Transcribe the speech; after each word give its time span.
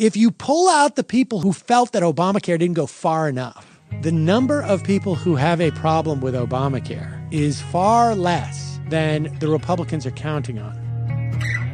If 0.00 0.16
you 0.16 0.30
pull 0.30 0.70
out 0.70 0.96
the 0.96 1.04
people 1.04 1.42
who 1.42 1.52
felt 1.52 1.92
that 1.92 2.02
Obamacare 2.02 2.58
didn't 2.58 2.72
go 2.72 2.86
far 2.86 3.28
enough, 3.28 3.78
the 4.00 4.10
number 4.10 4.62
of 4.62 4.82
people 4.82 5.14
who 5.14 5.36
have 5.36 5.60
a 5.60 5.72
problem 5.72 6.22
with 6.22 6.32
Obamacare 6.32 7.20
is 7.30 7.60
far 7.60 8.14
less 8.14 8.80
than 8.88 9.36
the 9.40 9.48
Republicans 9.48 10.06
are 10.06 10.10
counting 10.12 10.58
on. 10.58 10.79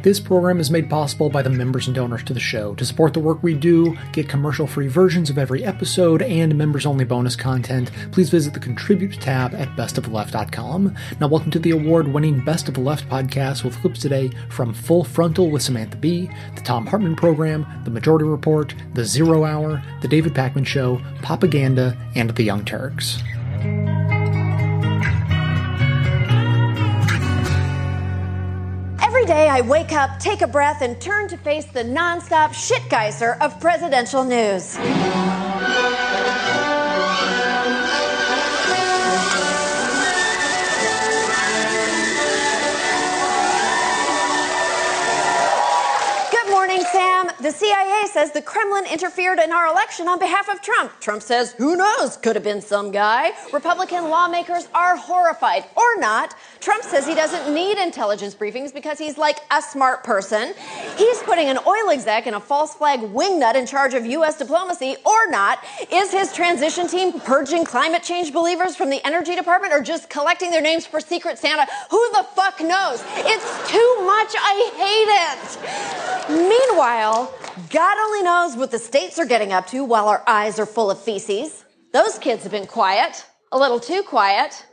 This 0.03 0.19
program 0.19 0.59
is 0.59 0.69
made 0.69 0.89
possible 0.89 1.29
by 1.29 1.41
the 1.41 1.49
members 1.49 1.87
and 1.87 1.95
donors 1.95 2.23
to 2.25 2.33
the 2.33 2.39
show. 2.39 2.75
To 2.75 2.85
support 2.85 3.13
the 3.13 3.19
work 3.19 3.41
we 3.41 3.55
do, 3.55 3.97
get 4.13 4.29
commercial 4.29 4.67
free 4.67 4.87
versions 4.87 5.29
of 5.29 5.37
every 5.37 5.63
episode, 5.63 6.21
and 6.21 6.55
members 6.55 6.85
only 6.85 7.03
bonus 7.03 7.35
content, 7.35 7.91
please 8.11 8.29
visit 8.29 8.53
the 8.53 8.59
Contribute 8.59 9.13
tab 9.13 9.55
at 9.55 9.69
bestoftheleft.com. 9.69 10.95
Now, 11.19 11.27
welcome 11.27 11.51
to 11.51 11.59
the 11.59 11.71
award 11.71 12.07
winning 12.07 12.45
Best 12.45 12.67
of 12.67 12.75
the 12.75 12.79
Left 12.79 13.09
podcast 13.09 13.63
with 13.63 13.75
clips 13.81 13.99
today 13.99 14.29
from 14.49 14.73
Full 14.73 15.03
Frontal 15.03 15.49
with 15.49 15.63
Samantha 15.63 15.97
Bee, 15.97 16.29
The 16.55 16.61
Thom 16.61 16.85
Hartmann 16.85 17.15
Program, 17.15 17.65
The 17.83 17.91
Majority 17.91 18.25
Report, 18.25 18.75
The 18.93 19.03
Zero 19.03 19.45
Hour, 19.45 19.81
The 20.01 20.07
David 20.07 20.35
Pakman 20.35 20.65
Show, 20.65 21.01
Propaganda, 21.23 21.97
and 22.15 22.29
The 22.29 22.43
Young 22.43 22.63
Turks. 22.63 23.17
Day 29.27 29.49
I 29.49 29.61
wake 29.61 29.91
up, 29.91 30.19
take 30.19 30.41
a 30.41 30.47
breath, 30.47 30.81
and 30.81 30.99
turn 31.01 31.27
to 31.27 31.37
face 31.37 31.65
the 31.65 31.83
nonstop 31.83 32.53
shit 32.53 32.89
geyser 32.89 33.37
of 33.41 33.59
presidential 33.59 34.23
news. 34.23 34.77
The 47.47 47.53
CIA 47.53 48.07
says 48.11 48.33
the 48.33 48.41
Kremlin 48.41 48.83
interfered 48.91 49.39
in 49.39 49.53
our 49.53 49.67
election 49.67 50.09
on 50.09 50.19
behalf 50.19 50.49
of 50.49 50.61
Trump. 50.61 50.91
Trump 50.99 51.21
says, 51.21 51.53
who 51.53 51.77
knows? 51.77 52.17
Could 52.17 52.35
have 52.35 52.43
been 52.43 52.59
some 52.59 52.91
guy. 52.91 53.31
Republican 53.53 54.09
lawmakers 54.09 54.67
are 54.75 54.97
horrified, 54.97 55.63
or 55.77 55.97
not. 55.97 56.35
Trump 56.59 56.83
says 56.83 57.07
he 57.07 57.15
doesn't 57.15 57.53
need 57.53 57.77
intelligence 57.77 58.35
briefings 58.35 58.73
because 58.73 58.99
he's 58.99 59.17
like 59.17 59.37
a 59.49 59.61
smart 59.61 60.03
person. 60.03 60.53
He's 60.97 61.23
putting 61.23 61.47
an 61.47 61.57
oil 61.65 61.89
exec 61.89 62.27
and 62.27 62.35
a 62.35 62.39
false 62.41 62.73
flag 62.73 62.99
wingnut 62.99 63.55
in 63.55 63.65
charge 63.65 63.93
of 63.93 64.05
U.S. 64.05 64.37
diplomacy, 64.37 64.97
or 65.05 65.29
not. 65.29 65.63
Is 65.89 66.11
his 66.11 66.33
transition 66.33 66.89
team 66.89 67.17
purging 67.21 67.63
climate 67.63 68.03
change 68.03 68.33
believers 68.33 68.75
from 68.75 68.89
the 68.89 68.99
Energy 69.07 69.37
Department 69.37 69.71
or 69.71 69.81
just 69.81 70.09
collecting 70.09 70.51
their 70.51 70.61
names 70.61 70.85
for 70.85 70.99
Secret 70.99 71.39
Santa? 71.39 71.65
Who 71.91 72.09
the 72.11 72.25
fuck 72.35 72.59
knows? 72.59 73.01
It's 73.19 73.71
too 73.71 73.95
much. 74.05 74.35
I 74.37 74.71
hate 74.75 76.35
it. 76.35 76.49
Meanwhile, 76.49 77.36
God 77.71 77.97
only 77.97 78.21
knows 78.21 78.55
what 78.55 78.69
the 78.69 78.77
states 78.77 79.17
are 79.17 79.25
getting 79.25 79.51
up 79.51 79.65
to 79.67 79.83
while 79.83 80.09
our 80.09 80.23
eyes 80.27 80.59
are 80.59 80.67
full 80.67 80.91
of 80.91 81.01
feces. 81.01 81.65
Those 81.91 82.19
kids 82.19 82.43
have 82.43 82.51
been 82.51 82.67
quiet, 82.67 83.25
a 83.51 83.57
little 83.57 83.79
too 83.79 84.03
quiet. 84.03 84.63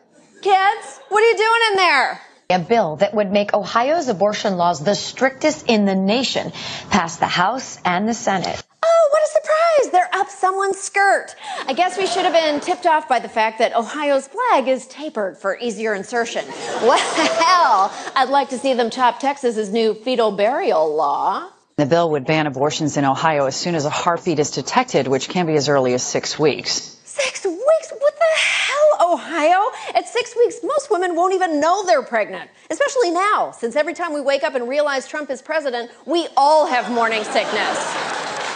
Kids, 0.42 1.00
what 1.08 1.22
are 1.22 1.30
you 1.30 1.36
doing 1.36 1.60
in 1.70 1.76
there? 1.76 2.20
A 2.50 2.58
bill 2.58 2.96
that 2.96 3.14
would 3.14 3.32
make 3.32 3.54
Ohio's 3.54 4.08
abortion 4.08 4.58
laws 4.58 4.84
the 4.84 4.94
strictest 4.94 5.66
in 5.66 5.86
the 5.86 5.94
nation 5.94 6.52
passed 6.90 7.20
the 7.20 7.26
House 7.26 7.78
and 7.86 8.06
the 8.06 8.12
Senate. 8.12 8.62
Oh, 8.82 9.08
what 9.10 9.22
a 9.22 9.32
surprise! 9.32 9.92
They're 9.92 10.20
up 10.20 10.28
someone's 10.28 10.78
skirt. 10.78 11.34
I 11.66 11.72
guess 11.72 11.96
we 11.96 12.06
should 12.06 12.26
have 12.26 12.34
been 12.34 12.60
tipped 12.60 12.84
off 12.84 13.08
by 13.08 13.18
the 13.18 13.30
fact 13.30 13.60
that 13.60 13.74
Ohio's 13.74 14.28
flag 14.28 14.68
is 14.68 14.86
tapered 14.88 15.38
for 15.38 15.58
easier 15.58 15.94
insertion. 15.94 16.44
Well, 16.84 17.90
I'd 18.14 18.28
like 18.28 18.50
to 18.50 18.58
see 18.58 18.74
them 18.74 18.90
top 18.90 19.20
Texas's 19.20 19.70
new 19.70 19.94
fetal 19.94 20.32
burial 20.32 20.94
law. 20.94 21.48
The 21.76 21.86
bill 21.86 22.10
would 22.10 22.24
ban 22.24 22.46
abortions 22.46 22.96
in 22.96 23.04
Ohio 23.04 23.46
as 23.46 23.56
soon 23.56 23.74
as 23.74 23.84
a 23.84 23.90
heartbeat 23.90 24.38
is 24.38 24.52
detected, 24.52 25.08
which 25.08 25.28
can 25.28 25.46
be 25.46 25.54
as 25.54 25.68
early 25.68 25.92
as 25.94 26.04
six 26.04 26.38
weeks. 26.38 27.00
Six 27.04 27.44
weeks? 27.44 27.92
What 27.98 28.14
the 28.14 28.38
hell, 28.38 29.12
Ohio? 29.14 29.60
At 29.92 30.06
six 30.06 30.36
weeks, 30.36 30.58
most 30.62 30.88
women 30.88 31.16
won't 31.16 31.34
even 31.34 31.58
know 31.58 31.84
they're 31.84 32.04
pregnant, 32.04 32.48
especially 32.70 33.10
now, 33.10 33.50
since 33.50 33.74
every 33.74 33.92
time 33.92 34.14
we 34.14 34.20
wake 34.20 34.44
up 34.44 34.54
and 34.54 34.68
realize 34.68 35.08
Trump 35.08 35.30
is 35.30 35.42
president, 35.42 35.90
we 36.06 36.28
all 36.36 36.68
have 36.68 36.92
morning 36.92 37.24
sickness. 37.24 38.53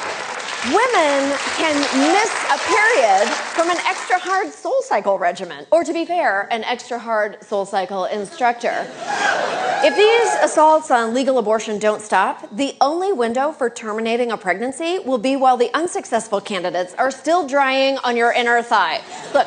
Women 0.67 1.39
can 1.57 1.77
miss 2.13 2.33
a 2.51 2.59
period 2.67 3.29
from 3.55 3.71
an 3.71 3.77
extra 3.87 4.19
hard 4.19 4.49
SoulCycle 4.49 5.21
regimen, 5.21 5.65
or 5.71 5.85
to 5.85 5.93
be 5.93 6.05
fair, 6.05 6.49
an 6.51 6.65
extra 6.65 6.99
hard 6.99 7.39
SoulCycle 7.43 8.11
instructor. 8.11 8.85
If 9.85 9.95
these 9.95 10.35
assaults 10.43 10.91
on 10.91 11.15
legal 11.15 11.39
abortion 11.39 11.79
don't 11.79 12.03
stop, 12.03 12.45
the 12.57 12.75
only 12.81 13.13
window 13.13 13.53
for 13.53 13.71
terminating 13.71 14.33
a 14.33 14.37
pregnancy 14.37 14.99
will 14.99 15.19
be 15.19 15.37
while 15.37 15.57
the 15.57 15.71
unsuccessful 15.75 16.41
candidates 16.41 16.93
are 16.95 17.13
still 17.13 17.47
drying 17.47 17.97
on 17.99 18.17
your 18.17 18.33
inner 18.33 18.61
thigh. 18.61 19.01
Look, 19.33 19.47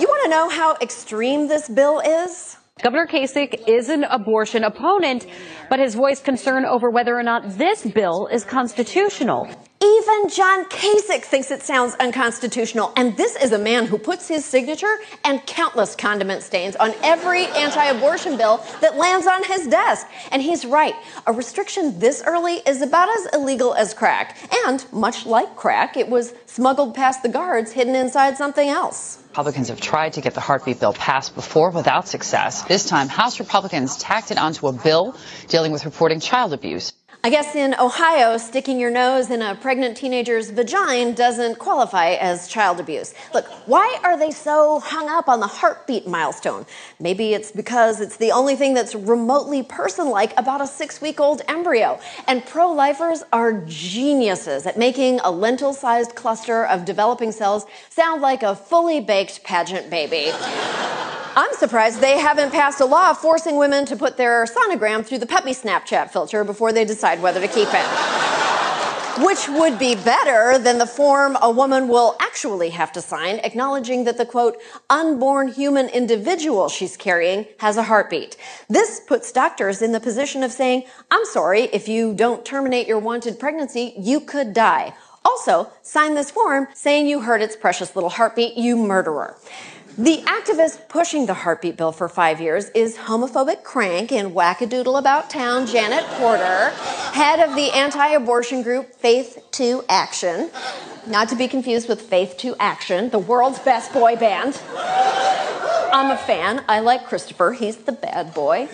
you 0.00 0.08
want 0.08 0.24
to 0.24 0.30
know 0.30 0.48
how 0.48 0.76
extreme 0.80 1.48
this 1.48 1.68
bill 1.68 2.00
is? 2.00 2.56
Governor 2.82 3.06
Kasich 3.06 3.68
is 3.68 3.90
an 3.90 4.04
abortion 4.04 4.64
opponent, 4.64 5.26
but 5.68 5.78
has 5.78 5.94
voiced 5.94 6.24
concern 6.24 6.64
over 6.64 6.88
whether 6.88 7.14
or 7.14 7.22
not 7.22 7.58
this 7.58 7.84
bill 7.84 8.28
is 8.28 8.44
constitutional. 8.44 9.50
Even 9.80 10.28
John 10.28 10.64
Kasich 10.64 11.24
thinks 11.24 11.52
it 11.52 11.62
sounds 11.62 11.94
unconstitutional. 12.00 12.92
And 12.96 13.16
this 13.16 13.36
is 13.36 13.52
a 13.52 13.58
man 13.58 13.86
who 13.86 13.96
puts 13.96 14.26
his 14.26 14.44
signature 14.44 14.96
and 15.24 15.44
countless 15.46 15.94
condiment 15.94 16.42
stains 16.42 16.74
on 16.76 16.94
every 17.04 17.46
anti 17.46 17.84
abortion 17.84 18.36
bill 18.36 18.64
that 18.80 18.96
lands 18.96 19.28
on 19.28 19.44
his 19.44 19.68
desk. 19.68 20.08
And 20.32 20.42
he's 20.42 20.64
right. 20.64 20.94
A 21.28 21.32
restriction 21.32 21.96
this 22.00 22.24
early 22.26 22.54
is 22.66 22.82
about 22.82 23.08
as 23.08 23.34
illegal 23.34 23.72
as 23.74 23.94
crack. 23.94 24.36
And 24.66 24.84
much 24.92 25.26
like 25.26 25.54
crack, 25.54 25.96
it 25.96 26.08
was 26.08 26.34
smuggled 26.46 26.96
past 26.96 27.22
the 27.22 27.28
guards 27.28 27.70
hidden 27.70 27.94
inside 27.94 28.36
something 28.36 28.68
else. 28.68 29.22
Republicans 29.28 29.68
have 29.68 29.80
tried 29.80 30.14
to 30.14 30.20
get 30.20 30.34
the 30.34 30.40
heartbeat 30.40 30.80
bill 30.80 30.92
passed 30.92 31.36
before 31.36 31.70
without 31.70 32.08
success. 32.08 32.62
This 32.64 32.86
time, 32.88 33.06
House 33.08 33.38
Republicans 33.38 33.96
tacked 33.96 34.32
it 34.32 34.38
onto 34.38 34.66
a 34.66 34.72
bill 34.72 35.14
dealing 35.46 35.70
with 35.70 35.84
reporting 35.84 36.18
child 36.18 36.52
abuse. 36.52 36.92
I 37.24 37.30
guess 37.30 37.56
in 37.56 37.74
Ohio, 37.80 38.38
sticking 38.38 38.78
your 38.78 38.92
nose 38.92 39.28
in 39.32 39.42
a 39.42 39.56
pregnant 39.56 39.96
teenager's 39.96 40.50
vagina 40.50 41.12
doesn't 41.12 41.58
qualify 41.58 42.10
as 42.10 42.46
child 42.46 42.78
abuse. 42.78 43.12
Look, 43.34 43.44
why 43.66 43.98
are 44.04 44.16
they 44.16 44.30
so 44.30 44.78
hung 44.78 45.08
up 45.08 45.28
on 45.28 45.40
the 45.40 45.48
heartbeat 45.48 46.06
milestone? 46.06 46.64
Maybe 47.00 47.34
it's 47.34 47.50
because 47.50 48.00
it's 48.00 48.18
the 48.18 48.30
only 48.30 48.54
thing 48.54 48.72
that's 48.72 48.94
remotely 48.94 49.64
person 49.64 50.10
like 50.10 50.32
about 50.38 50.60
a 50.60 50.66
six 50.68 51.00
week 51.00 51.18
old 51.18 51.42
embryo. 51.48 51.98
And 52.28 52.46
pro 52.46 52.70
lifers 52.70 53.24
are 53.32 53.64
geniuses 53.66 54.64
at 54.64 54.78
making 54.78 55.18
a 55.24 55.32
lentil 55.32 55.72
sized 55.72 56.14
cluster 56.14 56.66
of 56.66 56.84
developing 56.84 57.32
cells 57.32 57.66
sound 57.90 58.22
like 58.22 58.44
a 58.44 58.54
fully 58.54 59.00
baked 59.00 59.42
pageant 59.42 59.90
baby. 59.90 60.30
I'm 61.38 61.54
surprised 61.54 62.00
they 62.00 62.18
haven't 62.18 62.50
passed 62.50 62.80
a 62.80 62.84
law 62.84 63.12
forcing 63.14 63.54
women 63.58 63.86
to 63.86 63.96
put 63.96 64.16
their 64.16 64.44
sonogram 64.46 65.06
through 65.06 65.18
the 65.18 65.26
puppy 65.26 65.52
Snapchat 65.52 66.10
filter 66.10 66.42
before 66.42 66.72
they 66.72 66.84
decide 66.84 67.17
whether 67.20 67.40
to 67.40 67.48
keep 67.48 67.68
it. 67.72 67.86
Which 69.20 69.48
would 69.48 69.80
be 69.80 69.96
better 69.96 70.58
than 70.58 70.78
the 70.78 70.86
form 70.86 71.36
a 71.42 71.50
woman 71.50 71.88
will 71.88 72.16
actually 72.20 72.70
have 72.70 72.92
to 72.92 73.02
sign 73.02 73.40
acknowledging 73.40 74.04
that 74.04 74.16
the 74.16 74.24
quote, 74.24 74.56
unborn 74.88 75.48
human 75.48 75.88
individual 75.88 76.68
she's 76.68 76.96
carrying 76.96 77.46
has 77.58 77.76
a 77.76 77.82
heartbeat. 77.82 78.36
This 78.68 79.00
puts 79.00 79.32
doctors 79.32 79.82
in 79.82 79.90
the 79.90 79.98
position 79.98 80.44
of 80.44 80.52
saying, 80.52 80.84
I'm 81.10 81.24
sorry, 81.24 81.62
if 81.72 81.88
you 81.88 82.14
don't 82.14 82.44
terminate 82.44 82.86
your 82.86 83.00
wanted 83.00 83.40
pregnancy, 83.40 83.94
you 83.98 84.20
could 84.20 84.52
die. 84.52 84.94
Also, 85.24 85.68
sign 85.82 86.14
this 86.14 86.30
form 86.30 86.68
saying 86.72 87.08
you 87.08 87.20
heard 87.20 87.42
its 87.42 87.56
precious 87.56 87.96
little 87.96 88.10
heartbeat, 88.10 88.56
you 88.56 88.76
murderer. 88.76 89.36
The 89.98 90.22
activist 90.26 90.88
pushing 90.88 91.26
the 91.26 91.34
heartbeat 91.34 91.76
bill 91.76 91.90
for 91.90 92.08
five 92.08 92.40
years 92.40 92.68
is 92.68 92.96
homophobic 92.96 93.64
crank 93.64 94.12
and 94.12 94.32
wackadoodle 94.32 94.96
about 94.96 95.28
town 95.28 95.66
Janet 95.66 96.04
Porter, 96.10 96.70
head 97.14 97.40
of 97.40 97.56
the 97.56 97.72
anti 97.72 98.06
abortion 98.10 98.62
group 98.62 98.94
Faith 98.94 99.44
to 99.50 99.82
Action. 99.88 100.50
Not 101.08 101.30
to 101.30 101.34
be 101.34 101.48
confused 101.48 101.88
with 101.88 102.00
Faith 102.00 102.36
to 102.38 102.54
Action, 102.60 103.10
the 103.10 103.18
world's 103.18 103.58
best 103.58 103.92
boy 103.92 104.14
band. 104.14 104.60
I'm 105.92 106.12
a 106.12 106.16
fan. 106.16 106.62
I 106.68 106.78
like 106.78 107.08
Christopher, 107.08 107.54
he's 107.54 107.78
the 107.78 107.90
bad 107.90 108.32
boy. 108.32 108.68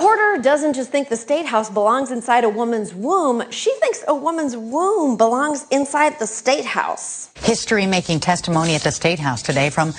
Porter 0.00 0.40
doesn't 0.40 0.72
just 0.72 0.90
think 0.90 1.10
the 1.10 1.16
state 1.16 1.44
house 1.44 1.68
belongs 1.68 2.10
inside 2.10 2.44
a 2.44 2.48
woman's 2.48 2.94
womb, 2.94 3.42
she 3.50 3.70
thinks 3.80 4.02
a 4.08 4.14
woman's 4.14 4.56
womb 4.56 5.18
belongs 5.18 5.66
inside 5.70 6.18
the 6.18 6.26
state 6.26 6.64
house. 6.64 7.28
History 7.36 7.84
making 7.84 8.20
testimony 8.20 8.74
at 8.74 8.80
the 8.80 8.92
State 8.92 9.18
House 9.18 9.42
today 9.42 9.68
from 9.68 9.92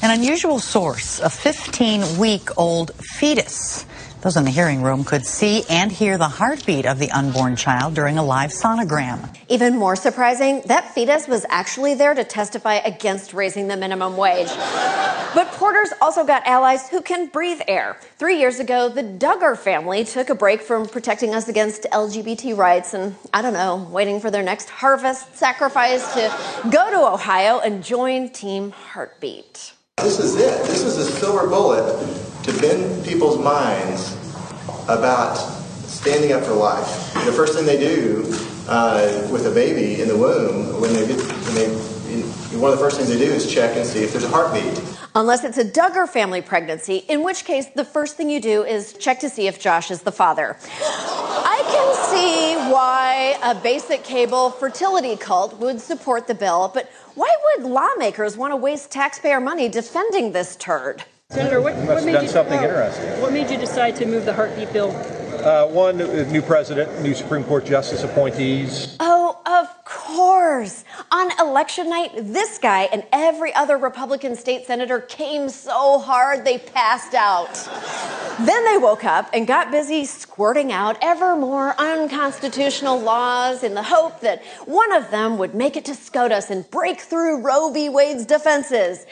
an 0.00 0.16
unusual 0.16 0.60
source, 0.60 1.18
a 1.18 1.28
15 1.28 2.18
week 2.18 2.56
old 2.56 2.94
fetus 3.02 3.84
Those 4.20 4.36
in 4.36 4.44
the 4.44 4.50
hearing 4.50 4.82
room 4.82 5.04
could 5.04 5.24
see 5.24 5.62
and 5.70 5.92
hear 5.92 6.18
the 6.18 6.28
heartbeat 6.28 6.86
of 6.86 6.98
the 6.98 7.08
unborn 7.12 7.54
child 7.54 7.94
during 7.94 8.18
a 8.18 8.24
live 8.24 8.50
sonogram. 8.50 9.32
Even 9.48 9.76
more 9.76 9.94
surprising, 9.94 10.62
that 10.66 10.92
fetus 10.92 11.28
was 11.28 11.46
actually 11.48 11.94
there 11.94 12.14
to 12.14 12.24
testify 12.24 12.74
against 12.74 13.32
raising 13.32 13.68
the 13.68 13.76
minimum 13.76 14.16
wage. 14.16 14.48
But 14.48 15.52
Porter's 15.52 15.92
also 16.02 16.24
got 16.24 16.44
allies 16.46 16.88
who 16.88 17.00
can 17.00 17.26
breathe 17.28 17.60
air. 17.68 17.96
Three 18.18 18.40
years 18.40 18.58
ago, 18.58 18.88
the 18.88 19.04
Duggar 19.04 19.56
family 19.56 20.04
took 20.04 20.30
a 20.30 20.34
break 20.34 20.62
from 20.62 20.86
protecting 20.86 21.32
us 21.32 21.46
against 21.46 21.84
LGBT 21.92 22.56
rights 22.56 22.94
and, 22.94 23.14
I 23.32 23.40
don't 23.40 23.52
know, 23.52 23.88
waiting 23.88 24.18
for 24.18 24.32
their 24.32 24.42
next 24.42 24.68
harvest 24.68 25.36
sacrifice 25.36 26.12
to 26.14 26.68
go 26.70 26.90
to 26.90 27.06
Ohio 27.06 27.60
and 27.60 27.84
join 27.84 28.30
Team 28.30 28.72
Heartbeat. 28.72 29.74
This 29.98 30.18
is 30.18 30.34
it. 30.34 30.66
This 30.66 30.82
is 30.82 30.96
a 30.96 31.04
silver 31.04 31.46
bullet 31.48 32.17
to 32.48 32.60
bend 32.60 33.04
people's 33.04 33.38
minds 33.38 34.16
about 34.88 35.36
standing 35.86 36.32
up 36.32 36.42
for 36.44 36.54
life. 36.54 37.12
The 37.24 37.32
first 37.32 37.54
thing 37.54 37.66
they 37.66 37.78
do 37.78 38.24
uh, 38.68 39.28
with 39.30 39.46
a 39.46 39.50
baby 39.50 40.00
in 40.00 40.08
the 40.08 40.16
womb, 40.16 40.80
when 40.80 40.92
they 40.94 41.06
get, 41.06 41.20
when 41.20 41.54
they, 41.54 41.68
one 42.58 42.72
of 42.72 42.78
the 42.78 42.84
first 42.84 42.96
things 42.96 43.08
they 43.08 43.18
do 43.18 43.30
is 43.30 43.52
check 43.52 43.76
and 43.76 43.86
see 43.86 44.02
if 44.02 44.12
there's 44.12 44.24
a 44.24 44.28
heartbeat. 44.28 44.82
Unless 45.14 45.44
it's 45.44 45.58
a 45.58 45.64
Duggar 45.64 46.08
family 46.08 46.40
pregnancy, 46.40 46.98
in 47.08 47.22
which 47.22 47.44
case 47.44 47.66
the 47.74 47.84
first 47.84 48.16
thing 48.16 48.30
you 48.30 48.40
do 48.40 48.64
is 48.64 48.94
check 48.94 49.20
to 49.20 49.28
see 49.28 49.46
if 49.46 49.60
Josh 49.60 49.90
is 49.90 50.02
the 50.02 50.12
father. 50.12 50.56
I 50.80 51.62
can 51.66 51.94
see 52.10 52.72
why 52.72 53.38
a 53.42 53.54
basic 53.54 54.04
cable 54.04 54.50
fertility 54.50 55.16
cult 55.16 55.58
would 55.58 55.80
support 55.80 56.26
the 56.26 56.34
bill, 56.34 56.70
but 56.72 56.90
why 57.14 57.34
would 57.56 57.70
lawmakers 57.70 58.36
want 58.36 58.52
to 58.52 58.56
waste 58.56 58.90
taxpayer 58.90 59.40
money 59.40 59.68
defending 59.68 60.32
this 60.32 60.56
turd? 60.56 61.04
Senator, 61.30 61.60
what, 61.60 61.76
what 61.76 62.02
made 62.06 62.12
done 62.12 62.22
you 62.22 62.30
something 62.30 62.58
oh, 62.58 62.62
interesting. 62.62 63.20
What 63.20 63.34
made 63.34 63.50
you 63.50 63.58
decide 63.58 63.94
to 63.96 64.06
move 64.06 64.24
the 64.24 64.32
heartbeat 64.32 64.72
bill? 64.72 64.92
Uh, 65.44 65.66
one, 65.66 65.98
new 66.32 66.40
president, 66.40 67.02
new 67.02 67.12
Supreme 67.12 67.44
Court 67.44 67.66
justice 67.66 68.02
appointees. 68.02 68.96
Oh, 68.98 69.38
of 69.44 69.84
course. 69.84 70.86
On 71.12 71.30
election 71.38 71.90
night, 71.90 72.12
this 72.16 72.56
guy 72.56 72.84
and 72.84 73.04
every 73.12 73.52
other 73.52 73.76
Republican 73.76 74.36
state 74.36 74.64
senator 74.64 75.00
came 75.00 75.50
so 75.50 75.98
hard 75.98 76.46
they 76.46 76.56
passed 76.56 77.12
out. 77.12 77.52
then 78.40 78.64
they 78.64 78.78
woke 78.78 79.04
up 79.04 79.28
and 79.34 79.46
got 79.46 79.70
busy 79.70 80.06
squirting 80.06 80.72
out 80.72 80.96
ever 81.02 81.36
more 81.36 81.78
unconstitutional 81.78 82.98
laws 82.98 83.62
in 83.62 83.74
the 83.74 83.82
hope 83.82 84.20
that 84.20 84.42
one 84.64 84.92
of 84.92 85.10
them 85.10 85.36
would 85.36 85.54
make 85.54 85.76
it 85.76 85.84
to 85.84 85.94
SCOTUS 85.94 86.48
and 86.48 86.70
break 86.70 87.02
through 87.02 87.42
Roe 87.42 87.70
v. 87.70 87.90
Wade's 87.90 88.24
defenses. 88.24 89.04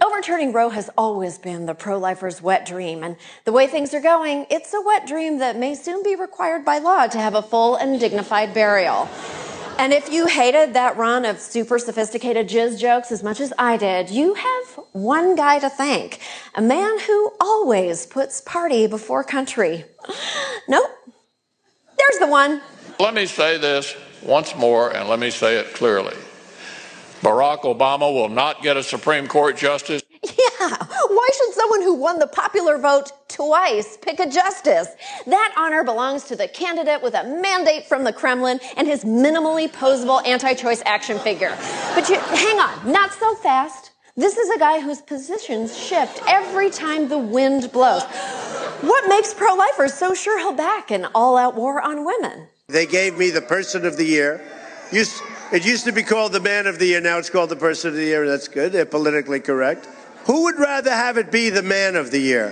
Overturning 0.00 0.52
Roe 0.52 0.68
has 0.68 0.88
always 0.96 1.38
been 1.38 1.66
the 1.66 1.74
pro 1.74 1.98
lifers' 1.98 2.40
wet 2.40 2.64
dream, 2.64 3.02
and 3.02 3.16
the 3.44 3.52
way 3.52 3.66
things 3.66 3.92
are 3.94 4.00
going, 4.00 4.46
it's 4.48 4.72
a 4.72 4.80
wet 4.80 5.08
dream 5.08 5.38
that 5.38 5.56
may 5.56 5.74
soon 5.74 6.04
be 6.04 6.14
required 6.14 6.64
by 6.64 6.78
law 6.78 7.08
to 7.08 7.18
have 7.18 7.34
a 7.34 7.42
full 7.42 7.74
and 7.74 7.98
dignified 7.98 8.54
burial. 8.54 9.08
And 9.76 9.92
if 9.92 10.12
you 10.12 10.26
hated 10.26 10.74
that 10.74 10.96
run 10.96 11.24
of 11.24 11.40
super 11.40 11.78
sophisticated 11.78 12.48
jizz 12.48 12.78
jokes 12.78 13.10
as 13.10 13.22
much 13.22 13.40
as 13.40 13.52
I 13.58 13.76
did, 13.76 14.10
you 14.10 14.34
have 14.34 14.80
one 14.92 15.34
guy 15.34 15.58
to 15.58 15.68
thank 15.68 16.20
a 16.54 16.62
man 16.62 16.98
who 17.00 17.32
always 17.40 18.06
puts 18.06 18.40
party 18.40 18.86
before 18.86 19.24
country. 19.24 19.84
Nope. 20.70 20.90
There's 21.96 22.18
the 22.18 22.26
one. 22.26 22.60
Let 23.00 23.14
me 23.14 23.24
say 23.24 23.56
this 23.56 23.96
once 24.22 24.54
more, 24.54 24.94
and 24.94 25.08
let 25.08 25.18
me 25.18 25.30
say 25.30 25.56
it 25.56 25.72
clearly. 25.72 26.14
Barack 27.20 27.62
Obama 27.62 28.12
will 28.12 28.28
not 28.28 28.62
get 28.62 28.76
a 28.76 28.82
Supreme 28.82 29.26
Court 29.26 29.56
justice. 29.56 30.02
Yeah, 30.22 30.68
why 31.08 31.28
should 31.32 31.54
someone 31.54 31.82
who 31.82 31.94
won 31.94 32.18
the 32.18 32.26
popular 32.26 32.78
vote 32.78 33.12
twice 33.28 33.96
pick 33.96 34.18
a 34.18 34.28
justice? 34.28 34.88
That 35.26 35.54
honor 35.56 35.84
belongs 35.84 36.24
to 36.24 36.36
the 36.36 36.48
candidate 36.48 37.02
with 37.02 37.14
a 37.14 37.24
mandate 37.24 37.86
from 37.86 38.04
the 38.04 38.12
Kremlin 38.12 38.58
and 38.76 38.86
his 38.86 39.04
minimally 39.04 39.70
posable 39.70 40.26
anti 40.26 40.54
choice 40.54 40.82
action 40.86 41.18
figure. 41.18 41.56
But 41.94 42.08
you, 42.08 42.18
hang 42.18 42.58
on, 42.58 42.92
not 42.92 43.12
so 43.12 43.34
fast. 43.36 43.92
This 44.16 44.36
is 44.36 44.50
a 44.50 44.58
guy 44.58 44.80
whose 44.80 45.00
positions 45.00 45.78
shift 45.78 46.20
every 46.26 46.70
time 46.70 47.08
the 47.08 47.18
wind 47.18 47.70
blows. 47.70 48.02
What 48.80 49.08
makes 49.08 49.32
pro 49.32 49.54
lifers 49.54 49.94
so 49.94 50.14
sure 50.14 50.38
he'll 50.40 50.52
back 50.52 50.90
an 50.90 51.06
all 51.14 51.36
out 51.36 51.54
war 51.54 51.80
on 51.80 52.04
women? 52.04 52.48
They 52.66 52.86
gave 52.86 53.16
me 53.16 53.30
the 53.30 53.40
Person 53.40 53.86
of 53.86 53.96
the 53.96 54.04
Year. 54.04 54.44
Used, 54.90 55.22
it 55.52 55.64
used 55.64 55.84
to 55.84 55.92
be 55.92 56.02
called 56.02 56.32
the 56.32 56.40
Man 56.40 56.66
of 56.66 56.78
the 56.78 56.86
Year. 56.86 57.00
Now 57.00 57.18
it's 57.18 57.30
called 57.30 57.50
the 57.50 57.56
Person 57.56 57.90
of 57.90 57.96
the 57.96 58.04
Year. 58.04 58.26
That's 58.26 58.48
good. 58.48 58.72
They're 58.72 58.86
politically 58.86 59.40
correct. 59.40 59.86
Who 60.24 60.44
would 60.44 60.58
rather 60.58 60.90
have 60.90 61.16
it 61.16 61.32
be 61.32 61.50
the 61.50 61.62
Man 61.62 61.96
of 61.96 62.10
the 62.10 62.20
Year? 62.20 62.50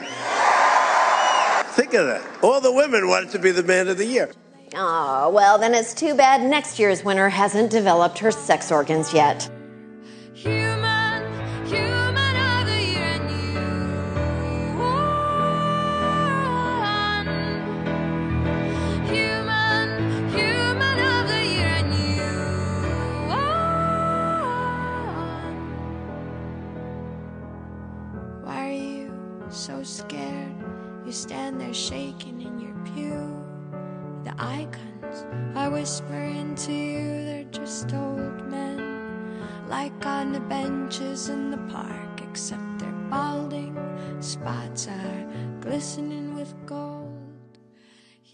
Think 1.75 1.93
of 1.95 2.07
that. 2.07 2.23
All 2.43 2.61
the 2.61 2.73
women 2.73 3.07
want 3.09 3.27
it 3.27 3.33
to 3.33 3.39
be 3.39 3.51
the 3.51 3.63
Man 3.63 3.89
of 3.89 3.99
the 3.99 4.07
Year. 4.07 4.31
Oh, 4.75 5.31
well, 5.31 5.59
then 5.59 5.75
it's 5.75 5.95
too 5.95 6.15
bad 6.15 6.43
next 6.43 6.79
year's 6.79 7.05
winner 7.05 7.29
hasn't 7.29 7.71
developed 7.71 8.19
her 8.19 8.31
sex 8.31 8.73
organs 8.73 9.13
yet. 9.13 9.49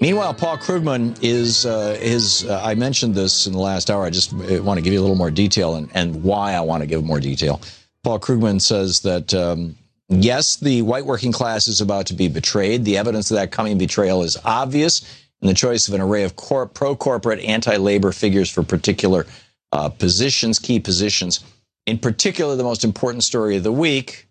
Meanwhile, 0.02 0.34
Paul 0.34 0.58
Krugman 0.58 1.16
is 1.22 1.64
uh, 1.64 1.96
his. 2.00 2.44
Uh, 2.44 2.60
I 2.60 2.74
mentioned 2.74 3.14
this 3.14 3.46
in 3.46 3.52
the 3.52 3.60
last 3.60 3.88
hour. 3.88 4.04
I 4.04 4.10
just 4.10 4.32
uh, 4.32 4.60
want 4.60 4.78
to 4.78 4.82
give 4.82 4.92
you 4.92 4.98
a 4.98 5.00
little 5.00 5.14
more 5.14 5.30
detail 5.30 5.76
and, 5.76 5.88
and 5.94 6.24
why 6.24 6.54
I 6.54 6.60
want 6.62 6.80
to 6.80 6.88
give 6.88 7.04
more 7.04 7.20
detail. 7.20 7.60
Paul 8.02 8.18
Krugman 8.18 8.60
says 8.60 8.98
that 9.02 9.32
um, 9.32 9.76
yes, 10.08 10.56
the 10.56 10.82
white 10.82 11.06
working 11.06 11.30
class 11.30 11.68
is 11.68 11.80
about 11.80 12.06
to 12.06 12.14
be 12.14 12.26
betrayed. 12.26 12.84
The 12.84 12.98
evidence 12.98 13.30
of 13.30 13.36
that 13.36 13.52
coming 13.52 13.78
betrayal 13.78 14.24
is 14.24 14.36
obvious 14.44 15.02
in 15.40 15.46
the 15.46 15.54
choice 15.54 15.86
of 15.86 15.94
an 15.94 16.00
array 16.00 16.24
of 16.24 16.34
pro 16.34 16.96
corporate, 16.96 17.38
anti 17.38 17.76
labor 17.76 18.10
figures 18.10 18.50
for 18.50 18.64
particular 18.64 19.24
uh, 19.70 19.88
positions, 19.88 20.58
key 20.58 20.80
positions. 20.80 21.44
In 21.86 21.96
particular, 21.96 22.56
the 22.56 22.64
most 22.64 22.82
important 22.82 23.22
story 23.22 23.56
of 23.56 23.62
the 23.62 23.70
week. 23.70 24.26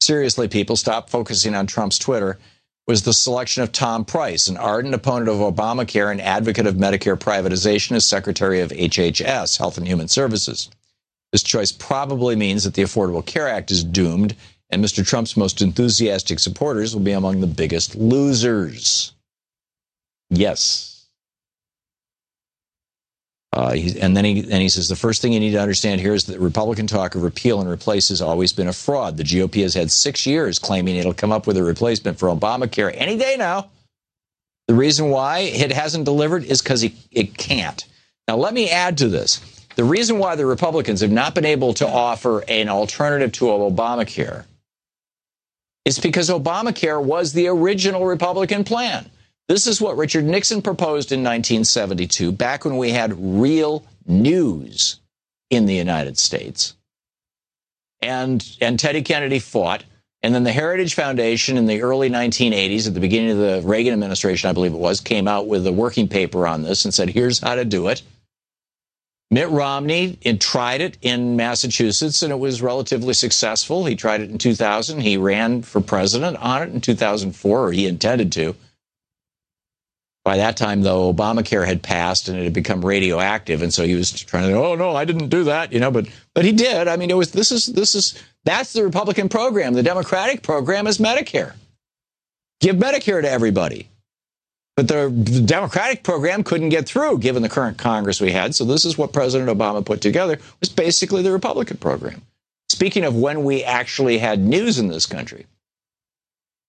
Seriously, 0.00 0.48
people, 0.48 0.74
stop 0.74 1.10
focusing 1.10 1.54
on 1.54 1.66
Trump's 1.66 1.98
Twitter 1.98 2.38
was 2.86 3.02
the 3.02 3.12
selection 3.12 3.62
of 3.62 3.72
Tom 3.72 4.04
Price, 4.04 4.46
an 4.46 4.56
ardent 4.56 4.94
opponent 4.94 5.28
of 5.28 5.38
Obamacare 5.38 6.10
and 6.10 6.20
advocate 6.20 6.66
of 6.66 6.76
Medicare 6.76 7.18
privatization 7.18 7.96
as 7.96 8.06
Secretary 8.06 8.60
of 8.60 8.70
HHS, 8.70 9.58
Health 9.58 9.76
and 9.76 9.86
Human 9.88 10.08
Services. 10.08 10.70
This 11.32 11.42
choice 11.42 11.72
probably 11.72 12.36
means 12.36 12.64
that 12.64 12.74
the 12.74 12.82
Affordable 12.82 13.26
Care 13.26 13.48
Act 13.48 13.70
is 13.70 13.82
doomed, 13.82 14.36
and 14.70 14.84
Mr. 14.84 15.06
Trump's 15.06 15.36
most 15.36 15.60
enthusiastic 15.60 16.38
supporters 16.38 16.94
will 16.94 17.02
be 17.02 17.12
among 17.12 17.40
the 17.40 17.46
biggest 17.46 17.96
losers. 17.96 19.12
Yes. 20.30 20.95
Uh, 23.52 23.72
he, 23.72 23.98
and 24.00 24.16
then 24.16 24.24
he, 24.24 24.40
and 24.40 24.60
he 24.60 24.68
says 24.68 24.88
the 24.88 24.96
first 24.96 25.22
thing 25.22 25.32
you 25.32 25.40
need 25.40 25.52
to 25.52 25.60
understand 25.60 26.00
here 26.00 26.12
is 26.12 26.24
that 26.24 26.38
Republican 26.40 26.86
talk 26.86 27.14
of 27.14 27.22
repeal 27.22 27.60
and 27.60 27.70
replace 27.70 28.08
has 28.10 28.20
always 28.20 28.52
been 28.52 28.68
a 28.68 28.72
fraud. 28.72 29.16
The 29.16 29.22
GOP 29.22 29.62
has 29.62 29.72
had 29.72 29.90
six 29.90 30.26
years 30.26 30.58
claiming 30.58 30.96
it'll 30.96 31.14
come 31.14 31.32
up 31.32 31.46
with 31.46 31.56
a 31.56 31.62
replacement 31.62 32.18
for 32.18 32.28
Obamacare 32.28 32.92
any 32.94 33.16
day 33.16 33.36
now. 33.38 33.70
The 34.68 34.74
reason 34.74 35.10
why 35.10 35.38
it 35.38 35.72
hasn't 35.72 36.04
delivered 36.04 36.44
is 36.44 36.60
because 36.60 36.82
it 36.82 37.38
can't. 37.38 37.84
Now, 38.28 38.36
let 38.36 38.52
me 38.52 38.68
add 38.68 38.98
to 38.98 39.08
this. 39.08 39.40
The 39.76 39.84
reason 39.84 40.18
why 40.18 40.34
the 40.34 40.46
Republicans 40.46 41.00
have 41.02 41.12
not 41.12 41.34
been 41.34 41.44
able 41.44 41.72
to 41.74 41.86
offer 41.86 42.42
an 42.48 42.68
alternative 42.68 43.30
to 43.32 43.44
Obamacare 43.44 44.44
is 45.84 45.98
because 45.98 46.28
Obamacare 46.28 47.02
was 47.02 47.32
the 47.32 47.46
original 47.46 48.04
Republican 48.04 48.64
plan. 48.64 49.08
This 49.48 49.66
is 49.66 49.80
what 49.80 49.96
Richard 49.96 50.24
Nixon 50.24 50.60
proposed 50.60 51.12
in 51.12 51.20
1972, 51.20 52.32
back 52.32 52.64
when 52.64 52.76
we 52.78 52.90
had 52.90 53.14
real 53.16 53.84
news 54.06 55.00
in 55.50 55.66
the 55.66 55.74
United 55.74 56.18
States. 56.18 56.74
And, 58.02 58.44
and 58.60 58.78
Teddy 58.78 59.02
Kennedy 59.02 59.38
fought. 59.38 59.84
And 60.22 60.34
then 60.34 60.42
the 60.42 60.52
Heritage 60.52 60.94
Foundation 60.94 61.56
in 61.56 61.66
the 61.66 61.82
early 61.82 62.10
1980s, 62.10 62.88
at 62.88 62.94
the 62.94 63.00
beginning 63.00 63.30
of 63.30 63.38
the 63.38 63.62
Reagan 63.64 63.92
administration, 63.92 64.50
I 64.50 64.52
believe 64.52 64.74
it 64.74 64.78
was, 64.78 65.00
came 65.00 65.28
out 65.28 65.46
with 65.46 65.64
a 65.66 65.72
working 65.72 66.08
paper 66.08 66.46
on 66.48 66.62
this 66.62 66.84
and 66.84 66.92
said, 66.92 67.10
here's 67.10 67.38
how 67.38 67.54
to 67.54 67.64
do 67.64 67.86
it. 67.88 68.02
Mitt 69.30 69.50
Romney 69.50 70.16
tried 70.40 70.80
it 70.80 70.98
in 71.02 71.36
Massachusetts 71.36 72.22
and 72.22 72.32
it 72.32 72.38
was 72.38 72.62
relatively 72.62 73.14
successful. 73.14 73.84
He 73.84 73.94
tried 73.94 74.20
it 74.20 74.30
in 74.30 74.38
2000. 74.38 75.00
He 75.00 75.16
ran 75.16 75.62
for 75.62 75.80
president 75.80 76.36
on 76.38 76.62
it 76.62 76.72
in 76.72 76.80
2004, 76.80 77.64
or 77.66 77.72
he 77.72 77.86
intended 77.86 78.32
to. 78.32 78.56
By 80.26 80.38
that 80.38 80.56
time, 80.56 80.82
though, 80.82 81.14
Obamacare 81.14 81.64
had 81.64 81.84
passed 81.84 82.28
and 82.28 82.36
it 82.36 82.42
had 82.42 82.52
become 82.52 82.84
radioactive, 82.84 83.62
and 83.62 83.72
so 83.72 83.86
he 83.86 83.94
was 83.94 84.10
trying 84.10 84.50
to. 84.50 84.56
Oh 84.56 84.74
no, 84.74 84.96
I 84.96 85.04
didn't 85.04 85.28
do 85.28 85.44
that, 85.44 85.72
you 85.72 85.78
know. 85.78 85.92
But 85.92 86.08
but 86.34 86.44
he 86.44 86.50
did. 86.50 86.88
I 86.88 86.96
mean, 86.96 87.10
it 87.10 87.16
was. 87.16 87.30
This 87.30 87.52
is 87.52 87.66
this 87.66 87.94
is 87.94 88.20
that's 88.44 88.72
the 88.72 88.82
Republican 88.82 89.28
program. 89.28 89.74
The 89.74 89.84
Democratic 89.84 90.42
program 90.42 90.88
is 90.88 90.98
Medicare. 90.98 91.52
Give 92.60 92.74
Medicare 92.74 93.22
to 93.22 93.30
everybody. 93.30 93.88
But 94.74 94.88
the, 94.88 95.08
the, 95.08 95.42
Democratic 95.42 96.02
program 96.02 96.42
couldn't 96.42 96.70
get 96.70 96.88
through 96.88 97.18
given 97.18 97.42
the 97.42 97.48
current 97.48 97.78
Congress 97.78 98.20
we 98.20 98.32
had. 98.32 98.52
So 98.52 98.64
this 98.64 98.84
is 98.84 98.98
what 98.98 99.12
President 99.12 99.48
Obama 99.48 99.86
put 99.86 100.00
together 100.00 100.40
was 100.58 100.68
basically 100.68 101.22
the 101.22 101.30
Republican 101.30 101.76
program. 101.76 102.20
Speaking 102.68 103.04
of 103.04 103.14
when 103.14 103.44
we 103.44 103.62
actually 103.62 104.18
had 104.18 104.40
news 104.40 104.80
in 104.80 104.88
this 104.88 105.06
country, 105.06 105.46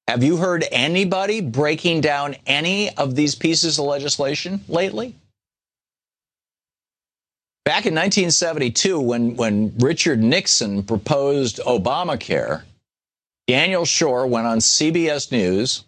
have 0.07 0.23
you 0.23 0.37
heard 0.37 0.65
anybody 0.71 1.41
breaking 1.41 2.01
down 2.01 2.35
any 2.45 2.95
of 2.95 3.15
these 3.15 3.35
pieces 3.35 3.79
of 3.79 3.85
legislation 3.85 4.61
lately? 4.67 5.15
Back 7.65 7.85
in 7.85 7.93
1972, 7.93 8.99
when, 8.99 9.35
when 9.35 9.73
Richard 9.77 10.23
Nixon 10.23 10.83
proposed 10.83 11.59
Obamacare, 11.65 12.63
Daniel 13.47 13.83
Schorr 13.83 14.25
went 14.25 14.47
on 14.47 14.59
CBS 14.59 15.31
News 15.31 15.83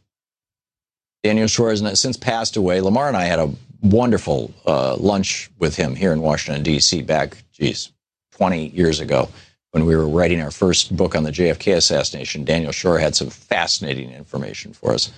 Daniel 1.24 1.48
Schorr 1.48 1.72
has 1.72 2.00
since 2.00 2.18
passed 2.18 2.56
away. 2.56 2.82
Lamar 2.82 3.08
and 3.08 3.18
I 3.18 3.26
had 3.26 3.40
a 3.40 3.52
wonderful 3.82 4.54
uh, 4.66 4.96
lunch 4.96 5.50
with 5.60 5.76
him 5.76 5.96
here 5.96 6.14
in 6.14 6.22
Washington, 6.22 6.64
D.C. 6.64 7.02
back, 7.02 7.38
geez, 7.52 7.92
20 8.32 8.68
years 8.70 9.00
ago 9.00 9.30
when 9.72 9.86
we 9.86 9.96
were 9.96 10.08
writing 10.08 10.42
our 10.42 10.52
first 10.52 10.96
book 10.96 11.16
on 11.16 11.24
the 11.24 11.32
JFK 11.32 11.76
assassination. 11.76 12.44
Daniel 12.44 12.72
Schorr 12.72 13.00
had 13.00 13.16
some 13.16 13.30
fascinating 13.30 14.12
information 14.12 14.74
for 14.74 14.94
us. 14.94 15.12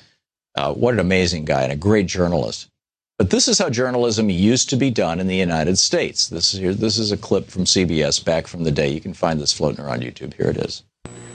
Uh, 0.56 0.74
what 0.74 0.94
an 0.94 1.00
amazing 1.00 1.46
guy 1.46 1.64
and 1.64 1.72
a 1.72 1.78
great 1.78 2.08
journalist. 2.08 2.68
But 3.18 3.30
this 3.30 3.48
is 3.48 3.60
how 3.60 3.70
journalism 3.70 4.30
used 4.30 4.70
to 4.72 4.76
be 4.76 4.90
done 4.90 5.20
in 5.20 5.28
the 5.28 5.36
United 5.36 5.78
States. 5.78 6.28
This 6.28 6.54
is. 6.54 6.78
This 6.80 6.98
is 6.98 7.12
a 7.12 7.18
clip 7.18 7.50
from 7.50 7.66
CBS 7.66 8.24
back 8.24 8.48
from 8.48 8.64
the 8.64 8.72
day. 8.72 8.90
You 8.90 9.00
can 9.00 9.14
find 9.14 9.40
this 9.40 9.54
floating 9.54 9.86
around 9.86 10.02
YouTube. 10.02 10.34
Here 10.34 10.50
it 10.50 10.58
is. 10.58 10.84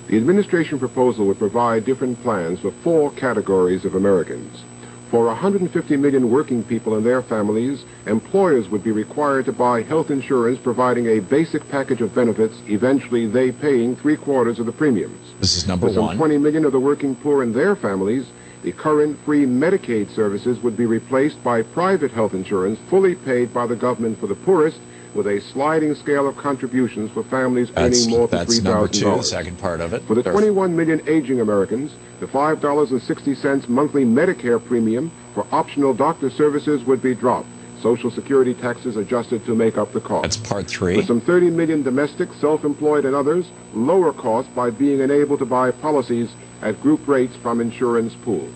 The 0.09 0.17
administration 0.17 0.79
proposal 0.79 1.27
would 1.27 1.39
provide 1.39 1.85
different 1.85 2.21
plans 2.23 2.61
for 2.61 2.73
four 2.83 3.13
categories 3.13 3.85
of 3.85 3.95
Americans. 3.95 4.65
For 5.11 5.27
150 5.27 5.97
million 5.99 6.31
working 6.31 6.65
people 6.65 6.97
and 6.97 7.07
their 7.07 7.23
families, 7.23 7.85
employers 8.07 8.69
would 8.69 8.83
be 8.83 8.91
required 8.91 9.45
to 9.45 9.53
buy 9.53 9.83
health 9.83 10.11
insurance 10.11 10.59
providing 10.59 11.07
a 11.07 11.21
basic 11.21 11.69
package 11.69 12.01
of 12.01 12.13
benefits, 12.13 12.57
eventually 12.67 13.27
they 13.27 13.53
paying 13.53 13.95
three 13.95 14.17
quarters 14.17 14.59
of 14.59 14.67
the 14.67 14.73
premiums. 14.73 15.35
This 15.39 15.57
is 15.57 15.69
number 15.69 15.93
For 15.93 16.01
one. 16.01 16.17
20 16.17 16.39
million 16.39 16.65
of 16.65 16.73
the 16.73 16.81
working 16.81 17.15
poor 17.15 17.45
and 17.45 17.55
their 17.55 17.77
families, 17.77 18.27
the 18.65 18.73
current 18.73 19.17
free 19.25 19.47
Medicaid 19.47 20.13
services 20.13 20.59
would 20.61 20.77
be 20.77 20.87
replaced 20.87 21.43
by 21.45 21.63
private 21.63 22.11
health 22.11 22.35
insurance 22.35 22.81
fully 22.91 23.15
paid 23.15 23.55
by 23.55 23.69
the 23.69 23.77
government 23.77 24.19
for 24.19 24.27
the 24.27 24.35
poorest 24.35 24.81
with 25.17 25.27
a 25.27 25.41
sliding 25.41 25.95
scale 25.95 26.29
of 26.29 26.37
contributions 26.37 27.11
for 27.11 27.25
families 27.25 27.71
That's, 27.75 28.03
earning 28.07 28.11
more 28.19 28.29
than 28.29 28.39
that's 28.41 28.61
number 28.61 28.87
two, 28.89 29.01
the 29.01 29.07
$3,000. 29.07 29.25
second 29.25 29.59
part 29.59 29.81
of 29.81 29.93
it. 29.95 30.03
For 30.03 30.15
the 30.15 30.23
There- 30.23 30.33
21 30.33 30.77
million 30.77 31.01
aging 31.09 31.41
Americans, 31.41 31.93
the 32.21 32.27
$5.60 32.27 33.69
monthly 33.69 34.05
Medicare 34.05 34.63
premium 34.65 35.11
for 35.35 35.47
optional 35.53 35.95
doctor 35.95 36.31
services 36.31 36.85
would 36.85 37.03
be 37.03 37.15
dropped. 37.15 37.49
Social 37.83 38.11
Security 38.11 38.55
taxes 38.55 38.97
adjusted 38.97 39.45
to 39.47 39.55
make 39.55 39.77
up 39.79 39.93
the 39.93 40.01
cost. 40.01 40.23
That's 40.23 40.37
part 40.37 40.67
three. 40.67 40.97
For 41.01 41.07
some 41.07 41.21
30 41.21 41.51
million 41.51 41.83
domestic, 41.83 42.29
self-employed, 42.41 43.05
and 43.05 43.15
others, 43.15 43.47
lower 43.75 44.13
costs 44.13 44.51
by 44.55 44.71
being 44.71 45.01
enabled 45.01 45.39
to 45.41 45.45
buy 45.47 45.71
policies 45.71 46.31
at 46.63 46.81
group 46.83 47.07
rates 47.07 47.37
from 47.43 47.61
insurance 47.61 48.15
pools. 48.25 48.51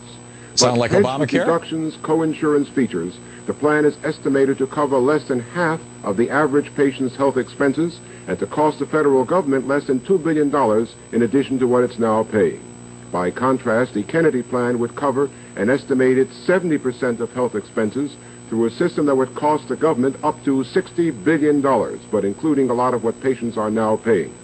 Sound 0.54 0.78
But 0.78 0.80
like 0.80 0.90
Obamacare? 0.92 1.28
Deductions, 1.44 1.96
co-insurance 2.02 2.68
features. 2.70 3.14
The 3.46 3.54
plan 3.54 3.84
is 3.84 3.96
estimated 4.04 4.58
to 4.58 4.66
cover 4.66 4.98
less 4.98 5.24
than 5.24 5.40
half 5.40 5.80
of 6.04 6.16
the 6.16 6.30
average 6.30 6.74
patient's 6.74 7.16
health 7.16 7.36
expenses 7.36 7.98
and 8.26 8.38
to 8.38 8.46
cost 8.46 8.78
the 8.78 8.86
federal 8.86 9.24
government 9.24 9.66
less 9.66 9.86
than 9.86 10.00
$2 10.00 10.22
billion 10.22 10.54
in 11.12 11.22
addition 11.22 11.58
to 11.58 11.66
what 11.66 11.84
it's 11.84 11.98
now 11.98 12.22
paying. 12.22 12.62
By 13.10 13.30
contrast, 13.30 13.94
the 13.94 14.04
Kennedy 14.04 14.42
plan 14.42 14.78
would 14.78 14.94
cover 14.94 15.28
an 15.56 15.68
estimated 15.68 16.28
70% 16.30 17.18
of 17.20 17.32
health 17.32 17.54
expenses 17.54 18.14
through 18.48 18.66
a 18.66 18.70
system 18.70 19.06
that 19.06 19.16
would 19.16 19.34
cost 19.34 19.68
the 19.68 19.76
government 19.76 20.16
up 20.22 20.42
to 20.44 20.62
$60 20.62 21.24
billion, 21.24 21.60
but 22.10 22.24
including 22.24 22.70
a 22.70 22.74
lot 22.74 22.94
of 22.94 23.02
what 23.02 23.20
patients 23.20 23.56
are 23.56 23.70
now 23.70 23.96
paying. 23.96 24.34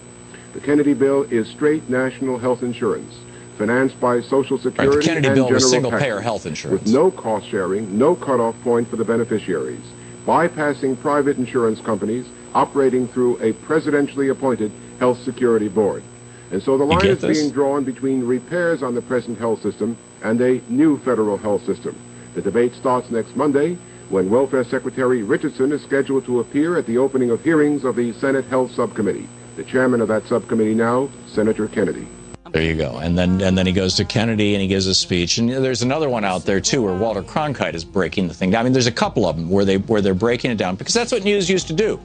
The 0.53 0.59
Kennedy 0.59 0.93
bill 0.93 1.23
is 1.23 1.47
straight 1.47 1.89
national 1.89 2.39
health 2.39 2.63
insurance, 2.63 3.15
financed 3.57 3.99
by 3.99 4.21
Social 4.21 4.57
Security 4.57 5.05
Kennedy 5.05 5.27
and 5.27 5.35
bill 5.35 5.49
was 5.49 5.63
general 5.63 5.71
single-payer 5.71 6.19
health 6.21 6.45
insurance. 6.45 6.83
with 6.83 6.93
no 6.93 7.11
cost 7.11 7.47
sharing, 7.47 7.97
no 7.97 8.15
cutoff 8.15 8.59
point 8.61 8.87
for 8.87 8.95
the 8.95 9.05
beneficiaries, 9.05 9.83
bypassing 10.25 10.99
private 10.99 11.37
insurance 11.37 11.81
companies 11.81 12.25
operating 12.53 13.07
through 13.07 13.37
a 13.37 13.53
presidentially 13.53 14.31
appointed 14.31 14.71
health 14.99 15.21
security 15.23 15.67
board. 15.67 16.03
And 16.51 16.61
so 16.63 16.77
the 16.77 16.85
line 16.85 17.05
is 17.05 17.19
this? 17.19 17.37
being 17.37 17.51
drawn 17.51 17.83
between 17.83 18.23
repairs 18.25 18.81
on 18.81 18.95
the 18.95 19.01
present 19.01 19.37
health 19.37 19.61
system 19.61 19.97
and 20.23 20.39
a 20.41 20.61
new 20.69 20.97
federal 20.99 21.37
health 21.37 21.65
system. 21.65 21.95
The 22.35 22.41
debate 22.41 22.73
starts 22.73 23.09
next 23.09 23.35
Monday 23.35 23.77
when 24.09 24.29
Welfare 24.29 24.63
Secretary 24.63 25.23
Richardson 25.23 25.71
is 25.71 25.81
scheduled 25.81 26.25
to 26.25 26.39
appear 26.39 26.77
at 26.77 26.85
the 26.85 26.97
opening 26.97 27.29
of 27.29 27.43
hearings 27.43 27.83
of 27.83 27.95
the 27.95 28.13
Senate 28.13 28.45
Health 28.45 28.71
Subcommittee. 28.71 29.27
The 29.57 29.63
chairman 29.63 30.01
of 30.01 30.07
that 30.07 30.25
subcommittee 30.27 30.75
now, 30.75 31.09
Senator 31.27 31.67
Kennedy. 31.67 32.07
There 32.51 32.61
you 32.61 32.75
go. 32.75 32.97
And 32.97 33.17
then 33.17 33.41
and 33.41 33.57
then 33.57 33.65
he 33.65 33.73
goes 33.73 33.95
to 33.95 34.05
Kennedy 34.05 34.53
and 34.55 34.61
he 34.61 34.67
gives 34.67 34.87
a 34.87 34.95
speech. 34.95 35.37
And 35.37 35.49
there's 35.49 35.81
another 35.81 36.09
one 36.09 36.23
out 36.23 36.45
there 36.45 36.59
too 36.61 36.83
where 36.83 36.95
Walter 36.95 37.23
Cronkite 37.23 37.73
is 37.73 37.83
breaking 37.83 38.27
the 38.27 38.33
thing 38.33 38.51
down. 38.51 38.61
I 38.61 38.63
mean, 38.63 38.73
there's 38.73 38.87
a 38.87 38.91
couple 38.91 39.25
of 39.25 39.35
them 39.35 39.49
where 39.49 39.65
they 39.65 39.77
where 39.77 40.01
they're 40.01 40.13
breaking 40.13 40.51
it 40.51 40.57
down 40.57 40.75
because 40.75 40.93
that's 40.93 41.11
what 41.11 41.23
news 41.23 41.49
used 41.49 41.67
to 41.67 41.73
do. 41.73 41.99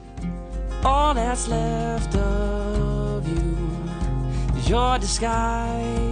All 0.83 1.13
that's 1.13 1.47
left 1.47 2.15
of 2.15 3.27
you 3.27 4.57
is 4.57 4.69
your 4.69 4.99
disguise. 4.99 6.11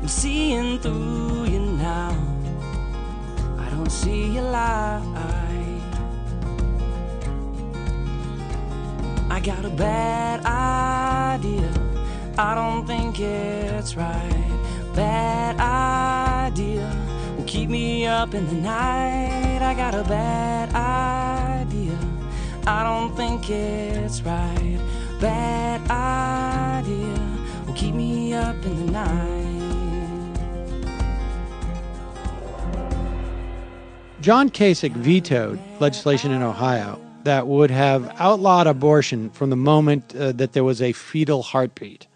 I'm 0.00 0.08
seeing 0.08 0.78
through 0.78 1.44
you 1.46 1.60
now. 1.60 2.10
I 3.58 3.70
don't 3.70 3.90
see 3.90 4.34
your 4.34 4.42
light. 4.44 5.47
I 9.30 9.40
got 9.40 9.64
a 9.64 9.70
bad 9.70 10.44
idea. 10.46 11.70
I 12.38 12.54
don't 12.54 12.86
think 12.86 13.20
it's 13.20 13.94
right. 13.94 14.60
Bad 14.94 15.60
idea 15.60 16.90
will 17.36 17.44
keep 17.44 17.68
me 17.68 18.06
up 18.06 18.34
in 18.34 18.46
the 18.46 18.54
night. 18.54 19.60
I 19.60 19.74
got 19.74 19.94
a 19.94 20.02
bad 20.04 20.74
idea. 20.74 21.98
I 22.66 22.82
don't 22.82 23.14
think 23.16 23.50
it's 23.50 24.22
right. 24.22 24.78
Bad 25.20 25.82
idea 25.90 27.38
will 27.66 27.74
keep 27.74 27.94
me 27.94 28.32
up 28.32 28.56
in 28.64 28.86
the 28.86 28.92
night. 28.92 29.38
John 34.20 34.48
Kasich 34.48 34.92
vetoed 34.92 35.60
legislation 35.80 36.32
in 36.32 36.42
Ohio 36.42 36.98
that 37.24 37.46
would 37.46 37.70
have 37.70 38.14
outlawed 38.18 38.66
abortion 38.66 39.30
from 39.30 39.50
the 39.50 39.56
moment 39.56 40.14
uh, 40.14 40.32
that 40.32 40.52
there 40.52 40.64
was 40.64 40.80
a 40.80 40.92
fetal 40.92 41.42
heartbeat. 41.42 42.06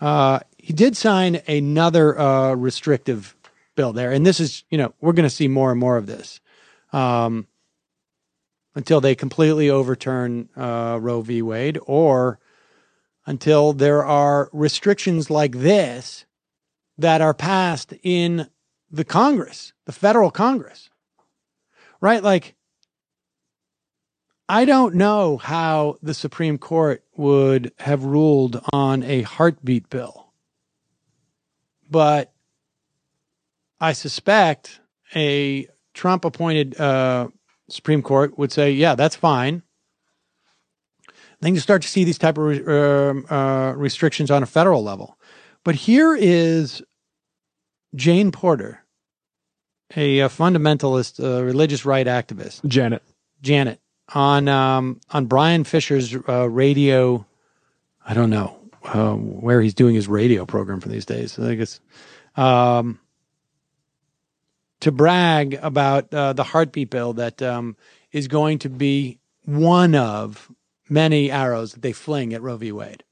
Uh, 0.00 0.40
he 0.58 0.72
did 0.72 0.96
sign 0.96 1.40
another 1.46 2.18
uh, 2.18 2.54
restrictive 2.54 3.36
bill 3.76 3.92
there, 3.92 4.12
and 4.12 4.26
this 4.26 4.40
is, 4.40 4.64
you 4.70 4.78
know, 4.78 4.92
we're 5.00 5.12
going 5.12 5.28
to 5.28 5.30
see 5.30 5.48
more 5.48 5.70
and 5.70 5.80
more 5.80 5.96
of 5.96 6.06
this 6.06 6.40
um, 6.92 7.46
until 8.74 9.00
they 9.00 9.14
completely 9.14 9.70
overturn 9.70 10.48
uh, 10.56 10.98
Roe 11.00 11.20
v. 11.20 11.42
Wade 11.42 11.78
or 11.86 12.38
until 13.26 13.72
there 13.72 14.04
are 14.04 14.50
restrictions 14.52 15.30
like 15.30 15.58
this 15.58 16.24
that 16.98 17.20
are 17.20 17.34
passed 17.34 17.94
in 18.02 18.48
the 18.90 19.04
Congress, 19.04 19.72
the 19.86 19.92
federal 19.92 20.30
Congress 20.30 20.90
right? 22.02 22.22
Like, 22.22 22.54
I 24.52 24.66
don't 24.66 24.96
know 24.96 25.38
how 25.38 25.96
the 26.02 26.12
Supreme 26.12 26.58
Court 26.58 27.02
would 27.16 27.72
have 27.78 28.04
ruled 28.04 28.62
on 28.70 29.02
a 29.02 29.22
heartbeat 29.22 29.88
bill, 29.88 30.30
but 31.90 32.34
I 33.80 33.94
suspect 33.94 34.78
a 35.16 35.68
Trump 35.94 36.26
appointed 36.26 36.78
uh, 36.78 37.28
Supreme 37.70 38.02
Court 38.02 38.36
would 38.36 38.52
say, 38.52 38.72
yeah, 38.72 38.94
that's 38.94 39.16
fine. 39.16 39.62
Then 41.40 41.54
you 41.54 41.60
start 41.60 41.80
to 41.80 41.88
see 41.88 42.04
these 42.04 42.18
type 42.18 42.36
of 42.36 42.44
re- 42.44 43.08
um, 43.08 43.24
uh, 43.30 43.72
restrictions 43.74 44.30
on 44.30 44.42
a 44.42 44.46
federal 44.46 44.84
level. 44.84 45.18
But 45.64 45.76
here 45.76 46.14
is 46.14 46.82
Jane 47.94 48.30
Porter, 48.30 48.84
a, 49.96 50.18
a 50.18 50.28
fundamentalist 50.28 51.24
uh, 51.24 51.42
religious 51.42 51.86
right 51.86 52.06
activist, 52.06 52.66
Janet. 52.66 53.02
Janet, 53.40 53.80
on 54.14 54.48
um, 54.48 55.00
on 55.10 55.26
Bryan 55.26 55.64
Fischer's 55.64 56.14
uh, 56.28 56.48
radio. 56.48 57.26
I 58.04 58.14
don't 58.14 58.30
know 58.30 58.58
uh, 58.84 59.14
where 59.14 59.60
he's 59.60 59.74
doing 59.74 59.94
his 59.94 60.08
radio 60.08 60.46
program 60.46 60.80
for 60.80 60.88
these 60.88 61.06
days. 61.06 61.38
I 61.38 61.54
guess 61.54 61.80
um, 62.36 62.98
to 64.80 64.92
brag 64.92 65.54
about 65.62 66.12
uh, 66.12 66.32
the 66.32 66.44
heartbeat 66.44 66.90
bill 66.90 67.12
that 67.14 67.40
um, 67.42 67.76
is 68.10 68.28
going 68.28 68.58
to 68.60 68.68
be 68.68 69.18
one 69.44 69.94
of 69.94 70.50
many 70.88 71.30
arrows 71.30 71.72
that 71.72 71.82
they 71.82 71.92
fling 71.92 72.34
at 72.34 72.42
Roe 72.42 72.56
v. 72.56 72.72
Wade. 72.72 73.04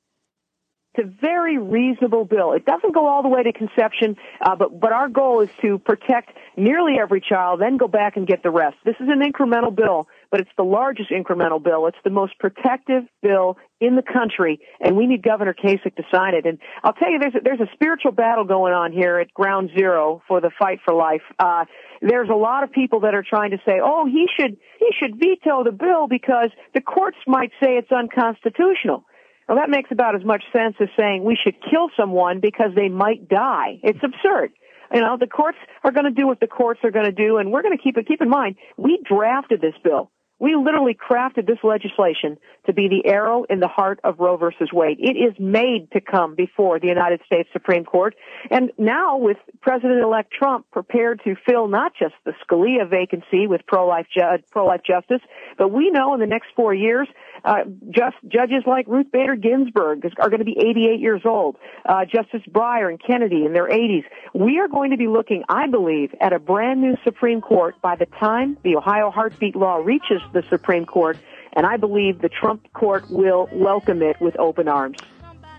It's 0.94 1.06
a 1.06 1.20
very 1.20 1.56
reasonable 1.56 2.24
bill. 2.24 2.52
It 2.52 2.64
doesn't 2.64 2.92
go 2.92 3.06
all 3.06 3.22
the 3.22 3.28
way 3.28 3.44
to 3.44 3.52
conception, 3.52 4.16
uh, 4.40 4.56
but 4.56 4.80
but 4.80 4.92
our 4.92 5.08
goal 5.08 5.40
is 5.40 5.48
to 5.62 5.78
protect 5.78 6.30
nearly 6.56 6.94
every 7.00 7.20
child, 7.20 7.60
then 7.60 7.76
go 7.76 7.86
back 7.86 8.16
and 8.16 8.26
get 8.26 8.42
the 8.42 8.50
rest. 8.50 8.76
This 8.84 8.96
is 8.98 9.08
an 9.08 9.20
incremental 9.20 9.74
bill, 9.74 10.08
but 10.30 10.40
it's 10.40 10.50
the 10.56 10.62
largest 10.62 11.10
incremental 11.10 11.62
bill. 11.62 11.86
It's 11.86 11.98
the 12.04 12.10
most 12.10 12.38
protective 12.38 13.04
bill 13.22 13.56
in 13.80 13.96
the 13.96 14.02
country, 14.02 14.60
and 14.80 14.96
we 14.96 15.06
need 15.06 15.22
Governor 15.22 15.54
Kasich 15.54 15.96
to 15.96 16.02
sign 16.12 16.34
it. 16.34 16.46
And 16.46 16.58
I'll 16.84 16.92
tell 16.92 17.10
you, 17.10 17.18
there's 17.18 17.34
a, 17.34 17.40
there's 17.42 17.60
a 17.60 17.70
spiritual 17.74 18.12
battle 18.12 18.44
going 18.44 18.72
on 18.72 18.92
here 18.92 19.18
at 19.18 19.32
Ground 19.34 19.70
Zero 19.76 20.22
for 20.28 20.40
the 20.40 20.50
fight 20.58 20.78
for 20.84 20.94
life. 20.94 21.22
Uh, 21.38 21.64
there's 22.00 22.28
a 22.28 22.36
lot 22.36 22.62
of 22.62 22.72
people 22.72 23.00
that 23.00 23.14
are 23.14 23.24
trying 23.28 23.50
to 23.50 23.58
say, 23.66 23.80
"Oh, 23.82 24.06
he 24.06 24.26
should 24.38 24.56
he 24.78 24.88
should 24.98 25.18
veto 25.18 25.64
the 25.64 25.72
bill 25.72 26.06
because 26.08 26.50
the 26.74 26.80
courts 26.80 27.18
might 27.26 27.50
say 27.62 27.76
it's 27.76 27.90
unconstitutional." 27.92 29.04
Well, 29.48 29.58
that 29.58 29.68
makes 29.68 29.90
about 29.90 30.14
as 30.14 30.24
much 30.24 30.44
sense 30.52 30.76
as 30.80 30.88
saying 30.96 31.24
we 31.24 31.36
should 31.42 31.56
kill 31.60 31.90
someone 31.96 32.38
because 32.38 32.70
they 32.76 32.88
might 32.88 33.28
die. 33.28 33.80
It's 33.82 33.98
absurd. 34.00 34.52
You 34.94 35.00
know, 35.00 35.16
the 35.18 35.26
courts 35.26 35.58
are 35.82 35.90
going 35.90 36.04
to 36.04 36.12
do 36.12 36.26
what 36.26 36.38
the 36.38 36.46
courts 36.46 36.80
are 36.84 36.92
going 36.92 37.06
to 37.06 37.12
do, 37.12 37.38
and 37.38 37.50
we're 37.50 37.62
going 37.62 37.76
to 37.76 37.82
keep 37.82 37.96
it. 37.96 38.06
Keep 38.06 38.22
in 38.22 38.28
mind, 38.28 38.56
we 38.76 39.00
drafted 39.08 39.60
this 39.60 39.74
bill. 39.82 40.10
We 40.40 40.56
literally 40.56 40.94
crafted 40.94 41.46
this 41.46 41.58
legislation 41.62 42.38
to 42.66 42.72
be 42.72 42.88
the 42.88 43.08
arrow 43.08 43.44
in 43.44 43.60
the 43.60 43.68
heart 43.68 44.00
of 44.04 44.18
Roe 44.18 44.36
versus 44.36 44.70
Wade. 44.72 44.98
It 44.98 45.16
is 45.16 45.34
made 45.38 45.90
to 45.92 46.00
come 46.00 46.34
before 46.34 46.80
the 46.80 46.88
United 46.88 47.20
States 47.26 47.48
Supreme 47.52 47.84
Court. 47.84 48.14
And 48.50 48.72
now 48.78 49.18
with 49.18 49.36
President-elect 49.60 50.32
Trump 50.32 50.66
prepared 50.70 51.20
to 51.24 51.36
fill 51.46 51.68
not 51.68 51.92
just 51.98 52.14
the 52.24 52.32
Scalia 52.42 52.88
vacancy 52.88 53.46
with 53.46 53.60
pro-life, 53.66 54.06
ju- 54.12 54.42
pro-life 54.50 54.80
justice, 54.86 55.20
but 55.58 55.68
we 55.68 55.90
know 55.90 56.14
in 56.14 56.20
the 56.20 56.26
next 56.26 56.48
four 56.56 56.74
years, 56.74 57.06
uh, 57.44 57.64
just 57.90 58.16
judges 58.28 58.62
like 58.66 58.86
Ruth 58.86 59.10
Bader 59.12 59.36
Ginsburg 59.36 60.04
are 60.18 60.28
going 60.28 60.40
to 60.40 60.44
be 60.44 60.56
88 60.58 61.00
years 61.00 61.22
old. 61.24 61.56
Uh, 61.86 62.04
Justice 62.04 62.42
Breyer 62.50 62.88
and 62.88 63.00
Kennedy 63.00 63.44
in 63.44 63.52
their 63.52 63.68
80s. 63.68 64.04
We 64.34 64.58
are 64.58 64.68
going 64.68 64.90
to 64.90 64.96
be 64.96 65.08
looking, 65.08 65.44
I 65.48 65.66
believe, 65.68 66.14
at 66.20 66.32
a 66.32 66.38
brand 66.38 66.80
new 66.80 66.96
Supreme 67.04 67.40
Court 67.40 67.80
by 67.82 67.96
the 67.96 68.06
time 68.06 68.56
the 68.62 68.76
Ohio 68.76 69.10
heartbeat 69.10 69.56
law 69.56 69.76
reaches 69.76 70.20
the 70.32 70.42
Supreme 70.48 70.86
Court, 70.86 71.18
and 71.54 71.66
I 71.66 71.76
believe 71.76 72.20
the 72.20 72.28
Trump 72.28 72.72
court 72.72 73.10
will 73.10 73.48
welcome 73.52 74.02
it 74.02 74.20
with 74.20 74.38
open 74.38 74.68
arms. 74.68 74.98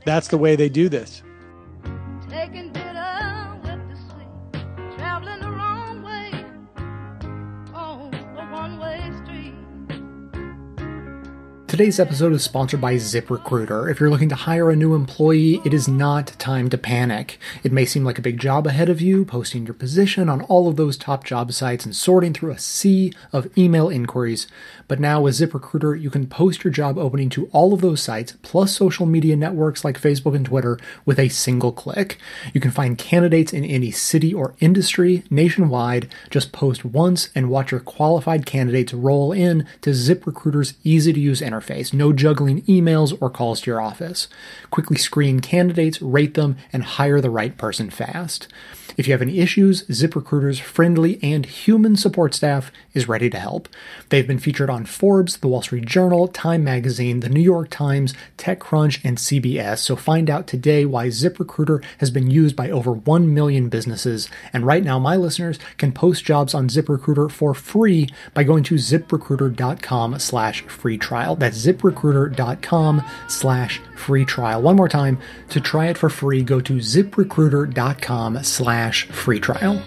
That's 0.05 0.29
the 0.29 0.37
way 0.37 0.55
they 0.55 0.69
do 0.69 0.89
this. 0.89 1.21
Today's 11.81 11.99
episode 11.99 12.33
is 12.33 12.43
sponsored 12.43 12.79
by 12.79 12.93
ZipRecruiter. 12.93 13.89
If 13.89 13.99
you're 13.99 14.11
looking 14.11 14.29
to 14.29 14.35
hire 14.35 14.69
a 14.69 14.75
new 14.75 14.93
employee, 14.93 15.59
it 15.65 15.73
is 15.73 15.87
not 15.87 16.27
time 16.37 16.69
to 16.69 16.77
panic. 16.77 17.39
It 17.63 17.71
may 17.71 17.85
seem 17.85 18.03
like 18.03 18.19
a 18.19 18.21
big 18.21 18.39
job 18.39 18.67
ahead 18.67 18.87
of 18.87 19.01
you, 19.01 19.25
posting 19.25 19.65
your 19.65 19.73
position 19.73 20.29
on 20.29 20.43
all 20.43 20.67
of 20.67 20.75
those 20.75 20.95
top 20.95 21.23
job 21.23 21.51
sites 21.53 21.83
and 21.83 21.95
sorting 21.95 22.33
through 22.33 22.51
a 22.51 22.59
sea 22.59 23.11
of 23.33 23.49
email 23.57 23.89
inquiries. 23.89 24.45
But 24.91 24.99
now 24.99 25.21
with 25.21 25.35
ZipRecruiter, 25.35 25.97
you 26.01 26.09
can 26.09 26.27
post 26.27 26.65
your 26.65 26.73
job 26.73 26.97
opening 26.97 27.29
to 27.29 27.47
all 27.53 27.73
of 27.73 27.79
those 27.79 28.01
sites, 28.01 28.35
plus 28.41 28.75
social 28.75 29.05
media 29.05 29.37
networks 29.37 29.85
like 29.85 29.97
Facebook 29.97 30.35
and 30.35 30.45
Twitter, 30.45 30.77
with 31.05 31.17
a 31.17 31.29
single 31.29 31.71
click. 31.71 32.17
You 32.53 32.59
can 32.59 32.71
find 32.71 32.97
candidates 32.97 33.53
in 33.53 33.63
any 33.63 33.91
city 33.91 34.33
or 34.33 34.53
industry 34.59 35.23
nationwide. 35.29 36.09
Just 36.29 36.51
post 36.51 36.83
once 36.83 37.29
and 37.33 37.49
watch 37.49 37.71
your 37.71 37.79
qualified 37.79 38.45
candidates 38.45 38.93
roll 38.93 39.31
in 39.31 39.65
to 39.79 39.91
ZipRecruiter's 39.91 40.73
easy 40.83 41.13
to 41.13 41.19
use 41.21 41.39
interface 41.39 41.61
interface, 41.61 41.93
no 41.93 42.13
juggling 42.13 42.61
emails 42.63 43.17
or 43.21 43.29
calls 43.29 43.61
to 43.61 43.71
your 43.71 43.81
office. 43.81 44.27
Quickly 44.69 44.97
screen 44.97 45.39
candidates, 45.39 46.01
rate 46.01 46.33
them, 46.33 46.57
and 46.73 46.83
hire 46.83 47.21
the 47.21 47.29
right 47.29 47.57
person 47.57 47.89
fast. 47.89 48.47
If 48.97 49.07
you 49.07 49.13
have 49.13 49.21
any 49.21 49.39
issues, 49.39 49.83
ZipRecruiter's 49.87 50.59
friendly 50.59 51.19
and 51.23 51.45
human 51.45 51.95
support 51.95 52.33
staff 52.33 52.71
is 52.93 53.07
ready 53.07 53.29
to 53.29 53.39
help. 53.39 53.69
They've 54.09 54.27
been 54.27 54.39
featured 54.39 54.69
on 54.69 54.85
Forbes, 54.85 55.37
The 55.37 55.47
Wall 55.47 55.61
Street 55.61 55.85
Journal, 55.85 56.27
Time 56.27 56.63
Magazine, 56.63 57.21
The 57.21 57.29
New 57.29 57.41
York 57.41 57.69
Times, 57.69 58.13
TechCrunch, 58.37 58.99
and 59.03 59.17
CBS. 59.17 59.79
So 59.79 59.95
find 59.95 60.29
out 60.29 60.47
today 60.47 60.85
why 60.85 61.07
ZipRecruiter 61.07 61.83
has 61.99 62.11
been 62.11 62.29
used 62.29 62.55
by 62.55 62.69
over 62.69 62.91
1 62.91 63.33
million 63.33 63.69
businesses. 63.69 64.29
And 64.53 64.65
right 64.65 64.83
now, 64.83 64.99
my 64.99 65.15
listeners 65.15 65.59
can 65.77 65.91
post 65.91 66.25
jobs 66.25 66.53
on 66.53 66.67
ZipRecruiter 66.67 67.31
for 67.31 67.53
free 67.53 68.09
by 68.33 68.43
going 68.43 68.63
to 68.65 68.75
ziprecruiter.com 68.75 70.19
slash 70.19 70.61
free 70.63 70.97
trial. 70.97 71.35
That's 71.35 71.65
ziprecruiter.com 71.65 73.03
slash 73.27 73.81
free 74.01 74.25
trial. 74.25 74.61
One 74.61 74.75
more 74.75 74.89
time, 74.89 75.19
to 75.49 75.61
try 75.61 75.87
it 75.87 75.97
for 75.97 76.09
free, 76.09 76.43
go 76.43 76.59
to 76.61 76.73
ziprecruiter.com 76.73 78.43
slash 78.43 79.05
free 79.07 79.39
trial. 79.39 79.81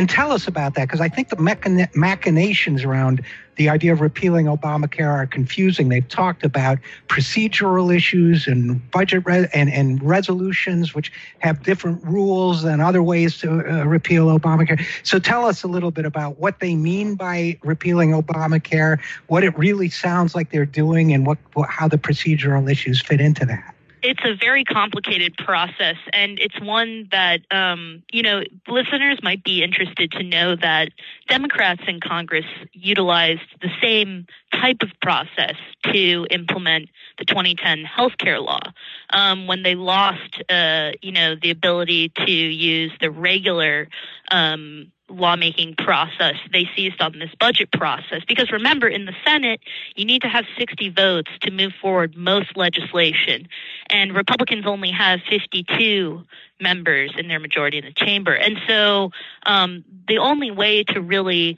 And 0.00 0.08
tell 0.08 0.32
us 0.32 0.48
about 0.48 0.76
that 0.76 0.88
because 0.88 1.02
I 1.02 1.10
think 1.10 1.28
the 1.28 1.36
machinations 1.94 2.84
around 2.84 3.22
the 3.56 3.68
idea 3.68 3.92
of 3.92 4.00
repealing 4.00 4.46
Obamacare 4.46 5.12
are 5.12 5.26
confusing. 5.26 5.90
They've 5.90 6.08
talked 6.08 6.42
about 6.42 6.78
procedural 7.08 7.94
issues 7.94 8.46
and 8.46 8.90
budget 8.92 9.24
re- 9.26 9.46
and, 9.52 9.70
and 9.70 10.02
resolutions, 10.02 10.94
which 10.94 11.12
have 11.40 11.62
different 11.62 12.02
rules 12.02 12.62
than 12.62 12.80
other 12.80 13.02
ways 13.02 13.36
to 13.40 13.50
uh, 13.50 13.84
repeal 13.84 14.28
Obamacare. 14.28 14.82
So 15.02 15.18
tell 15.18 15.44
us 15.44 15.64
a 15.64 15.68
little 15.68 15.90
bit 15.90 16.06
about 16.06 16.38
what 16.38 16.60
they 16.60 16.74
mean 16.74 17.14
by 17.14 17.58
repealing 17.62 18.12
Obamacare, 18.12 19.00
what 19.26 19.44
it 19.44 19.58
really 19.58 19.90
sounds 19.90 20.34
like 20.34 20.50
they're 20.50 20.64
doing, 20.64 21.12
and 21.12 21.26
what 21.26 21.36
how 21.68 21.88
the 21.88 21.98
procedural 21.98 22.72
issues 22.72 23.02
fit 23.02 23.20
into 23.20 23.44
that. 23.44 23.74
It's 24.02 24.20
a 24.24 24.34
very 24.34 24.64
complicated 24.64 25.36
process 25.36 25.96
and 26.12 26.38
it's 26.38 26.60
one 26.60 27.08
that 27.12 27.40
um, 27.50 28.02
you 28.12 28.22
know 28.22 28.42
listeners 28.68 29.18
might 29.22 29.42
be 29.44 29.62
interested 29.62 30.10
to 30.12 30.22
know 30.22 30.56
that 30.56 30.90
democrats 31.28 31.82
in 31.86 32.00
congress 32.00 32.46
utilized 32.72 33.40
the 33.60 33.70
same 33.82 34.26
type 34.52 34.82
of 34.82 34.90
process 35.00 35.54
to 35.84 36.26
implement 36.30 36.88
the 37.18 37.24
2010 37.24 37.84
healthcare 37.84 38.44
law. 38.44 38.60
Um, 39.12 39.46
when 39.46 39.62
they 39.62 39.74
lost 39.74 40.42
uh, 40.48 40.92
you 41.02 41.12
know 41.12 41.34
the 41.40 41.50
ability 41.50 42.12
to 42.16 42.30
use 42.30 42.92
the 43.00 43.10
regular 43.10 43.88
um, 44.30 44.92
lawmaking 45.10 45.74
process. 45.76 46.36
They 46.52 46.68
seized 46.76 47.00
on 47.00 47.18
this 47.18 47.30
budget 47.38 47.70
process 47.72 48.22
because 48.26 48.50
remember, 48.50 48.88
in 48.88 49.04
the 49.04 49.14
Senate, 49.26 49.60
you 49.96 50.04
need 50.04 50.22
to 50.22 50.28
have 50.28 50.44
60 50.58 50.90
votes 50.90 51.30
to 51.42 51.50
move 51.50 51.72
forward 51.80 52.16
most 52.16 52.56
legislation, 52.56 53.48
and 53.88 54.14
Republicans 54.14 54.66
only 54.66 54.90
have 54.90 55.20
52 55.28 56.24
members 56.60 57.12
in 57.16 57.28
their 57.28 57.40
majority 57.40 57.78
in 57.78 57.84
the 57.84 57.92
chamber. 57.92 58.34
And 58.34 58.58
so 58.66 59.10
um, 59.44 59.84
the 60.08 60.18
only 60.18 60.50
way 60.50 60.84
to 60.84 61.00
really 61.00 61.56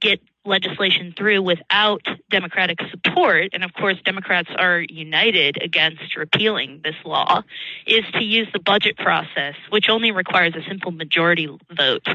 get 0.00 0.20
legislation 0.46 1.12
through 1.16 1.42
without 1.42 2.02
Democratic 2.30 2.78
support, 2.90 3.50
and 3.52 3.64
of 3.64 3.72
course, 3.74 3.96
Democrats 4.04 4.48
are 4.56 4.80
united 4.80 5.62
against 5.62 6.16
repealing 6.16 6.80
this 6.84 6.94
law, 7.04 7.42
is 7.86 8.04
to 8.12 8.24
use 8.24 8.48
the 8.52 8.58
budget 8.58 8.96
process, 8.96 9.54
which 9.70 9.88
only 9.88 10.10
requires 10.10 10.54
a 10.54 10.62
simple 10.68 10.90
majority 10.90 11.48
vote. 11.70 12.06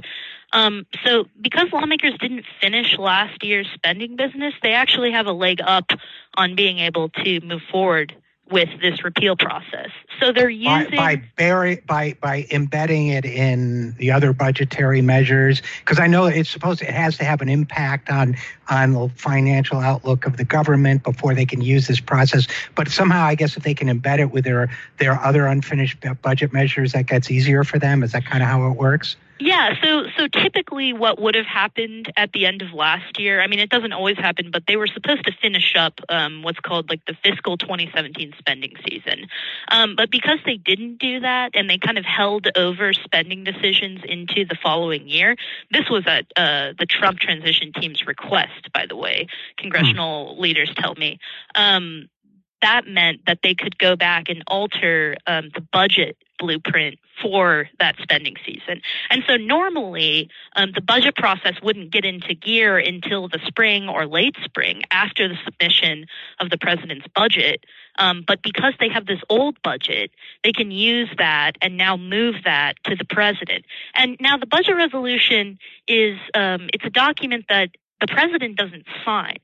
Um, 0.54 0.86
so, 1.06 1.26
because 1.40 1.72
lawmakers 1.72 2.14
didn't 2.20 2.46
finish 2.60 2.98
last 2.98 3.44
year's 3.44 3.70
spending 3.74 4.16
business, 4.16 4.54
they 4.62 4.74
actually 4.74 5.12
have 5.12 5.28
a 5.28 5.32
leg 5.32 5.60
up 5.64 5.92
on 6.36 6.56
being 6.56 6.80
able 6.80 7.10
to 7.10 7.40
move 7.42 7.62
forward 7.72 8.14
with 8.52 8.70
this 8.82 9.04
repeal 9.04 9.36
process. 9.36 9.90
So 10.20 10.32
they're 10.32 10.50
using 10.50 10.96
by, 10.96 11.22
bury, 11.38 11.78
by 11.88 12.16
by 12.22 12.46
embedding 12.52 13.08
it 13.08 13.26
in 13.26 13.94
the 13.98 14.12
other 14.12 14.34
budgetary 14.34 15.02
measures 15.02 15.62
because 15.80 16.00
I 16.00 16.08
know 16.08 16.26
it's 16.26 16.50
supposed 16.50 16.80
to, 16.80 16.88
it 16.88 16.94
has 16.94 17.18
to 17.18 17.24
have 17.24 17.42
an 17.42 17.50
impact 17.50 18.10
on 18.10 18.36
on 18.70 18.94
the 18.94 19.10
financial 19.16 19.80
outlook 19.80 20.26
of 20.26 20.38
the 20.38 20.46
government 20.46 21.04
before 21.04 21.34
they 21.34 21.46
can 21.46 21.62
use 21.62 21.88
this 21.88 22.00
process. 22.00 22.48
But 22.76 22.88
somehow, 22.90 23.26
I 23.26 23.36
guess 23.36 23.58
if 23.58 23.64
they 23.64 23.74
can 23.74 23.88
embed 23.88 24.20
it 24.20 24.32
with 24.32 24.44
their 24.44 24.70
their 24.98 25.20
other 25.20 25.48
unfinished 25.48 25.98
budget 26.22 26.54
measures, 26.54 26.92
that 26.92 27.08
gets 27.08 27.32
easier 27.32 27.64
for 27.64 27.80
them. 27.80 28.04
Is 28.04 28.12
that 28.12 28.26
kind 28.26 28.44
of 28.44 28.50
how 28.50 28.70
it 28.70 28.78
works? 28.78 29.16
Yeah, 29.44 29.74
so 29.84 30.04
so 30.16 30.28
typically 30.28 30.94
what 30.94 31.20
would 31.20 31.34
have 31.34 31.48
happened 31.48 32.14
at 32.16 32.32
the 32.32 32.46
end 32.46 32.62
of 32.62 32.74
last 32.74 33.20
year, 33.20 33.42
I 33.42 33.48
mean 33.48 33.58
it 33.58 33.72
doesn't 33.72 33.92
always 33.92 34.18
happen, 34.18 34.52
but 34.54 34.66
they 34.68 34.76
were 34.76 34.86
supposed 34.86 35.26
to 35.26 35.32
finish 35.42 35.74
up 35.76 36.00
um, 36.10 36.44
what's 36.44 36.60
called 36.60 36.92
like 36.92 37.04
the 37.08 37.16
fiscal 37.24 37.58
2017 37.58 38.36
spending 38.38 38.76
season. 38.88 39.26
Um, 39.72 39.96
but 39.96 40.12
because 40.12 40.38
they 40.46 40.58
didn't 40.58 41.00
do 41.00 41.22
that 41.22 41.56
and 41.56 41.68
they 41.68 41.80
kind 41.80 41.98
of 41.98 42.06
held 42.06 42.50
over 42.56 42.94
spending 42.94 43.44
decisions 43.44 44.02
into 44.08 44.46
the 44.46 44.56
following 44.62 45.10
year, 45.10 45.36
this 45.72 45.90
was 45.90 46.04
at 46.06 46.26
uh, 46.36 46.74
the 46.78 46.86
Trump 46.86 47.18
transition 47.18 47.72
team's 47.74 48.06
request, 48.06 48.72
by 48.76 48.86
the 48.88 48.96
way, 48.96 49.26
congressional 49.58 50.40
leaders 50.40 50.72
tell 50.78 50.94
me. 50.94 51.18
Um, 51.56 52.10
that 52.62 52.86
meant 52.86 53.22
that 53.26 53.40
they 53.42 53.56
could 53.56 53.80
go 53.80 53.96
back 53.96 54.30
and 54.30 54.44
alter 54.46 55.18
um, 55.26 55.50
the 55.56 55.62
budget 55.62 56.16
blueprint 56.42 56.98
for 57.22 57.70
that 57.80 57.96
spending 58.02 58.36
season. 58.44 58.82
And 59.12 59.24
so 59.28 59.38
normally 59.38 60.30
um, 60.56 60.72
the 60.74 60.82
budget 60.82 61.16
process 61.16 61.54
wouldn't 61.62 61.92
get 61.92 62.04
into 62.04 62.34
gear 62.34 62.78
until 62.80 63.28
the 63.28 63.40
spring 63.46 63.88
or 63.88 64.08
late 64.08 64.36
spring 64.44 64.82
after 64.92 65.28
the 65.28 65.36
submission 65.46 66.08
of 66.40 66.50
the 66.50 66.58
president's 66.58 67.06
budget. 67.16 67.64
Um, 68.00 68.24
but 68.26 68.42
because 68.42 68.74
they 68.80 68.90
have 68.90 69.06
this 69.06 69.20
old 69.30 69.62
budget, 69.62 70.12
they 70.44 70.52
can 70.52 70.72
use 70.72 71.10
that 71.18 71.54
and 71.62 71.78
now 71.78 71.96
move 71.96 72.36
that 72.46 72.74
to 72.86 72.96
the 72.96 73.06
president. 73.06 73.66
And 73.94 74.18
now 74.20 74.38
the 74.38 74.48
budget 74.48 74.76
resolution 74.76 75.60
is 75.88 76.18
um, 76.34 76.70
it's 76.74 76.86
a 76.86 76.90
document 76.90 77.46
that 77.50 77.70
the 78.00 78.08
president 78.08 78.58
doesn't 78.58 78.86
sign. 79.06 79.38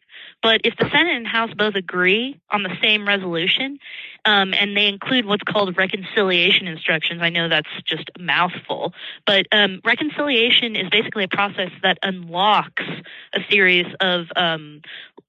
But 0.44 0.62
if 0.64 0.76
the 0.78 0.90
Senate 0.90 1.16
and 1.16 1.28
House 1.28 1.52
both 1.54 1.76
agree 1.76 2.40
on 2.50 2.64
the 2.64 2.76
same 2.82 3.08
resolution, 3.08 3.80
um, 4.26 4.54
and 4.54 4.78
they 4.78 4.88
include 4.88 5.26
what's 5.26 5.44
called 5.44 5.76
reconciliation 5.78 6.68
instructions, 6.68 7.22
I 7.22 7.30
know 7.30 7.50
that's 7.50 7.70
just 7.86 8.10
a 8.18 8.22
mouthful, 8.22 8.94
but 9.26 9.48
um, 9.52 9.82
reconciliation 9.84 10.76
is 10.76 10.90
basically 10.90 11.24
a 11.24 11.28
process 11.28 11.72
that 11.82 11.98
unlocks 12.04 12.84
a 13.34 13.40
series 13.50 13.88
of 14.00 14.28
um, 14.36 14.82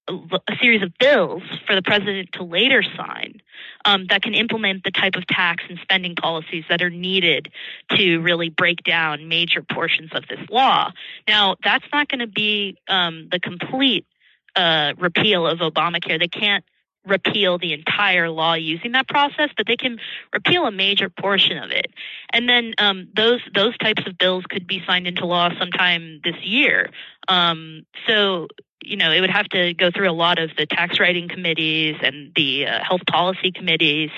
a 0.09 0.57
series 0.61 0.83
of 0.83 0.96
bills 0.98 1.42
for 1.66 1.74
the 1.74 1.83
president 1.83 2.31
to 2.33 2.42
later 2.42 2.83
sign 2.96 3.42
um, 3.85 4.07
that 4.09 4.22
can 4.22 4.35
implement 4.35 4.85
the 4.85 4.90
type 4.90 5.14
of 5.16 5.27
tax 5.27 5.64
and 5.68 5.79
spending 5.83 6.14
policies 6.14 6.64
that 6.68 6.83
are 6.83 6.90
needed 6.90 7.53
to 7.90 8.18
really 8.18 8.48
break 8.48 8.83
down 8.85 9.29
major 9.29 9.62
portions 9.62 10.11
of 10.12 10.24
this 10.29 10.40
law. 10.51 10.90
Now, 11.27 11.57
that's 11.62 11.85
not 11.92 12.09
going 12.09 12.20
to 12.20 12.27
be 12.27 12.79
um, 12.88 13.29
the 13.31 13.38
complete 13.38 14.07
uh, 14.56 14.94
repeal 14.98 15.46
of 15.46 15.58
Obamacare. 15.58 16.18
They 16.18 16.28
can't 16.28 16.64
repeal 17.08 17.58
the 17.58 17.72
entire 17.72 18.28
law 18.28 18.54
using 18.54 18.92
that 18.92 19.08
process, 19.08 19.50
but 19.56 19.66
they 19.66 19.76
can 19.76 19.98
repeal 20.32 20.66
a 20.66 20.70
major 20.70 21.08
portion 21.08 21.58
of 21.58 21.70
it. 21.70 21.87
And 22.32 22.48
then 22.48 22.74
um, 22.78 23.08
those 23.16 23.40
those 23.54 23.76
types 23.78 24.02
of 24.06 24.18
bills 24.18 24.44
could 24.48 24.66
be 24.66 24.82
signed 24.87 25.06
into 25.06 25.26
law 25.26 25.50
sometime 25.58 26.20
this 26.22 26.37
year. 26.42 26.90
Um, 27.26 27.87
so 28.06 28.48
you 28.82 28.96
know 28.96 29.12
it 29.12 29.20
would 29.20 29.30
have 29.30 29.48
to 29.50 29.74
go 29.74 29.90
through 29.90 30.11
a 30.11 30.12
lot 30.12 30.38
of 30.38 30.50
the 30.56 30.66
tax 30.66 31.00
writing 31.00 31.28
committees 31.28 31.96
and 32.02 32.32
the 32.37 32.66
uh, 32.66 32.84
health 32.84 33.02
policy 33.11 33.52
committees. 33.52 34.11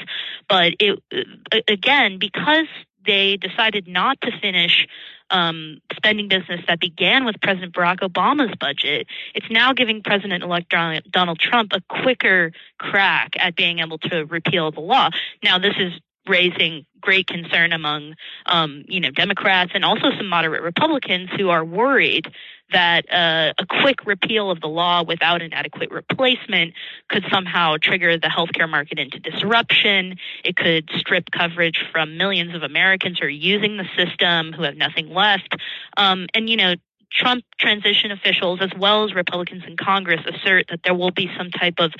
But 0.48 0.74
it 0.80 1.02
uh, 1.12 1.58
again 1.68 2.18
because 2.18 2.66
they 3.06 3.36
decided 3.36 3.88
not 3.88 4.20
to 4.20 4.30
finish 4.40 4.86
um, 5.30 5.78
spending 5.94 6.28
business 6.28 6.60
that 6.66 6.80
began 6.80 7.24
with 7.24 7.36
President 7.40 7.74
Barack 7.74 8.00
Obama's 8.00 8.54
budget, 8.58 9.06
it's 9.34 9.50
now 9.50 9.72
giving 9.72 10.02
President 10.02 10.42
elect 10.42 10.70
Donald 11.10 11.38
Trump 11.38 11.72
a 11.72 11.80
quicker 12.02 12.52
crack 12.78 13.34
at 13.38 13.56
being 13.56 13.78
able 13.78 13.98
to 13.98 14.24
repeal 14.26 14.70
the 14.70 14.80
law. 14.80 15.10
Now, 15.42 15.58
this 15.58 15.74
is 15.78 15.92
raising 16.28 16.86
great 17.00 17.26
concern 17.26 17.72
among 17.72 18.14
um, 18.46 18.84
you 18.86 19.00
know 19.00 19.10
Democrats 19.10 19.72
and 19.74 19.84
also 19.84 20.10
some 20.16 20.28
moderate 20.28 20.62
Republicans 20.62 21.30
who 21.36 21.48
are 21.48 21.64
worried 21.64 22.26
that 22.72 23.12
uh, 23.12 23.52
a 23.58 23.66
quick 23.82 24.06
repeal 24.06 24.50
of 24.50 24.60
the 24.60 24.68
law 24.68 25.02
without 25.02 25.42
an 25.42 25.52
adequate 25.52 25.90
replacement 25.90 26.74
could 27.08 27.24
somehow 27.30 27.76
trigger 27.80 28.16
the 28.16 28.28
healthcare 28.28 28.68
market 28.68 28.98
into 28.98 29.18
disruption. 29.18 30.16
It 30.44 30.56
could 30.56 30.90
strip 30.96 31.30
coverage 31.30 31.84
from 31.92 32.16
millions 32.16 32.54
of 32.54 32.62
Americans 32.62 33.18
who 33.18 33.26
are 33.26 33.28
using 33.28 33.76
the 33.76 33.86
system 33.96 34.52
who 34.52 34.62
have 34.62 34.76
nothing 34.76 35.12
left. 35.12 35.54
Um, 35.96 36.26
and 36.34 36.48
you 36.48 36.56
know, 36.56 36.74
Trump 37.12 37.44
transition 37.58 38.12
officials, 38.12 38.60
as 38.60 38.70
well 38.76 39.04
as 39.04 39.14
Republicans 39.14 39.64
in 39.66 39.76
Congress, 39.76 40.20
assert 40.26 40.66
that 40.70 40.80
there 40.84 40.94
will 40.94 41.10
be 41.10 41.30
some 41.36 41.50
type 41.50 41.74
of 41.78 41.92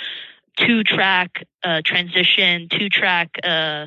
two 0.57 0.85
track 0.85 1.47
uh, 1.65 1.81
transition, 1.85 2.69
two 2.71 2.89
track 2.89 3.31
uh, 3.43 3.87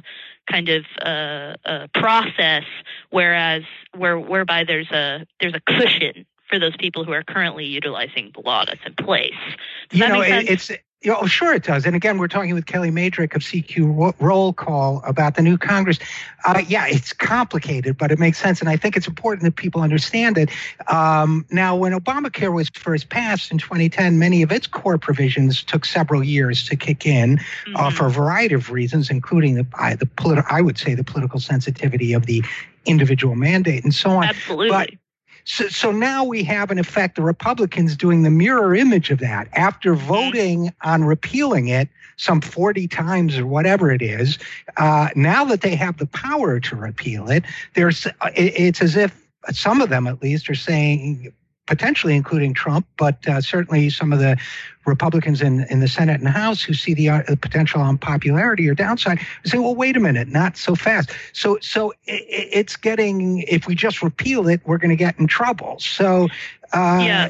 kind 0.50 0.69
of 0.69 0.86
uh, 1.02 1.56
uh, 1.65 1.88
process, 1.93 2.63
whereas 3.10 3.63
where 3.96 4.19
whereby 4.19 4.63
there's 4.65 4.91
a 4.91 5.26
there's 5.39 5.54
a 5.54 5.62
cushion 5.62 6.26
for 6.49 6.60
those 6.60 6.75
people 6.77 7.03
who 7.03 7.12
are 7.12 7.23
currently 7.23 7.65
utilizing 7.65 8.32
the 8.34 8.41
law 8.41 8.65
that's 8.65 8.82
in 8.86 8.95
place. 8.95 9.34
Does 9.89 9.99
you 9.99 10.08
know, 10.08 10.21
it's 10.21 10.71
you 11.03 11.12
know, 11.12 11.25
sure 11.25 11.53
it 11.53 11.63
does. 11.63 11.86
And 11.86 11.95
again, 11.95 12.17
we're 12.17 12.29
talking 12.29 12.53
with 12.53 12.65
Kellie 12.65 12.89
Mejdrich 12.89 13.36
of 13.36 13.41
CQ 13.41 14.13
Roll 14.19 14.53
Call 14.53 15.01
about 15.06 15.36
the 15.36 15.41
new 15.41 15.58
Congress. 15.58 15.99
Uh, 16.45 16.62
yeah, 16.67 16.86
it's 16.88 17.12
complicated, 17.12 17.97
but 17.97 18.12
it 18.12 18.19
makes 18.19 18.38
sense. 18.38 18.62
And 18.62 18.69
I 18.69 18.77
think 18.77 18.95
it's 18.95 19.08
important 19.08 19.43
that 19.43 19.58
people 19.58 19.82
understand 19.82 20.38
it. 20.38 20.49
Um, 20.88 21.45
now, 21.51 21.75
when 21.75 21.91
Obamacare 21.91 22.53
was 22.53 22.69
first 22.69 23.10
passed 23.10 23.51
in 23.51 23.58
2010, 23.58 24.17
many 24.17 24.41
of 24.43 24.51
its 24.51 24.65
core 24.65 24.97
provisions 24.97 25.62
took 25.62 25.84
several 25.84 26.23
years 26.23 26.65
to 26.69 26.77
kick 26.77 27.06
in 27.06 27.39
uh, 27.75 27.89
for 27.89 28.06
a 28.06 28.12
variety 28.12 28.56
of 28.56 28.71
reasons, 28.71 29.10
including 29.10 29.56
the, 29.56 29.67
I, 29.73 29.95
the 29.95 30.06
politi- 30.06 30.45
I 30.49 30.62
would 30.62 30.77
say 30.77 30.95
the 30.95 31.03
political 31.03 31.39
sensitivity 31.39 32.13
of 32.13 32.27
the 32.27 32.43
individual 32.86 33.36
mandate 33.36 33.84
and 33.84 33.93
so 33.93 34.12
on. 34.12 34.25
Absolutely. 34.25 34.69
But 34.69 34.89
so, 35.45 35.67
so 35.67 35.91
now 35.91 36.23
we 36.23 36.43
have, 36.43 36.71
in 36.71 36.79
effect, 36.79 37.15
the 37.15 37.21
Republicans 37.21 37.95
doing 37.95 38.23
the 38.23 38.29
mirror 38.29 38.73
image 38.75 39.12
of 39.12 39.19
that. 39.19 39.47
After 39.53 39.95
voting 39.95 40.73
on 40.84 41.03
repealing 41.03 41.67
it 41.67 41.89
some 42.17 42.41
40 42.41 42.88
times 42.88 43.38
or 43.38 43.45
whatever 43.45 43.91
it 43.91 44.01
is, 44.01 44.38
uh, 44.77 45.10
now 45.15 45.43
that 45.45 45.62
they 45.62 45.75
have 45.75 45.97
the 45.97 46.06
power 46.08 46.60
to 46.60 46.75
repeal 46.75 47.29
it, 47.29 47.43
there's 47.73 48.06
it, 48.06 48.13
it's 48.36 48.82
as 48.82 48.95
if 48.95 49.27
some 49.51 49.82
of 49.82 49.89
them, 49.89 50.08
at 50.08 50.21
least, 50.21 50.49
are 50.49 50.56
saying, 50.56 51.34
potentially 51.65 52.15
including 52.15 52.54
Trump, 52.54 52.86
but 52.97 53.26
uh, 53.28 53.39
certainly 53.39 53.89
some 53.89 54.12
of 54.12 54.19
the 54.19 54.38
Republicans 54.86 55.41
in, 55.41 55.65
in 55.69 55.80
the 55.80 55.88
Senate 55.88 56.19
and 56.19 56.28
House 56.28 56.62
who 56.62 56.73
see 56.73 56.93
the, 56.93 57.10
uh, 57.10 57.21
potential 57.41 57.82
unpopularity 57.82 58.67
or 58.67 58.76
downside 58.76 59.19
say, 59.45 59.58
well, 59.58 59.76
wait 59.76 59.95
a 59.95 59.99
minute, 59.99 60.28
not 60.28 60.58
so 60.58 60.76
fast. 60.76 61.12
So, 61.32 61.58
so 61.62 61.91
it, 62.04 62.26
it's 62.28 62.76
getting, 62.76 63.39
if 63.43 63.65
we 63.65 63.76
just 63.76 64.04
repeal 64.04 64.47
it, 64.49 64.60
we're 64.65 64.78
going 64.78 64.89
to 64.89 64.97
get 64.97 65.17
in 65.19 65.28
trouble. 65.28 65.80
So, 65.80 66.28
uh, 66.73 66.99
Yeah. 67.02 67.30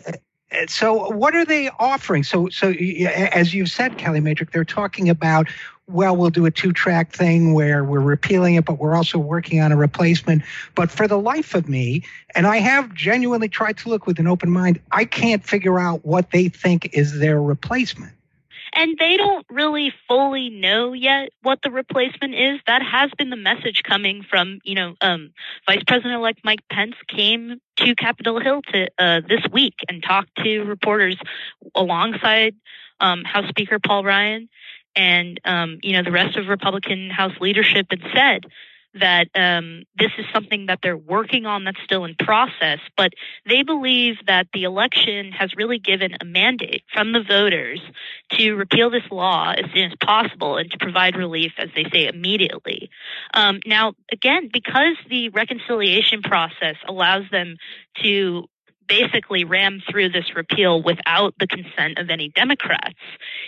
so 0.68 1.12
what 1.12 1.36
are 1.36 1.46
they 1.46 1.70
offering? 1.80 2.24
So, 2.24 2.50
so 2.50 2.72
as 2.72 3.54
you've 3.54 3.70
said, 3.70 3.98
Kellie 4.00 4.20
Mejdrich, 4.20 4.52
they're 4.52 4.66
talking 4.66 5.10
about, 5.10 5.48
well, 5.88 6.16
we'll 6.16 6.30
do 6.30 6.46
a 6.46 6.52
two-track 6.52 7.12
thing 7.12 7.54
where 7.54 7.84
we're 7.84 8.00
repealing 8.00 8.56
it, 8.56 8.64
but 8.64 8.80
we're 8.80 8.96
also 8.96 9.18
working 9.18 9.60
on 9.60 9.72
a 9.72 9.76
replacement. 9.76 10.44
But 10.76 10.90
for 10.90 11.08
the 11.08 11.20
life 11.20 11.54
of 11.56 11.68
me, 11.68 12.04
and 12.36 12.48
I 12.48 12.58
have 12.58 12.94
genuinely 12.94 13.50
tried 13.50 13.78
to 13.80 13.90
look 13.90 14.08
with 14.08 14.18
an 14.18 14.28
open 14.28 14.50
mind, 14.50 14.80
I 14.92 15.06
can't 15.06 15.44
figure 15.44 15.80
out 15.80 16.06
what 16.06 16.32
they 16.32 16.48
think 16.48 16.90
is 16.94 17.20
their 17.20 17.42
replacement. 17.42 18.14
and 18.76 18.98
they 19.00 19.18
don't 19.18 19.46
really 19.50 19.94
fully 20.08 20.50
know 20.50 20.94
yet 20.94 21.30
what 21.42 21.60
the 21.64 21.72
replacement 21.72 22.34
is. 22.34 22.60
That 22.68 22.82
has 22.82 23.12
been 23.18 23.30
the 23.30 23.36
message 23.36 23.84
coming 23.84 24.26
from, 24.28 24.60
you 24.64 24.76
know, 24.76 24.96
um, 25.02 25.32
Vice 25.68 25.84
President-elect 25.86 26.40
Mike 26.44 26.68
Pence 26.72 26.96
came 27.08 27.60
to 27.78 27.96
Capitol 27.96 28.40
Hill 28.40 28.62
to 28.74 28.88
uh, 28.98 29.22
this 29.28 29.42
week 29.52 29.76
and 29.88 30.04
talked 30.04 30.36
to 30.44 30.64
reporters 30.64 31.18
alongside 31.76 32.56
um, 33.00 33.24
House 33.24 33.48
Speaker 33.50 33.80
Paul 33.80 34.04
Ryan 34.04 34.50
and 34.96 35.40
um, 35.46 35.80
you 35.82 35.94
know 35.94 36.04
the 36.04 36.12
rest 36.12 36.38
of 36.38 36.48
Republican 36.48 37.10
House 37.10 37.34
leadership 37.40 37.88
had 37.90 38.02
said 38.14 38.52
that 38.96 39.28
um, 39.36 39.84
this 39.98 40.12
is 40.18 40.26
something 40.32 40.68
that 40.68 40.80
they're 40.84 40.98
working 40.98 41.46
on 41.46 41.64
that's 41.64 41.82
still 41.84 42.06
in 42.06 42.16
process, 42.16 42.80
but 42.96 43.14
they 43.48 43.64
believe 43.64 44.18
that 44.28 44.48
the 44.54 44.64
election 44.64 45.32
has 45.32 45.56
really 45.56 45.80
given 45.80 46.16
a 46.22 46.26
mandate 46.26 46.84
from 46.94 47.12
the 47.12 47.24
voters 47.24 47.82
to 48.30 48.54
repeal 48.54 48.92
this 48.92 49.04
law 49.10 49.52
as 49.52 49.66
soon 49.74 49.92
as 49.92 49.98
possible 50.00 50.58
and 50.58 50.70
to 50.72 50.78
provide 50.78 51.16
relief, 51.16 51.54
as 51.58 51.70
they 51.76 51.86
say, 51.92 52.08
immediately. 52.08 52.90
Um, 53.34 53.62
now, 53.66 53.94
again, 54.12 54.50
because 54.54 54.96
the 55.10 55.30
reconciliation 55.30 56.22
process 56.22 56.76
allows 56.88 57.24
them 57.32 57.58
to 58.04 58.48
basically 58.88 59.44
ram 59.44 59.82
through 59.90 60.10
this 60.10 60.36
repeal 60.36 60.82
without 60.82 61.34
the 61.40 61.48
consent 61.48 61.98
of 61.98 62.10
any 62.10 62.30
Democrats, 62.30 63.00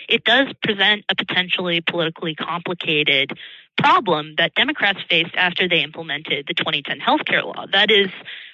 it 0.08 0.24
does 0.24 0.48
present 0.62 1.04
a 1.08 1.14
potentially 1.14 1.80
politically 1.80 2.34
complicated 2.34 3.32
problem 3.76 4.34
that 4.38 4.54
Democrats 4.54 5.00
faced 5.08 5.34
after 5.34 5.68
they 5.68 5.82
implemented 5.82 6.46
the 6.48 6.54
2010 6.54 6.98
healthcare 6.98 7.44
law. 7.44 7.66
That 7.70 7.90
is, 7.90 8.08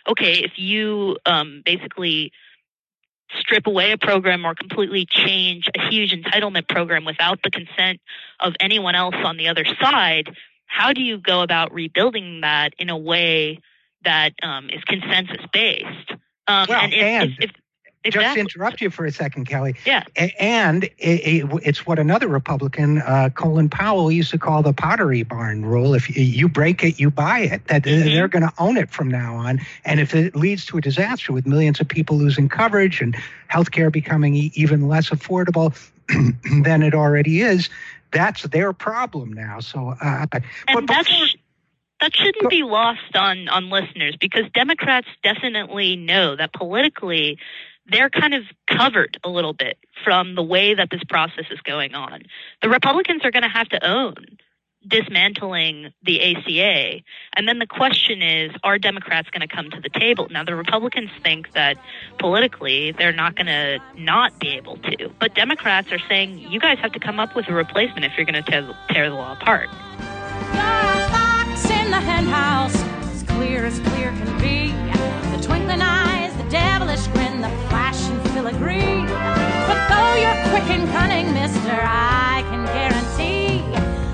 okay, 0.09 0.43
if 0.43 0.53
you 0.57 1.17
um, 1.25 1.63
basically 1.65 2.33
strip 3.39 3.67
away 3.67 3.93
a 3.93 3.99
program 3.99 4.45
or 4.45 4.55
completely 4.55 5.07
change 5.09 5.69
a 5.77 5.91
huge 5.91 6.13
entitlement 6.13 6.69
program 6.69 7.05
without 7.05 7.41
the 7.43 7.51
consent 7.51 8.01
of 8.41 8.55
anyone 8.61 8.95
else 8.95 9.15
on 9.25 9.37
the 9.37 9.49
other 9.49 9.65
side, 9.81 10.29
how 10.67 10.93
do 10.93 11.03
you 11.03 11.19
go 11.19 11.43
about 11.43 11.73
rebuilding 11.73 12.41
that 12.43 12.75
in 12.79 12.91
a 12.91 12.97
way 12.97 13.61
that 14.05 14.33
um, 14.43 14.69
is 14.71 14.83
consensus 14.85 15.45
based? 15.53 16.13
Um, 16.49 16.67
well, 16.69 16.81
and, 16.81 16.93
if, 16.93 17.01
and 17.03 17.31
if, 17.31 17.39
if, 17.41 17.51
just 18.05 18.17
exactly. 18.17 18.35
to 18.35 18.41
interrupt 18.41 18.81
you 18.81 18.91
for 18.91 19.05
a 19.05 19.13
second, 19.13 19.45
Kelly. 19.45 19.77
Yeah. 19.87 20.03
And 20.17 20.83
it, 20.85 20.91
it, 20.99 21.61
it's 21.63 21.87
what 21.87 22.01
another 22.01 22.27
Republican, 22.27 22.99
uh, 22.99 23.29
Colin 23.33 23.69
Powell, 23.69 24.11
used 24.11 24.33
to 24.33 24.39
call 24.39 24.63
the 24.65 24.73
Pottery 24.73 25.23
Barn 25.23 25.65
rule. 25.65 25.95
If 25.95 26.15
you- 26.17 26.49
break 26.49 26.83
it, 26.83 26.99
you 26.99 27.11
buy 27.13 27.41
it. 27.41 27.69
That 27.69 27.85
Mm-hmm. 27.85 28.05
they're 28.07 28.27
going 28.29 28.43
to 28.43 28.53
own 28.59 28.77
it 28.77 28.91
from 28.91 29.09
now 29.09 29.37
on. 29.37 29.61
And 29.85 30.01
if 30.01 30.17
it 30.17 30.35
leads 30.35 30.67
to 30.67 30.79
a 30.79 30.81
disaster 30.81 31.33
with 31.33 31.47
millions 31.47 31.79
of 31.81 31.87
people 31.87 32.17
losing 32.17 32.49
coverage 32.49 33.01
and 33.01 33.17
healthcare 33.49 33.93
becoming 33.93 34.35
even 34.35 34.89
less 34.89 35.11
affordable 35.11 35.73
than 36.65 36.83
it 36.83 36.95
already 36.95 37.41
is, 37.43 37.71
that's 38.11 38.43
their 38.43 38.73
problem 38.73 39.33
now. 39.33 39.61
So, 39.61 39.95
uh, 40.01 40.27
and 40.69 40.89
that 40.89 41.07
sh- 41.07 41.37
that 42.03 42.15
shouldn't 42.15 42.51
be 42.51 42.65
lost 42.65 43.15
on 43.15 43.49
on 43.49 43.71
listeners 43.71 44.17
because 44.21 44.45
Democrats 44.53 45.07
definitely 45.23 45.97
know 45.97 46.37
that 46.37 46.53
politically 46.53 47.39
they're 47.87 48.11
kind 48.11 48.35
of 48.35 48.43
covered 48.69 49.19
a 49.25 49.29
little 49.29 49.53
bit 49.53 49.79
from 50.05 50.35
the 50.35 50.43
way 50.43 50.75
that 50.75 50.89
this 50.91 51.03
process 51.09 51.45
is 51.51 51.61
going 51.61 51.95
on. 51.95 52.23
The 52.61 52.69
Republicans 52.69 53.25
are 53.25 53.31
going 53.31 53.43
to 53.43 53.49
have 53.49 53.69
to 53.71 53.89
own 53.89 54.15
dismantling 54.87 55.93
the 56.03 56.21
ACA. 56.21 57.03
And 57.37 57.47
then 57.47 57.61
the 57.61 57.67
question 57.67 58.21
is, 58.21 58.51
are 58.65 58.79
Democrats 58.79 59.31
going 59.31 59.47
to 59.47 59.55
come 59.55 59.71
to 59.71 59.81
the 59.81 59.89
table? 59.89 60.27
Now, 60.31 60.43
the 60.43 60.57
Republicans 60.57 61.11
think 61.23 61.53
that 61.53 61.77
politically 62.19 62.91
they're 62.91 63.13
not 63.13 63.37
going 63.37 63.47
to 63.47 63.79
not 63.97 64.39
be 64.41 64.57
able 64.57 64.79
to. 64.79 65.09
But 65.21 65.35
Democrats 65.35 65.93
are 65.93 66.01
saying, 66.09 66.39
you 66.39 66.59
guys 66.59 66.79
have 66.79 66.93
to 66.93 67.01
come 67.01 67.21
up 67.21 67.37
with 67.37 67.49
a 67.49 67.55
replacement 67.55 68.05
if 68.05 68.13
you're 68.17 68.27
going 68.27 68.43
to 68.43 68.51
tear, 68.51 68.75
tear 68.89 69.09
the 69.09 69.15
law 69.15 69.35
apart. 69.35 69.69
The 71.93 72.01
hen 72.01 72.25
house, 72.25 72.75
as 73.13 73.23
clear 73.25 73.67
as 73.67 73.79
clear 73.81 74.13
can 74.13 74.41
be. 74.41 74.73
The 75.37 75.43
twinkling 75.47 75.83
eyes, 75.83 76.35
the 76.39 76.49
devilish 76.49 77.07
grin, 77.09 77.43
the 77.43 77.51
flash 77.69 78.01
and 78.09 78.31
filigree. 78.31 79.05
But 79.69 79.89
though 79.91 80.15
you're 80.15 80.41
quick 80.49 80.71
and 80.71 80.89
cunning, 80.89 81.35
mister, 81.35 81.79
I 81.85 82.45
can 82.49 82.65
guarantee 82.65 83.61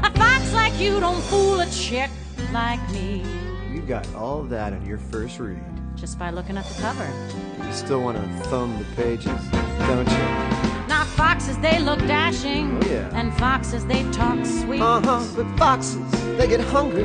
a 0.02 0.10
fox 0.18 0.52
like 0.52 0.76
you 0.80 0.98
don't 0.98 1.22
fool 1.22 1.60
a 1.60 1.66
chick 1.70 2.10
like 2.52 2.82
me. 2.90 3.24
You 3.72 3.82
got 3.82 4.12
all 4.12 4.42
that 4.42 4.72
in 4.72 4.84
your 4.84 4.98
first 4.98 5.38
read. 5.38 5.62
Just 5.94 6.18
by 6.18 6.30
looking 6.30 6.56
at 6.56 6.64
the 6.64 6.82
cover. 6.82 7.08
You 7.64 7.72
still 7.72 8.02
want 8.02 8.18
to 8.18 8.44
thumb 8.48 8.76
the 8.76 8.84
pages, 8.96 9.40
don't 9.86 10.10
you? 10.10 10.67
Now 10.98 11.04
foxes, 11.04 11.56
they 11.58 11.78
look 11.78 12.00
dashing. 12.08 12.76
Oh, 12.82 12.88
yeah. 12.90 13.08
And 13.20 13.32
foxes, 13.34 13.86
they 13.86 14.02
talk 14.10 14.44
sweet. 14.44 14.80
Uh 14.80 15.00
huh. 15.00 15.24
But 15.36 15.46
foxes, 15.56 16.10
they 16.36 16.48
get 16.48 16.58
hungry, 16.58 17.04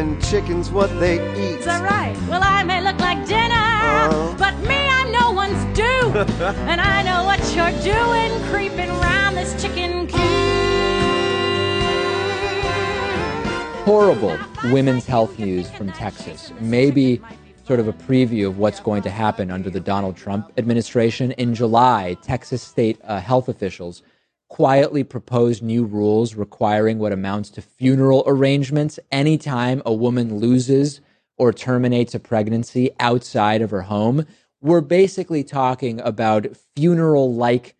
and 0.00 0.18
chickens 0.24 0.70
what 0.70 0.88
they 0.98 1.16
eat. 1.32 1.58
Is 1.60 1.66
that 1.66 1.82
right? 1.82 2.16
Well, 2.26 2.40
I 2.42 2.62
may 2.64 2.80
look 2.80 2.98
like 3.00 3.26
dinner, 3.28 3.52
Uh-huh. 3.52 4.34
but 4.38 4.56
me, 4.66 4.76
I'm 4.98 5.12
no 5.12 5.32
one's 5.32 5.62
due. 5.76 6.06
and 6.70 6.80
I 6.80 7.02
know 7.02 7.24
what 7.24 7.40
you're 7.54 7.76
doing, 7.82 8.30
creeping 8.50 8.88
around 8.88 9.34
this 9.34 9.52
chicken 9.60 10.06
coop. 10.06 10.20
horrible 13.84 14.38
women's 14.72 15.04
health 15.04 15.38
news 15.38 15.70
from 15.72 15.92
Texas. 15.92 16.50
Maybe 16.60 17.20
sort 17.64 17.80
of 17.80 17.88
a 17.88 17.92
preview 17.92 18.46
of 18.46 18.58
what's 18.58 18.80
going 18.80 19.02
to 19.02 19.10
happen 19.10 19.50
under 19.50 19.70
the 19.70 19.80
Donald 19.80 20.16
Trump 20.16 20.52
administration. 20.58 21.32
In 21.32 21.54
July, 21.54 22.16
Texas 22.22 22.62
state 22.62 23.00
uh, 23.04 23.20
health 23.20 23.48
officials 23.48 24.02
quietly 24.48 25.02
proposed 25.02 25.62
new 25.62 25.84
rules 25.84 26.34
requiring 26.34 26.98
what 26.98 27.12
amounts 27.12 27.48
to 27.50 27.62
funeral 27.62 28.22
arrangements 28.26 29.00
anytime 29.10 29.82
a 29.86 29.92
woman 29.92 30.38
loses 30.38 31.00
or 31.38 31.52
terminates 31.52 32.14
a 32.14 32.20
pregnancy 32.20 32.90
outside 33.00 33.62
of 33.62 33.70
her 33.70 33.82
home. 33.82 34.26
We're 34.60 34.82
basically 34.82 35.42
talking 35.42 36.00
about 36.02 36.46
funeral 36.76 37.34
like 37.34 37.74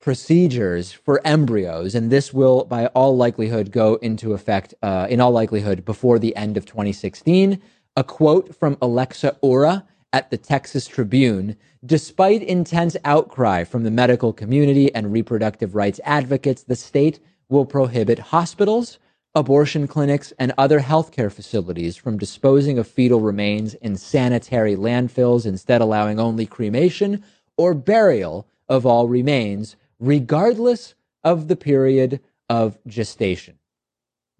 procedures 0.00 0.92
for 0.92 1.20
embryos, 1.24 1.94
and 1.94 2.10
this 2.10 2.32
will, 2.32 2.64
by 2.64 2.86
all 2.88 3.16
likelihood, 3.16 3.72
go 3.72 3.96
into 3.96 4.32
effect, 4.32 4.74
uh, 4.82 5.06
in 5.10 5.20
all 5.20 5.32
likelihood, 5.32 5.84
before 5.84 6.18
the 6.18 6.36
end 6.36 6.56
of 6.56 6.66
2016. 6.66 7.60
A 7.96 8.02
quote 8.02 8.56
from 8.56 8.76
Alexa 8.82 9.36
Ura 9.40 9.84
at 10.12 10.30
the 10.30 10.36
Texas 10.36 10.88
Tribune 10.88 11.56
Despite 11.86 12.42
intense 12.42 12.96
outcry 13.04 13.62
from 13.62 13.84
the 13.84 13.90
medical 13.90 14.32
community 14.32 14.92
and 14.92 15.12
reproductive 15.12 15.76
rights 15.76 16.00
advocates, 16.02 16.64
the 16.64 16.74
state 16.74 17.20
will 17.48 17.64
prohibit 17.64 18.18
hospitals, 18.18 18.98
abortion 19.32 19.86
clinics, 19.86 20.32
and 20.40 20.52
other 20.58 20.80
healthcare 20.80 21.30
facilities 21.30 21.94
from 21.94 22.18
disposing 22.18 22.78
of 22.78 22.88
fetal 22.88 23.20
remains 23.20 23.74
in 23.74 23.96
sanitary 23.96 24.74
landfills, 24.74 25.46
instead, 25.46 25.80
allowing 25.80 26.18
only 26.18 26.46
cremation 26.46 27.22
or 27.56 27.74
burial 27.74 28.48
of 28.68 28.84
all 28.84 29.06
remains, 29.06 29.76
regardless 30.00 30.96
of 31.22 31.46
the 31.46 31.56
period 31.56 32.18
of 32.48 32.76
gestation. 32.88 33.56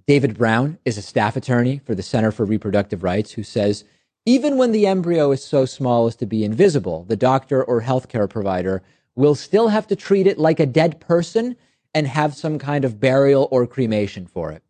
David 0.06 0.36
Brown 0.36 0.78
is 0.84 0.98
a 0.98 1.02
staff 1.02 1.34
attorney 1.34 1.80
for 1.86 1.94
the 1.94 2.02
Center 2.02 2.30
for 2.30 2.44
Reproductive 2.44 3.02
Rights 3.02 3.32
who 3.32 3.42
says 3.42 3.84
even 4.26 4.58
when 4.58 4.72
the 4.72 4.86
embryo 4.86 5.32
is 5.32 5.42
so 5.42 5.64
small 5.64 6.06
as 6.06 6.16
to 6.16 6.26
be 6.26 6.44
invisible, 6.44 7.04
the 7.04 7.16
doctor 7.16 7.64
or 7.64 7.80
healthcare 7.80 8.28
provider 8.28 8.82
will 9.16 9.34
still 9.34 9.68
have 9.68 9.86
to 9.86 9.96
treat 9.96 10.26
it 10.26 10.38
like 10.38 10.60
a 10.60 10.66
dead 10.66 11.00
person 11.00 11.56
and 11.94 12.06
have 12.06 12.34
some 12.34 12.58
kind 12.58 12.84
of 12.84 13.00
burial 13.00 13.48
or 13.50 13.66
cremation 13.66 14.26
for 14.26 14.52
it. 14.52 14.62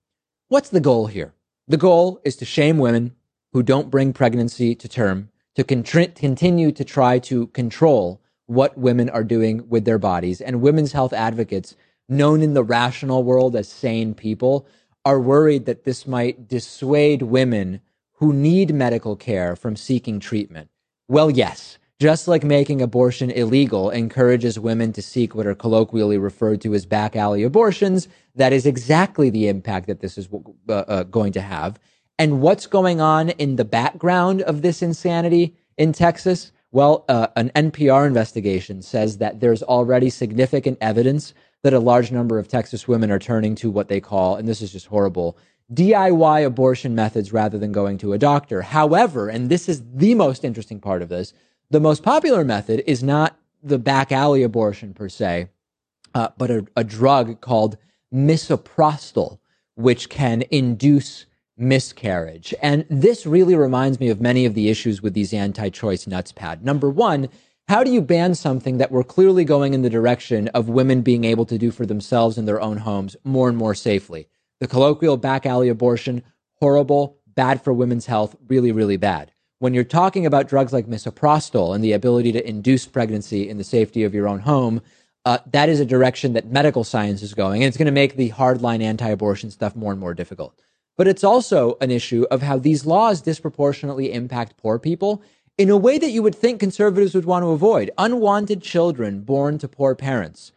What's 0.49 0.69
the 0.69 0.81
goal 0.81 1.09
here? 1.09 1.35
The 1.67 1.79
goal 1.79 2.21
is 2.25 2.37
to 2.37 2.45
shame 2.45 2.79
women 2.79 3.17
who 3.53 3.63
don't 3.65 3.91
bring 3.91 4.13
pregnancy 4.13 4.75
to 4.77 4.89
term, 4.89 5.31
to 5.57 5.65
continue 5.65 6.71
to 6.71 6.85
try 6.85 7.19
to 7.21 7.49
control 7.49 8.21
what 8.47 8.79
women 8.79 9.09
are 9.11 9.25
doing 9.25 9.69
with 9.69 9.85
their 9.85 9.99
bodies. 9.99 10.41
And 10.41 10.61
women's 10.61 10.93
health 10.93 11.13
advocates, 11.13 11.75
known 12.09 12.43
in 12.43 12.55
the 12.55 12.63
rational 12.63 13.25
world 13.25 13.57
as 13.57 13.69
sane 13.69 14.15
people, 14.15 14.67
are 15.05 15.21
worried 15.21 15.67
that 15.67 15.85
this 15.85 16.07
might 16.07 16.49
dissuade 16.49 17.23
women 17.23 17.81
who 18.15 18.33
need 18.33 18.75
medical 18.75 19.17
care 19.17 19.57
from 19.57 19.77
seeking 19.77 20.21
treatment. 20.21 20.71
Well, 21.09 21.31
yes. 21.31 21.79
Just 22.01 22.27
like 22.27 22.43
making 22.43 22.83
abortion 22.83 23.31
illegal 23.31 23.89
encourages 23.91 24.59
women 24.59 24.93
to 24.95 25.03
seek 25.03 25.35
what 25.35 25.47
are 25.47 25.55
colloquially 25.55 26.19
referred 26.19 26.61
to 26.63 26.75
as 26.75 26.87
back 26.87 27.15
alley 27.15 27.45
abortions, 27.45 28.09
that 28.35 28.53
is 28.53 28.67
exactly 28.67 29.31
the 29.31 29.49
impact 29.49 29.87
that 29.87 30.01
this 30.01 30.19
is 30.19 30.29
uh, 30.69 30.73
uh, 30.73 31.03
going 31.05 31.33
to 31.33 31.41
have. 31.41 31.79
And 32.19 32.41
what's 32.41 32.67
going 32.67 33.01
on 33.01 33.31
in 33.31 33.57
the 33.57 33.65
background 33.65 34.43
of 34.43 34.63
this 34.63 34.83
insanity 34.83 35.57
in 35.79 35.93
Texas? 35.93 36.51
Well, 36.73 37.05
uh, 37.09 37.29
an 37.37 37.51
NPR 37.55 38.07
investigation 38.07 38.83
says 38.83 39.19
that 39.19 39.39
there's 39.39 39.63
already 39.63 40.11
significant 40.11 40.79
evidence 40.81 41.33
that 41.65 41.73
a 41.73 41.81
large 41.81 42.13
number 42.13 42.39
of 42.39 42.47
Texas 42.47 42.87
women 42.87 43.11
are 43.11 43.19
turning 43.19 43.55
to 43.55 43.71
what 43.71 43.89
they 43.89 43.99
call, 43.99 44.37
and 44.37 44.47
this 44.47 44.61
is 44.61 44.71
just 44.71 44.87
horrible, 44.87 45.37
DIY 45.73 46.45
abortion 46.45 46.95
methods 46.95 47.33
rather 47.33 47.59
than 47.59 47.73
going 47.73 47.97
to 47.97 48.13
a 48.13 48.19
doctor. 48.19 48.61
However, 48.61 49.31
and 49.31 49.49
this 49.49 49.67
is 49.67 49.83
the 49.95 50.15
most 50.15 50.45
interesting 50.45 50.79
part 50.79 51.01
of 51.01 51.09
this, 51.09 51.33
the 51.71 51.81
most 51.81 52.03
popular 52.03 52.45
method 52.45 52.85
is 52.87 53.03
not 53.03 53.39
the 53.63 53.79
back 53.79 54.13
alley 54.13 54.43
abortion 54.43 54.93
per 54.93 55.09
se, 55.09 55.49
uh, 56.15 56.29
but 56.37 56.51
a, 56.51 56.67
a 56.77 56.85
drug 56.85 57.41
called 57.41 57.79
misoprostol, 58.13 59.39
which 59.75 60.11
can 60.11 60.45
induce 60.51 61.25
miscarriage. 61.57 62.53
And 62.61 62.85
this 62.91 63.25
really 63.25 63.55
reminds 63.55 63.99
me 63.99 64.11
of 64.11 64.21
many 64.21 64.45
of 64.45 64.53
the 64.53 64.69
issues 64.69 65.01
with 65.01 65.15
these 65.15 65.33
anti 65.33 65.71
choice 65.71 66.07
nuts 66.07 66.31
pad. 66.31 66.63
Number 66.63 66.91
one, 66.91 67.31
how 67.67 67.83
do 67.83 67.91
you 67.91 68.03
ban 68.03 68.35
something 68.35 68.77
that 68.77 68.93
we're 68.93 69.05
clearly 69.05 69.45
going 69.45 69.73
in 69.73 69.81
the 69.81 69.89
direction 69.89 70.49
of 70.49 70.69
women 70.69 71.01
being 71.01 71.25
able 71.25 71.47
to 71.47 71.57
do 71.57 71.71
for 71.71 71.87
themselves 71.87 72.37
in 72.37 72.45
their 72.45 72.61
own 72.61 72.77
homes 72.79 73.17
more 73.25 73.49
and 73.49 73.57
more 73.57 73.75
safely? 73.75 74.29
The 74.61 74.67
colloquial 74.67 75.17
back 75.17 75.47
alley 75.47 75.71
abortion, 75.71 76.23
horrible, 76.57 77.19
bad 77.27 77.65
for 77.65 77.73
women's 77.73 78.05
health, 78.05 78.37
really, 78.49 78.71
really 78.71 78.99
bad. 78.99 79.33
When 79.61 79.73
you're 79.73 79.83
talking 79.83 80.27
about 80.27 80.49
drugs 80.49 80.75
like 80.75 80.87
misoprostol 80.87 81.75
and 81.75 81.83
the 81.83 81.93
ability 81.93 82.33
to 82.33 82.47
induce 82.47 82.85
pregnancy 82.85 83.49
in 83.49 83.57
the 83.57 83.65
safety 83.65 84.05
of 84.05 84.13
your 84.13 84.29
own 84.29 84.41
home, 84.41 84.83
uh, 85.25 85.39
that 85.53 85.71
is 85.71 85.81
a 85.81 85.87
direction 85.87 86.35
that 86.35 86.51
medical 86.51 86.85
science 86.85 87.23
is 87.23 87.33
going, 87.33 87.63
and 87.63 87.69
it's 87.69 87.79
going 87.79 87.87
to 87.87 87.93
make 87.93 88.17
the 88.17 88.31
hardline 88.33 88.83
anti-abortion 88.83 89.51
stuff 89.51 89.75
more 89.75 89.91
and 89.91 90.01
more 90.01 90.13
difficult. 90.13 90.61
But 90.99 91.09
it's 91.09 91.25
also 91.25 91.79
an 91.81 91.91
issue 91.91 92.27
of 92.31 92.43
how 92.43 92.59
these 92.59 92.85
laws 92.85 93.23
disproportionately 93.23 94.13
impact 94.13 94.59
poor 94.59 94.79
people 94.79 95.23
in 95.57 95.71
a 95.71 95.77
way 95.77 95.99
that 95.99 96.11
you 96.11 96.23
would 96.23 96.35
think 96.35 96.59
conservatives 96.59 97.15
would 97.15 97.25
want 97.25 97.45
to 97.45 97.51
avoid. 97.51 97.91
Unwanted 97.97 98.61
children 98.61 99.21
born 99.21 99.59
to 99.59 99.69
poor 99.69 99.95
parents 99.95 100.51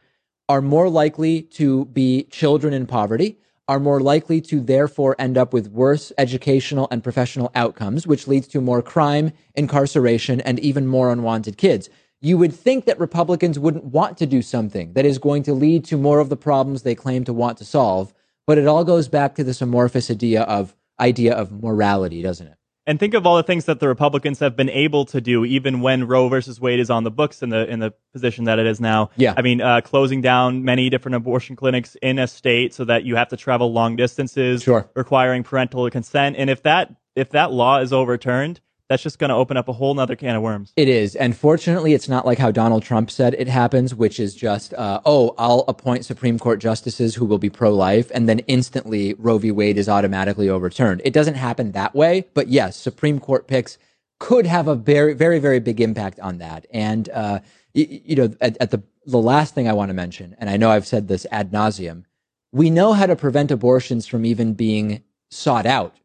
are 0.50 0.62
more 0.62 0.90
likely 0.90 1.42
to 1.42 1.86
be 1.86 2.24
children 2.32 2.74
in 2.74 2.88
poverty, 2.88 3.38
are 3.68 3.80
more 3.80 4.00
likely 4.00 4.42
to 4.42 4.60
therefore 4.60 5.16
end 5.20 5.38
up 5.38 5.54
with 5.54 5.68
worse 5.68 6.12
educational 6.18 6.88
and 6.90 7.04
professional 7.04 7.52
outcomes, 7.54 8.08
which 8.08 8.28
leads 8.28 8.48
to 8.48 8.62
more 8.62 8.82
crime, 8.82 9.32
incarceration, 9.56 10.42
and 10.42 10.60
even 10.60 10.88
more 10.88 11.12
unwanted 11.12 11.58
kids. 11.58 11.90
You 12.20 12.38
would 12.40 12.54
think 12.54 12.86
that 12.86 13.00
Republicans 13.00 13.60
wouldn't 13.60 13.84
want 13.84 14.18
to 14.18 14.26
do 14.26 14.42
something 14.42 14.94
that 14.94 15.06
is 15.06 15.20
going 15.20 15.44
to 15.44 15.54
lead 15.54 15.86
to 15.86 15.98
more 15.98 16.20
of 16.20 16.30
the 16.30 16.38
problems 16.38 16.82
they 16.82 16.96
claim 16.96 17.24
to 17.26 17.34
want 17.34 17.58
to 17.60 17.66
solve, 17.66 18.14
but 18.48 18.58
it 18.58 18.66
all 18.66 18.84
goes 18.84 19.08
back 19.08 19.36
to 19.36 19.44
this 19.44 19.62
amorphous 19.62 20.10
idea 20.10 20.42
of 20.44 20.76
idea 21.00 21.36
of 21.36 21.52
morality, 21.52 22.24
doesn't 22.24 22.48
it? 22.48 22.57
And 22.88 23.00
think 23.00 23.14
of 23.14 23.28
all 23.28 23.36
the 23.36 23.44
things 23.44 23.66
that 23.66 23.80
the 23.80 23.88
Republicans 23.88 24.40
have 24.40 24.56
been 24.56 24.70
able 24.70 25.06
to 25.06 25.20
do, 25.20 25.46
even 25.46 25.82
when 25.82 26.08
Roe 26.08 26.30
versus 26.30 26.60
Wade 26.60 26.80
is 26.80 26.90
on 26.90 27.04
the 27.04 27.12
books 27.12 27.44
in 27.44 27.50
the 27.50 27.70
in 27.70 27.80
the 27.80 27.94
position 28.14 28.46
that 28.46 28.58
it 28.58 28.66
is 28.66 28.80
now. 28.80 29.12
Yeah, 29.18 29.34
I 29.38 29.42
mean, 29.42 29.62
uh, 29.62 29.82
closing 29.82 30.22
down 30.22 30.64
many 30.64 30.90
different 30.90 31.16
abortion 31.16 31.56
clinics 31.56 31.96
in 32.02 32.18
a 32.18 32.28
state 32.28 32.74
so 32.74 32.86
that 32.86 33.04
you 33.04 33.18
have 33.18 33.28
to 33.30 33.38
travel 33.38 33.72
long 33.72 33.98
distances, 33.98 34.64
sure. 34.64 34.90
requiring 34.96 35.44
parental 35.44 35.88
consent, 35.90 36.38
and 36.40 36.50
if 36.50 36.64
that 36.64 36.96
if 37.16 37.32
that 37.32 37.52
law 37.52 37.80
is 37.80 37.92
overturned, 37.92 38.62
that's 38.90 39.04
just 39.04 39.20
going 39.20 39.30
to 39.30 39.36
open 39.36 39.58
up 39.58 39.68
a 39.68 39.74
whole 39.74 39.94
nother 39.94 40.16
can 40.16 40.36
of 40.36 40.42
worms. 40.42 40.72
It 40.76 40.88
is. 40.88 41.16
And 41.16 41.36
fortunately, 41.36 41.94
it's 41.94 42.08
not 42.08 42.26
like 42.26 42.38
how 42.38 42.52
Donald 42.52 42.84
Trump 42.84 43.12
said 43.12 43.34
it 43.34 43.48
happens, 43.48 43.94
which 43.94 44.20
is 44.20 44.34
just, 44.34 44.74
uh, 44.74 45.02
oh, 45.06 45.36
I'll 45.38 45.66
appoint 45.68 46.06
Supreme 46.06 46.40
Court 46.40 46.60
justices 46.60 47.16
who 47.16 47.26
will 47.26 47.38
be 47.38 47.50
pro 47.50 47.74
life. 47.74 48.10
And 48.14 48.30
then 48.30 48.40
instantly 48.40 49.14
Roe 49.16 49.38
v. 49.38 49.52
Wade 49.52 49.78
is 49.78 49.90
automatically 49.90 50.50
overturned. 50.50 51.02
It 51.04 51.14
doesn't 51.14 51.36
happen 51.36 51.74
that 51.74 51.96
way. 51.96 52.28
But 52.34 52.48
yes, 52.48 52.78
Supreme 52.78 53.20
Court 53.20 53.48
picks 53.48 53.78
could 54.20 54.46
have 54.46 54.68
a 54.68 54.76
very, 54.76 55.14
very, 55.14 55.40
very 55.40 55.60
big 55.60 55.82
impact 55.82 56.20
on 56.22 56.38
that. 56.40 56.66
And, 56.72 57.10
uh, 57.10 57.40
you, 57.74 57.88
you 57.90 58.16
know, 58.16 58.34
at, 58.42 58.58
at 58.60 58.72
the, 58.72 58.82
the 59.06 59.20
last 59.20 59.54
thing 59.54 59.68
I 59.68 59.74
want 59.74 59.90
to 59.90 59.94
mention, 59.94 60.36
and 60.40 60.50
I 60.50 60.58
know 60.58 60.72
I've 60.72 60.88
said 60.88 61.08
this 61.08 61.28
ad 61.32 61.52
nauseum, 61.52 62.06
we 62.52 62.70
know 62.70 62.94
how 62.94 63.06
to 63.06 63.16
prevent 63.16 63.52
abortions 63.52 64.08
from 64.08 64.26
even 64.26 64.54
being 64.54 65.04
sought 65.30 65.66
out 65.66 65.98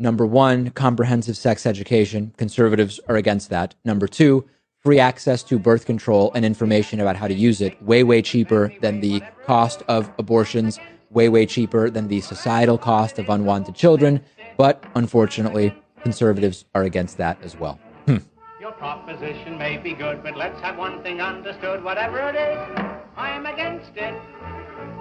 Number 0.00 0.24
one, 0.24 0.70
comprehensive 0.70 1.36
sex 1.36 1.66
education. 1.66 2.32
Conservatives 2.38 3.00
are 3.06 3.16
against 3.16 3.50
that. 3.50 3.74
Number 3.84 4.08
two, 4.08 4.46
free 4.78 4.98
access 4.98 5.42
to 5.42 5.58
birth 5.58 5.84
control 5.84 6.32
and 6.34 6.42
information 6.42 7.00
about 7.00 7.16
how 7.16 7.28
to 7.28 7.34
use 7.34 7.60
it. 7.60 7.80
Way, 7.82 8.02
way 8.02 8.22
cheaper 8.22 8.72
than 8.80 9.00
the 9.00 9.22
cost 9.44 9.82
of 9.88 10.10
abortions. 10.18 10.80
Way, 11.10 11.28
way 11.28 11.44
cheaper 11.44 11.90
than 11.90 12.08
the 12.08 12.22
societal 12.22 12.78
cost 12.78 13.18
of 13.18 13.28
unwanted 13.28 13.74
children. 13.74 14.22
But 14.56 14.82
unfortunately, 14.94 15.74
conservatives 16.02 16.64
are 16.74 16.84
against 16.84 17.18
that 17.18 17.36
as 17.42 17.58
well. 17.58 17.78
Hmm. 18.06 18.18
Your 18.58 18.72
proposition 18.72 19.58
may 19.58 19.76
be 19.76 19.92
good, 19.92 20.22
but 20.22 20.34
let's 20.34 20.58
have 20.62 20.78
one 20.78 21.02
thing 21.02 21.20
understood. 21.20 21.84
Whatever 21.84 22.20
it 22.20 22.36
is, 22.36 22.96
I'm 23.18 23.44
against 23.44 23.92
it. 23.96 24.14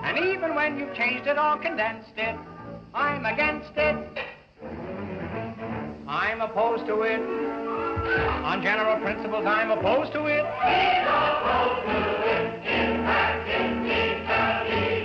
And 0.04 0.18
even 0.18 0.56
when 0.56 0.78
you've 0.78 0.94
changed 0.94 1.26
it 1.26 1.38
or 1.38 1.58
condensed 1.58 2.18
it, 2.18 2.36
I'm 2.94 3.26
against 3.26 3.72
it. 3.78 4.20
I'm 4.62 6.42
opposed 6.42 6.86
to 6.88 7.02
it. 7.04 7.20
On 7.20 8.62
general 8.62 9.00
principles, 9.00 9.46
I'm 9.46 9.72
opposed 9.72 10.12
to 10.14 10.26
it. 10.26 10.46
He's 10.46 11.08
opposed 11.08 11.86
to 11.86 11.96
it. 12.28 12.54
In 12.68 13.04
fact, 13.06 13.48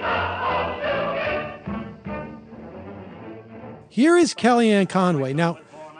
opposed 0.02 0.82
to 0.82 0.90
it. 0.90 1.44
Here 3.88 4.16
is 4.16 4.34
Kellyanne 4.34 4.88
Conway. 4.88 5.32
Now, 5.34 5.58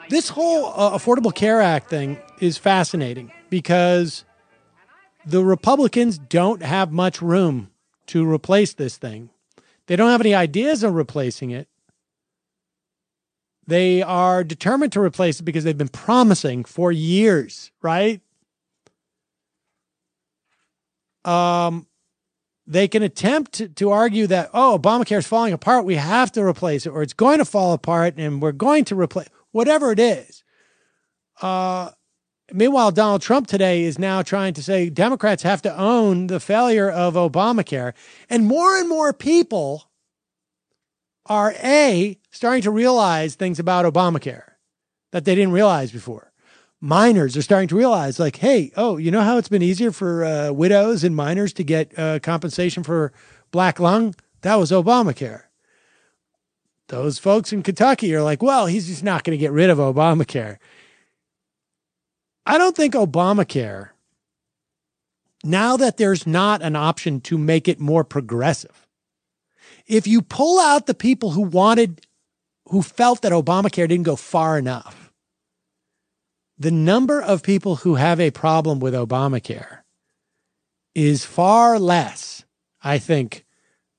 this 0.09 0.29
whole 0.29 0.73
uh, 0.75 0.97
Affordable 0.97 1.33
Care 1.33 1.61
Act 1.61 1.89
thing 1.89 2.17
is 2.41 2.57
fascinating 2.57 3.31
because 3.49 4.25
the 5.25 5.43
Republicans 5.43 6.17
don't 6.17 6.61
have 6.61 6.91
much 6.91 7.21
room 7.21 7.71
to 8.07 8.29
replace 8.29 8.73
this 8.73 8.97
thing. 8.97 9.29
They 9.87 9.95
don't 9.95 10.09
have 10.09 10.21
any 10.21 10.35
ideas 10.35 10.83
of 10.83 10.93
replacing 10.93 11.51
it. 11.51 11.69
They 13.67 14.01
are 14.01 14.43
determined 14.43 14.91
to 14.93 15.01
replace 15.01 15.39
it 15.39 15.43
because 15.43 15.63
they've 15.63 15.77
been 15.77 15.87
promising 15.87 16.65
for 16.65 16.91
years, 16.91 17.71
right? 17.81 18.21
Um, 21.23 21.87
they 22.67 22.87
can 22.87 23.01
attempt 23.03 23.75
to, 23.75 23.89
argue 23.91 24.27
that, 24.27 24.49
oh, 24.53 24.79
Obamacare 24.79 25.19
is 25.19 25.27
falling 25.27 25.53
apart. 25.53 25.85
We 25.85 25.95
have 25.95 26.31
to 26.33 26.43
replace 26.43 26.85
it, 26.85 26.89
or 26.89 27.01
it's 27.01 27.13
going 27.13 27.39
to 27.39 27.45
fall 27.45 27.73
apart 27.73 28.15
and 28.17 28.41
we're 28.41 28.51
going 28.51 28.85
to 28.85 28.95
replace 28.95 29.29
whatever 29.51 29.91
it 29.91 29.99
is. 29.99 30.43
Uh, 31.41 31.91
meanwhile, 32.51 32.91
Donald 32.91 33.21
Trump 33.21 33.47
today 33.47 33.83
is 33.83 33.97
now 33.97 34.21
trying 34.21 34.53
to 34.53 34.63
say 34.63 34.89
Democrats 34.89 35.43
have 35.43 35.61
to 35.63 35.75
own 35.77 36.27
the 36.27 36.39
failure 36.39 36.89
of 36.89 37.15
Obamacare. 37.15 37.93
And 38.29 38.45
more 38.45 38.77
and 38.77 38.87
more 38.87 39.13
people 39.13 39.89
are 41.25 41.53
A, 41.63 42.17
starting 42.31 42.61
to 42.63 42.71
realize 42.71 43.35
things 43.35 43.59
about 43.59 43.91
Obamacare 43.91 44.51
that 45.11 45.25
they 45.25 45.35
didn't 45.35 45.53
realize 45.53 45.91
before. 45.91 46.31
Minors 46.81 47.35
are 47.35 47.41
starting 47.41 47.69
to 47.69 47.75
realize, 47.75 48.19
like, 48.19 48.37
hey, 48.37 48.71
oh, 48.75 48.97
you 48.97 49.09
know 49.09 49.21
how 49.21 49.37
it's 49.37 49.49
been 49.49 49.63
easier 49.63 49.91
for 49.91 50.23
uh, 50.23 50.51
widows 50.51 51.03
and 51.03 51.15
minors 51.15 51.53
to 51.53 51.63
get 51.63 51.97
uh, 51.97 52.19
compensation 52.19 52.83
for 52.83 53.11
black 53.51 53.79
lung? 53.79 54.13
That 54.41 54.55
was 54.55 54.71
Obamacare. 54.71 55.43
Those 56.89 57.17
folks 57.17 57.51
in 57.51 57.63
Kentucky 57.63 58.13
are 58.13 58.21
like, 58.21 58.43
well, 58.43 58.67
he's 58.67 58.87
just 58.87 59.03
not 59.03 59.23
going 59.23 59.35
to 59.35 59.41
get 59.41 59.51
rid 59.51 59.71
of 59.71 59.79
Obamacare. 59.79 60.57
I 62.45 62.59
don't 62.59 62.75
think 62.75 62.93
Obamacare, 62.93 63.89
now 65.43 65.77
that 65.77 65.97
there's 65.97 66.27
not 66.27 66.61
an 66.61 66.75
option 66.75 67.21
to 67.21 67.37
make 67.39 67.67
it 67.67 67.79
more 67.79 68.03
progressive, 68.03 68.84
if 69.87 70.07
you 70.07 70.21
pull 70.21 70.59
out 70.59 70.85
the 70.85 70.93
people 70.93 71.31
who 71.31 71.41
wanted, 71.41 72.05
who 72.69 72.81
felt 72.81 73.21
that 73.21 73.31
Obamacare 73.31 73.87
didn't 73.87 74.03
go 74.03 74.15
far 74.15 74.57
enough, 74.57 75.11
the 76.57 76.71
number 76.71 77.21
of 77.21 77.43
people 77.43 77.77
who 77.77 77.95
have 77.95 78.19
a 78.19 78.31
problem 78.31 78.79
with 78.79 78.93
Obamacare 78.93 79.79
is 80.93 81.25
far 81.25 81.77
less, 81.77 82.45
I 82.81 82.97
think, 82.97 83.45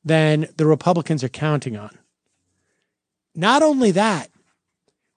than 0.04 0.48
the 0.56 0.66
Republicans 0.66 1.22
are 1.22 1.28
counting 1.28 1.76
on. 1.76 1.96
Not 3.34 3.62
only 3.62 3.90
that, 3.90 4.30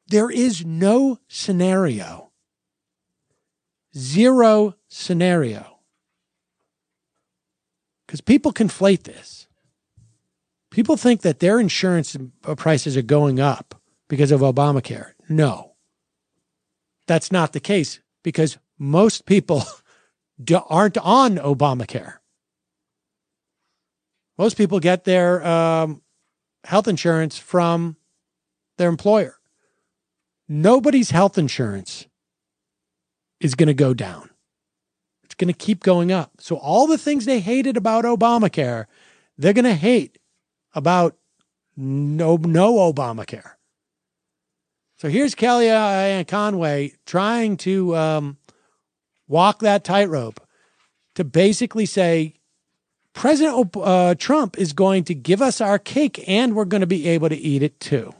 there 0.07 0.29
is 0.29 0.65
no 0.65 1.19
scenario, 1.27 2.31
zero 3.95 4.75
scenario, 4.89 5.79
because 8.05 8.19
people 8.19 8.51
conflate 8.51 9.03
this 9.03 9.38
People 10.79 10.95
think 10.95 11.23
that 11.23 11.39
their 11.39 11.59
insurance 11.59 12.15
prices 12.55 12.95
are 12.95 13.01
going 13.01 13.37
up 13.37 13.81
because 14.07 14.31
of 14.31 14.39
Obamacare. 14.39 15.11
No, 15.27 15.73
that's 17.05 17.33
not 17.33 17.51
the 17.51 17.59
case 17.59 17.99
because 18.23 18.57
most 18.77 19.25
people 19.25 19.63
aren't 20.69 20.97
on 20.97 21.35
Obamacare. 21.35 22.19
Most 24.37 24.55
people 24.55 24.79
get 24.79 25.03
their 25.03 25.45
um, 25.45 26.01
health 26.63 26.87
insurance 26.87 27.37
from 27.37 27.97
their 28.77 28.87
employer. 28.87 29.35
Nobody's 30.47 31.11
health 31.11 31.37
insurance 31.37 32.07
is 33.41 33.53
going 33.53 33.67
to 33.67 33.73
go 33.73 33.93
down. 33.93 34.29
It's 35.25 35.35
going 35.35 35.53
to 35.53 35.65
keep 35.65 35.83
going 35.83 36.13
up. 36.13 36.31
So 36.39 36.55
all 36.55 36.87
the 36.87 36.97
things 36.97 37.25
they 37.25 37.41
hated 37.41 37.75
about 37.75 38.05
Obamacare, 38.05 38.85
they're 39.37 39.51
going 39.51 39.65
to 39.65 39.75
hate 39.75 40.19
about 40.73 41.15
no 41.75 42.37
no 42.37 42.75
Obamacare. 42.75 43.51
So 44.97 45.07
here's 45.07 45.33
Kellyanne 45.33 46.27
Conway 46.27 46.93
trying 47.05 47.55
to 47.57 47.95
um, 47.95 48.37
walk 49.27 49.59
that 49.59 49.85
tightrope 49.85 50.41
to 51.15 51.23
basically 51.23 51.85
say 51.85 52.35
President 53.13 53.75
uh, 53.77 54.15
Trump 54.15 54.57
is 54.57 54.73
going 54.73 55.03
to 55.05 55.15
give 55.15 55.41
us 55.41 55.61
our 55.61 55.79
cake 55.79 56.23
and 56.27 56.55
we're 56.55 56.65
going 56.65 56.81
to 56.81 56.87
be 56.87 57.07
able 57.07 57.29
to 57.29 57.37
eat 57.37 57.63
it 57.63 57.79
too. 57.79 58.13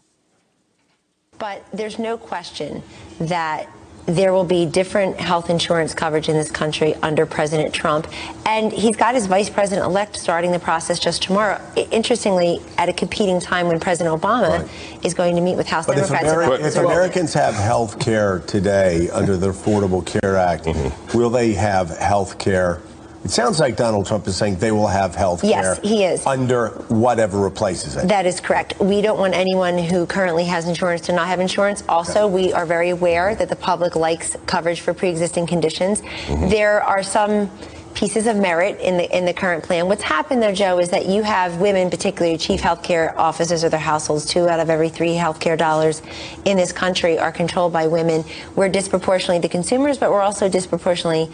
But 1.38 1.66
there's 1.74 2.00
no 2.00 2.18
question 2.18 2.84
that 3.20 3.70
there 4.06 4.34
will 4.34 4.44
be 4.44 4.66
different 4.66 5.20
health 5.20 5.50
insurance 5.50 5.94
coverage 5.94 6.30
in 6.30 6.36
this 6.36 6.50
country 6.50 6.96
under 6.96 7.26
President 7.26 7.74
Trump. 7.74 8.08
And 8.46 8.72
he's 8.72 8.96
got 8.96 9.14
his 9.14 9.28
vice 9.28 9.50
president 9.50 9.86
elect 9.86 10.18
starting 10.18 10.52
the 10.52 10.60
process 10.60 11.00
just 11.00 11.22
tomorrow. 11.22 11.62
Interestingly, 11.92 12.60
at 12.78 12.90
a 12.90 12.94
competing 12.94 13.40
time 13.40 13.68
when 13.68 13.80
President 13.80 14.20
Obama 14.20 14.62
right. 14.62 15.06
is 15.06 15.14
going 15.14 15.36
to 15.36 15.42
meet 15.42 15.56
with 15.56 15.68
House 15.68 15.86
but 15.86 15.96
Democrats. 15.96 16.26
If, 16.26 16.34
Ameri- 16.34 16.68
if 16.68 16.76
Americans 16.78 17.34
have 17.34 17.54
health 17.54 18.00
care 18.00 18.40
today 18.40 19.10
under 19.12 19.38
the 19.38 19.50
Affordable 19.50 20.06
Care 20.06 20.38
Act, 20.38 20.66
mm-hmm. 20.66 21.18
will 21.18 21.30
they 21.30 21.54
have 21.54 21.90
health 21.98 22.40
care 22.40 22.82
It 23.24 23.32
sounds 23.32 23.60
like 23.60 23.76
Donald 23.76 24.06
Trump 24.06 24.28
is 24.28 24.38
saying 24.38 24.58
they 24.58 24.72
will 24.72 24.88
have 24.88 25.14
health 25.14 25.42
care. 25.42 25.50
Yes, 25.50 25.80
he 25.84 26.04
is. 26.04 26.26
Under 26.26 26.70
whatever 26.88 27.40
replaces 27.40 27.96
it. 27.96 28.08
That 28.08 28.26
is 28.26 28.40
correct. 28.40 28.80
We 28.80 29.02
don't 29.02 29.20
want 29.20 29.34
anyone 29.34 29.78
who 29.78 30.06
currently 30.06 30.46
has 30.46 30.68
insurance 30.68 31.02
to 31.02 31.14
not 31.14 31.28
have 31.28 31.40
insurance. 31.40 31.84
Also, 31.90 32.28
we 32.28 32.54
are 32.54 32.66
very 32.66 32.90
aware 32.90 33.36
that 33.36 33.50
the 33.50 33.56
public 33.56 33.96
likes 33.96 34.38
coverage 34.46 34.82
for 34.82 34.94
pre-existing 34.94 35.48
conditions. 35.48 36.02
Mm-hmm. 36.02 36.50
There 36.50 36.82
are 36.82 37.04
some 37.04 37.52
pieces 37.94 38.28
of 38.28 38.38
merit 38.38 38.80
in 38.80 38.98
the 38.98 39.18
in 39.18 39.26
the 39.26 39.34
current 39.34 39.64
plan. 39.64 39.88
What's 39.88 40.04
happened 40.04 40.42
though, 40.42 40.54
Joe, 40.54 40.80
is 40.80 40.90
that 40.90 41.08
you 41.08 41.22
have 41.24 41.58
women, 41.58 41.90
particularly 41.90 42.38
chief 42.38 42.62
healthcare 42.62 43.16
officers 43.18 43.64
or 43.64 43.70
their 43.70 43.80
households, 43.80 44.26
two 44.26 44.48
out 44.48 44.60
of 44.60 44.70
every 44.70 44.90
three 44.90 45.16
healthcare 45.16 45.58
dollars 45.58 46.02
in 46.46 46.56
this 46.56 46.72
country 46.72 47.20
are 47.20 47.32
controlled 47.32 47.74
by 47.74 47.88
women. 47.88 48.24
We're 48.56 48.70
disproportionately 48.70 49.40
the 49.40 49.50
consumers, 49.50 49.98
but 49.98 50.12
we're 50.12 50.22
also 50.22 50.48
disproportionately 50.48 51.30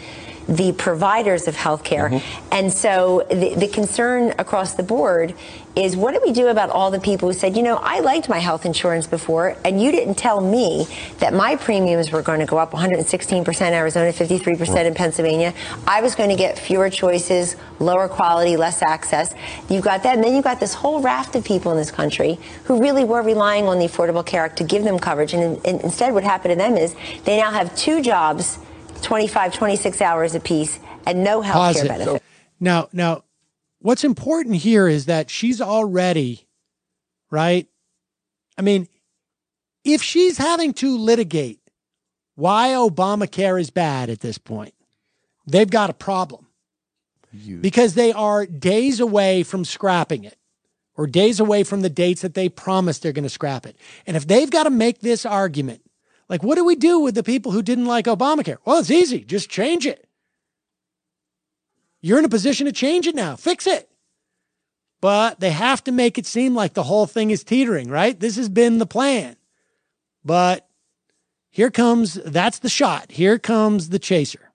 the 0.48 0.72
providers 0.72 1.48
of 1.48 1.56
healthcare. 1.56 2.10
Mm-hmm. 2.10 2.48
And 2.52 2.72
so 2.72 3.26
the, 3.30 3.54
the 3.54 3.68
concern 3.68 4.32
across 4.38 4.74
the 4.74 4.82
board 4.82 5.34
is 5.76 5.94
what 5.94 6.14
do 6.14 6.20
we 6.24 6.32
do 6.32 6.48
about 6.48 6.70
all 6.70 6.90
the 6.90 6.98
people 6.98 7.28
who 7.28 7.34
said, 7.34 7.54
you 7.54 7.62
know, 7.62 7.76
I 7.76 8.00
liked 8.00 8.30
my 8.30 8.38
health 8.38 8.64
insurance 8.64 9.06
before, 9.06 9.56
and 9.62 9.80
you 9.80 9.92
didn't 9.92 10.14
tell 10.14 10.40
me 10.40 10.86
that 11.18 11.34
my 11.34 11.54
premiums 11.56 12.10
were 12.10 12.22
going 12.22 12.40
to 12.40 12.46
go 12.46 12.56
up 12.56 12.72
116% 12.72 13.72
Arizona, 13.72 14.10
53% 14.10 14.84
in 14.86 14.94
Pennsylvania. 14.94 15.52
I 15.86 16.00
was 16.00 16.14
going 16.14 16.30
to 16.30 16.36
get 16.36 16.58
fewer 16.58 16.88
choices, 16.88 17.56
lower 17.78 18.08
quality, 18.08 18.56
less 18.56 18.80
access. 18.80 19.34
You've 19.68 19.84
got 19.84 20.02
that. 20.04 20.14
And 20.14 20.24
then 20.24 20.34
you've 20.34 20.44
got 20.44 20.60
this 20.60 20.72
whole 20.72 21.02
raft 21.02 21.36
of 21.36 21.44
people 21.44 21.72
in 21.72 21.76
this 21.76 21.90
country 21.90 22.38
who 22.64 22.80
really 22.80 23.04
were 23.04 23.20
relying 23.20 23.66
on 23.66 23.78
the 23.78 23.86
Affordable 23.86 24.24
Care 24.24 24.44
Act 24.44 24.56
to 24.58 24.64
give 24.64 24.82
them 24.82 24.98
coverage. 24.98 25.34
And, 25.34 25.60
and 25.66 25.82
instead, 25.82 26.14
what 26.14 26.24
happened 26.24 26.52
to 26.52 26.56
them 26.56 26.78
is 26.78 26.96
they 27.24 27.36
now 27.36 27.50
have 27.50 27.76
two 27.76 28.00
jobs, 28.00 28.58
25, 29.02 29.54
26 29.54 30.00
hours 30.00 30.34
apiece, 30.34 30.78
and 31.06 31.24
no 31.24 31.40
health 31.40 31.74
care 31.76 31.84
it. 31.84 31.88
benefit. 31.88 32.22
Now, 32.60 32.88
now, 32.92 33.24
what's 33.80 34.04
important 34.04 34.56
here 34.56 34.88
is 34.88 35.06
that 35.06 35.30
she's 35.30 35.60
already, 35.60 36.46
right? 37.30 37.66
I 38.58 38.62
mean, 38.62 38.88
if 39.84 40.02
she's 40.02 40.38
having 40.38 40.72
to 40.74 40.96
litigate 40.96 41.60
why 42.34 42.70
Obamacare 42.70 43.60
is 43.60 43.70
bad 43.70 44.10
at 44.10 44.20
this 44.20 44.38
point, 44.38 44.74
they've 45.46 45.70
got 45.70 45.90
a 45.90 45.94
problem 45.94 46.46
because 47.60 47.94
they 47.94 48.12
are 48.12 48.46
days 48.46 48.98
away 49.00 49.42
from 49.42 49.64
scrapping 49.64 50.24
it 50.24 50.36
or 50.96 51.06
days 51.06 51.40
away 51.40 51.62
from 51.62 51.82
the 51.82 51.90
dates 51.90 52.22
that 52.22 52.34
they 52.34 52.48
promised 52.48 53.02
they're 53.02 53.12
going 53.12 53.22
to 53.22 53.28
scrap 53.28 53.66
it. 53.66 53.76
And 54.06 54.16
if 54.16 54.26
they've 54.26 54.50
got 54.50 54.64
to 54.64 54.70
make 54.70 55.00
this 55.00 55.26
argument, 55.26 55.82
like, 56.28 56.42
what 56.42 56.56
do 56.56 56.64
we 56.64 56.74
do 56.74 56.98
with 57.00 57.14
the 57.14 57.22
people 57.22 57.52
who 57.52 57.62
didn't 57.62 57.86
like 57.86 58.06
Obamacare? 58.06 58.58
Well, 58.64 58.78
it's 58.78 58.90
easy. 58.90 59.20
Just 59.20 59.48
change 59.48 59.86
it. 59.86 60.08
You're 62.00 62.18
in 62.18 62.24
a 62.24 62.28
position 62.28 62.66
to 62.66 62.72
change 62.72 63.06
it 63.06 63.14
now. 63.14 63.36
Fix 63.36 63.66
it. 63.66 63.88
But 65.00 65.40
they 65.40 65.50
have 65.50 65.84
to 65.84 65.92
make 65.92 66.18
it 66.18 66.26
seem 66.26 66.54
like 66.54 66.74
the 66.74 66.82
whole 66.82 67.06
thing 67.06 67.30
is 67.30 67.44
teetering, 67.44 67.88
right? 67.88 68.18
This 68.18 68.36
has 68.36 68.48
been 68.48 68.78
the 68.78 68.86
plan. 68.86 69.36
But 70.24 70.68
here 71.50 71.70
comes, 71.70 72.14
that's 72.14 72.58
the 72.58 72.68
shot. 72.68 73.12
Here 73.12 73.38
comes 73.38 73.90
the 73.90 73.98
chaser. 73.98 74.52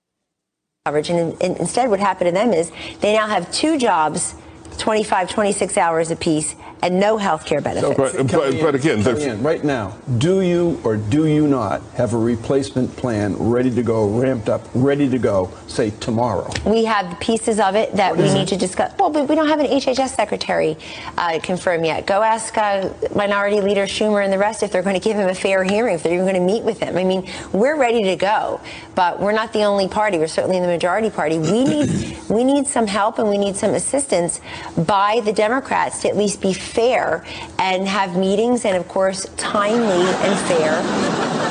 And, 0.84 1.08
and 1.08 1.56
instead, 1.58 1.90
what 1.90 2.00
happened 2.00 2.28
to 2.28 2.32
them 2.32 2.52
is 2.52 2.72
they 3.00 3.14
now 3.14 3.28
have 3.28 3.50
two 3.52 3.78
jobs, 3.78 4.34
25, 4.78 5.30
26 5.30 5.76
hours 5.76 6.10
apiece, 6.10 6.54
and 6.82 6.98
no 6.98 7.16
health 7.16 7.46
care 7.46 7.60
benefits. 7.60 7.96
But, 7.96 8.26
but, 8.28 8.60
but 8.60 8.74
again, 8.74 9.02
the, 9.02 9.12
Kellyanne, 9.12 9.44
right 9.44 9.62
now, 9.62 9.96
do 10.18 10.40
you 10.40 10.80
or 10.82 10.96
do 10.96 11.26
you 11.26 11.46
not 11.46 11.80
have 11.94 12.12
a 12.12 12.18
replacement 12.18 12.94
plan 12.96 13.36
ready 13.36 13.70
to 13.70 13.82
go, 13.82 14.08
ramped 14.08 14.48
up, 14.48 14.62
ready 14.74 15.08
to 15.08 15.18
go, 15.18 15.50
say 15.68 15.90
tomorrow? 15.90 16.50
We 16.66 16.84
have 16.84 17.18
pieces 17.20 17.60
of 17.60 17.76
it 17.76 17.94
that 17.94 18.16
we 18.16 18.24
is 18.24 18.34
need 18.34 18.42
it? 18.42 18.48
to 18.48 18.56
discuss. 18.56 18.92
Well, 18.98 19.10
but 19.10 19.28
we 19.28 19.36
don't 19.36 19.46
have 19.46 19.60
an 19.60 19.66
HHS 19.66 20.16
secretary 20.16 20.76
uh, 21.16 21.38
confirmed 21.40 21.86
yet. 21.86 22.06
Go 22.06 22.22
ask 22.22 22.58
uh, 22.58 22.92
Minority 23.14 23.60
Leader 23.60 23.84
Schumer 23.84 24.24
and 24.24 24.32
the 24.32 24.38
rest 24.38 24.64
if 24.64 24.72
they're 24.72 24.82
going 24.82 24.98
to 24.98 25.00
give 25.00 25.16
him 25.16 25.28
a 25.28 25.34
fair 25.34 25.62
hearing, 25.62 25.94
if 25.94 26.02
they're 26.02 26.14
even 26.14 26.24
going 26.24 26.34
to 26.34 26.40
meet 26.40 26.64
with 26.64 26.80
him. 26.80 26.96
I 26.96 27.04
mean, 27.04 27.28
we're 27.52 27.78
ready 27.78 28.02
to 28.04 28.16
go, 28.16 28.60
but 28.96 29.20
we're 29.20 29.32
not 29.32 29.52
the 29.52 29.62
only 29.62 29.86
party. 29.86 30.18
We're 30.18 30.26
certainly 30.26 30.56
in 30.56 30.62
the 30.62 30.68
majority 30.68 31.10
party. 31.10 31.38
We 31.38 31.64
need 31.64 32.18
we 32.28 32.44
need 32.44 32.66
some 32.66 32.86
help 32.86 33.18
and 33.18 33.28
we 33.28 33.38
need 33.38 33.56
some 33.56 33.74
assistance 33.74 34.40
by 34.86 35.20
the 35.24 35.32
Democrats 35.32 36.02
to 36.02 36.08
at 36.08 36.16
least 36.16 36.40
be 36.40 36.52
fair 36.52 37.24
and 37.58 37.86
have 37.86 38.16
meetings 38.16 38.64
and, 38.64 38.76
of 38.76 38.88
course, 38.88 39.26
timely 39.36 40.06
and 40.06 40.38
fair. 40.48 41.42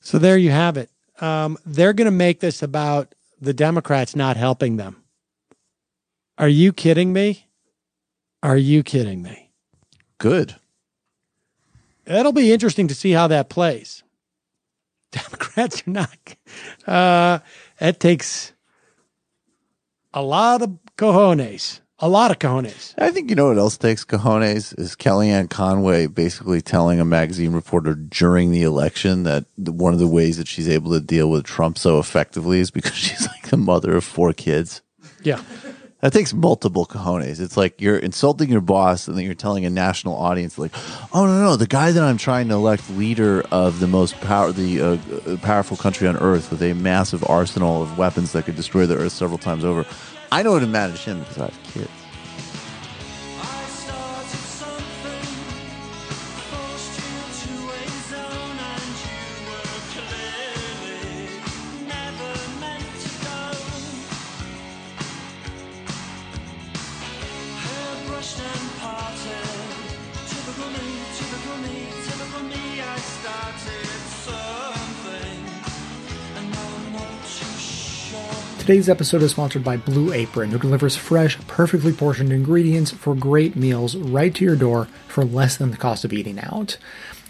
So 0.00 0.18
there 0.18 0.36
you 0.36 0.50
have 0.50 0.76
it. 0.76 0.90
Um, 1.20 1.56
they're 1.64 1.94
going 1.94 2.06
to 2.06 2.10
make 2.10 2.40
this 2.40 2.62
about 2.62 3.14
the 3.40 3.54
Democrats 3.54 4.14
not 4.14 4.36
helping 4.36 4.76
them. 4.76 5.02
Are 6.36 6.48
you 6.48 6.72
kidding 6.72 7.12
me? 7.12 7.46
Are 8.42 8.56
you 8.56 8.82
kidding 8.82 9.22
me? 9.22 9.50
Good. 10.18 10.56
It'll 12.06 12.32
be 12.32 12.52
interesting 12.52 12.88
to 12.88 12.94
see 12.94 13.12
how 13.12 13.28
that 13.28 13.48
plays. 13.48 14.02
Democrats 15.12 15.82
are 15.86 15.90
not. 15.90 16.36
Uh, 16.86 17.38
that 17.78 18.00
takes 18.00 18.52
a 20.14 20.22
lot 20.22 20.62
of 20.62 20.78
cojones. 20.96 21.80
A 21.98 22.08
lot 22.08 22.30
of 22.30 22.38
cojones. 22.38 22.94
I 22.98 23.10
think 23.10 23.30
you 23.30 23.36
know 23.36 23.48
what 23.48 23.58
else 23.58 23.76
takes 23.76 24.04
cojones 24.04 24.78
is 24.78 24.96
Kellyanne 24.96 25.50
Conway 25.50 26.06
basically 26.06 26.60
telling 26.60 27.00
a 27.00 27.04
magazine 27.04 27.52
reporter 27.52 27.94
during 27.94 28.50
the 28.50 28.62
election 28.62 29.24
that 29.24 29.44
one 29.56 29.92
of 29.92 29.98
the 29.98 30.08
ways 30.08 30.36
that 30.38 30.48
she's 30.48 30.68
able 30.68 30.92
to 30.92 31.00
deal 31.00 31.30
with 31.30 31.44
Trump 31.44 31.78
so 31.78 31.98
effectively 31.98 32.60
is 32.60 32.70
because 32.70 32.94
she's 32.94 33.26
like 33.26 33.48
the 33.48 33.56
mother 33.56 33.96
of 33.96 34.04
four 34.04 34.32
kids. 34.32 34.82
Yeah. 35.22 35.42
That 36.04 36.12
takes 36.12 36.34
multiple 36.34 36.84
cojones. 36.84 37.40
It's 37.40 37.56
like 37.56 37.80
you're 37.80 37.96
insulting 37.96 38.50
your 38.50 38.60
boss 38.60 39.08
and 39.08 39.16
then 39.16 39.24
you're 39.24 39.32
telling 39.32 39.64
a 39.64 39.70
national 39.70 40.14
audience 40.14 40.58
like, 40.58 40.72
"Oh 41.14 41.24
no, 41.24 41.42
no, 41.42 41.56
the 41.56 41.66
guy 41.66 41.92
that 41.92 42.02
I'm 42.02 42.18
trying 42.18 42.48
to 42.48 42.54
elect 42.56 42.90
leader 42.90 43.40
of 43.50 43.80
the 43.80 43.86
most 43.86 44.20
power 44.20 44.52
the 44.52 44.82
uh, 44.82 44.86
uh, 45.26 45.38
powerful 45.38 45.78
country 45.78 46.06
on 46.06 46.18
earth 46.18 46.50
with 46.50 46.62
a 46.62 46.74
massive 46.74 47.24
arsenal 47.26 47.82
of 47.82 47.96
weapons 47.96 48.32
that 48.32 48.44
could 48.44 48.54
destroy 48.54 48.84
the 48.84 48.98
earth 48.98 49.12
several 49.12 49.38
times 49.38 49.64
over. 49.64 49.86
I 50.30 50.42
know 50.42 50.52
how 50.52 50.58
to 50.58 50.66
manage 50.66 51.04
him 51.04 51.20
because 51.20 51.38
I 51.38 51.44
have 51.44 51.62
kids." 51.72 52.03
Today's 78.64 78.88
episode 78.88 79.20
is 79.20 79.32
sponsored 79.32 79.62
by 79.62 79.76
Blue 79.76 80.10
Apron, 80.14 80.50
who 80.50 80.58
delivers 80.58 80.96
fresh, 80.96 81.38
perfectly 81.46 81.92
portioned 81.92 82.32
ingredients 82.32 82.90
for 82.90 83.14
great 83.14 83.56
meals 83.56 83.94
right 83.94 84.34
to 84.34 84.42
your 84.42 84.56
door 84.56 84.88
for 85.06 85.22
less 85.22 85.58
than 85.58 85.70
the 85.70 85.76
cost 85.76 86.02
of 86.02 86.14
eating 86.14 86.40
out. 86.40 86.78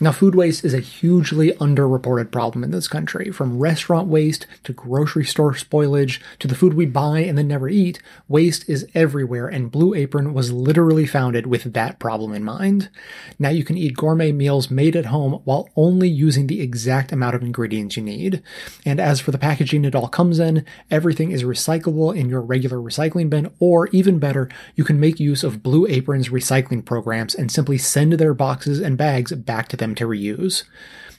Now, 0.05 0.13
food 0.13 0.35
waste 0.35 0.67
is 0.67 0.75
a 0.75 0.81
hugely 0.81 1.53
underreported 1.53 2.31
problem 2.31 2.63
in 2.63 2.73
this 2.73 2.89
country. 2.89 3.31
From 3.31 3.59
restaurant 3.59 4.07
waste 4.07 4.47
to 4.65 4.75
grocery 4.75 5.25
store 5.25 5.55
spoilage 5.55 6.21
to 6.41 6.47
the 6.47 6.55
food 6.55 6.75
we 6.75 6.85
buy 6.85 7.21
and 7.21 7.39
then 7.39 7.49
never 7.49 7.71
eat, 7.71 8.03
waste 8.29 8.69
is 8.69 8.87
everywhere, 8.93 9.49
and 9.49 9.71
Blue 9.71 9.95
Apron 9.95 10.35
was 10.35 10.53
literally 10.53 11.07
founded 11.07 11.47
with 11.47 11.73
that 11.73 11.99
problem 11.99 12.35
in 12.35 12.45
mind. 12.45 12.91
Now 13.39 13.49
you 13.49 13.65
can 13.65 13.79
eat 13.79 13.97
gourmet 13.97 14.31
meals 14.31 14.71
made 14.71 14.95
at 14.95 15.07
home 15.07 15.41
while 15.45 15.71
only 15.75 16.11
using 16.11 16.49
the 16.49 16.61
exact 16.61 17.11
amount 17.11 17.35
of 17.35 17.43
ingredients 17.43 17.97
you 17.97 18.03
need. 18.03 18.43
And 18.85 19.01
as 19.01 19.21
for 19.21 19.31
the 19.31 19.39
packaging 19.39 19.87
it 19.87 19.95
all 19.95 20.09
comes 20.09 20.39
in, 20.39 20.67
everything 20.91 21.31
is 21.31 21.45
recyclable 21.45 22.15
in 22.15 22.29
your 22.29 22.43
regular 22.43 22.77
recycling 22.77 23.31
bin, 23.31 23.51
or 23.59 23.89
even 23.89 24.19
better, 24.19 24.51
you 24.75 24.85
can 24.85 25.01
make 25.01 25.19
use 25.19 25.43
of 25.43 25.63
Blue 25.63 25.87
Apron's 25.87 26.29
recycling 26.29 26.85
programs 26.85 27.35
and 27.35 27.51
simply 27.51 27.79
send 27.79 28.13
their 28.13 28.35
boxes 28.35 28.81
and 28.81 28.99
bags 28.99 29.33
back 29.33 29.69
to 29.69 29.79
them 29.79 29.94
to 29.97 30.07
reuse. 30.07 30.65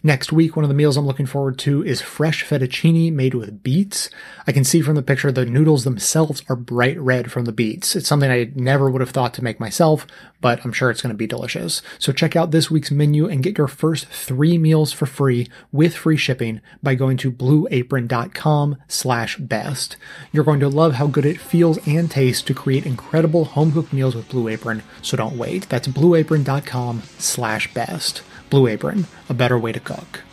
Next 0.06 0.32
week, 0.32 0.56
one 0.56 0.64
of 0.64 0.70
the 0.70 0.76
meals 0.76 0.98
I'm 0.98 1.08
looking 1.08 1.26
forward 1.26 1.58
to 1.60 1.84
is 1.84 2.00
fresh 2.00 2.46
fettuccine 2.46 3.14
made 3.14 3.34
with 3.34 3.64
beets. 3.64 4.12
I 4.46 4.52
can 4.52 4.64
see 4.64 4.82
from 4.82 4.94
the 4.94 5.02
picture 5.02 5.32
the 5.32 5.48
noodles 5.48 5.84
themselves 5.84 6.44
are 6.48 6.56
bright 6.56 7.00
red 7.00 7.32
from 7.32 7.46
the 7.46 7.52
beets. 7.52 7.96
It's 7.96 8.08
something 8.08 8.30
I 8.30 8.52
never 8.54 8.88
would 8.88 9.02
have 9.02 9.10
thought 9.10 9.34
to 9.34 9.44
make 9.44 9.60
myself, 9.60 10.06
but 10.42 10.64
I'm 10.64 10.74
sure 10.74 10.92
it's 10.92 11.02
going 11.02 11.12
to 11.12 11.18
be 11.18 11.26
delicious. 11.26 11.82
So 11.98 12.12
check 12.12 12.36
out 12.36 12.52
this 12.52 12.70
week's 12.70 12.92
menu 12.92 13.28
and 13.28 13.42
get 13.42 13.58
your 13.58 13.68
first 13.68 14.06
three 14.06 14.60
meals 14.60 14.94
for 14.94 15.08
free 15.08 15.48
with 15.72 15.96
free 15.96 16.18
shipping 16.18 16.62
by 16.84 16.94
going 16.94 17.18
to 17.18 17.32
blueapron.com 17.32 18.78
slash 18.88 19.38
best. 19.38 19.98
You're 20.32 20.44
going 20.44 20.60
to 20.60 20.70
love 20.70 20.94
how 20.94 21.08
good 21.08 21.26
it 21.26 21.42
feels 21.42 21.80
and 21.88 22.12
tastes 22.12 22.44
to 22.44 22.54
create 22.54 22.86
incredible 22.86 23.46
home 23.46 23.72
cooked 23.72 23.92
meals 23.92 24.14
with 24.16 24.30
Blue 24.30 24.50
Apron, 24.50 24.84
so 25.02 25.18
don't 25.18 25.36
wait. 25.36 25.68
That's 25.68 25.88
blueapron.com 25.88 27.02
slash 27.18 27.74
best. 27.74 28.22
Blue 28.50 28.68
Apron, 28.68 29.06
a 29.30 29.34
better 29.34 29.58
way 29.58 29.72
to 29.72 29.80
cook. 29.80 30.24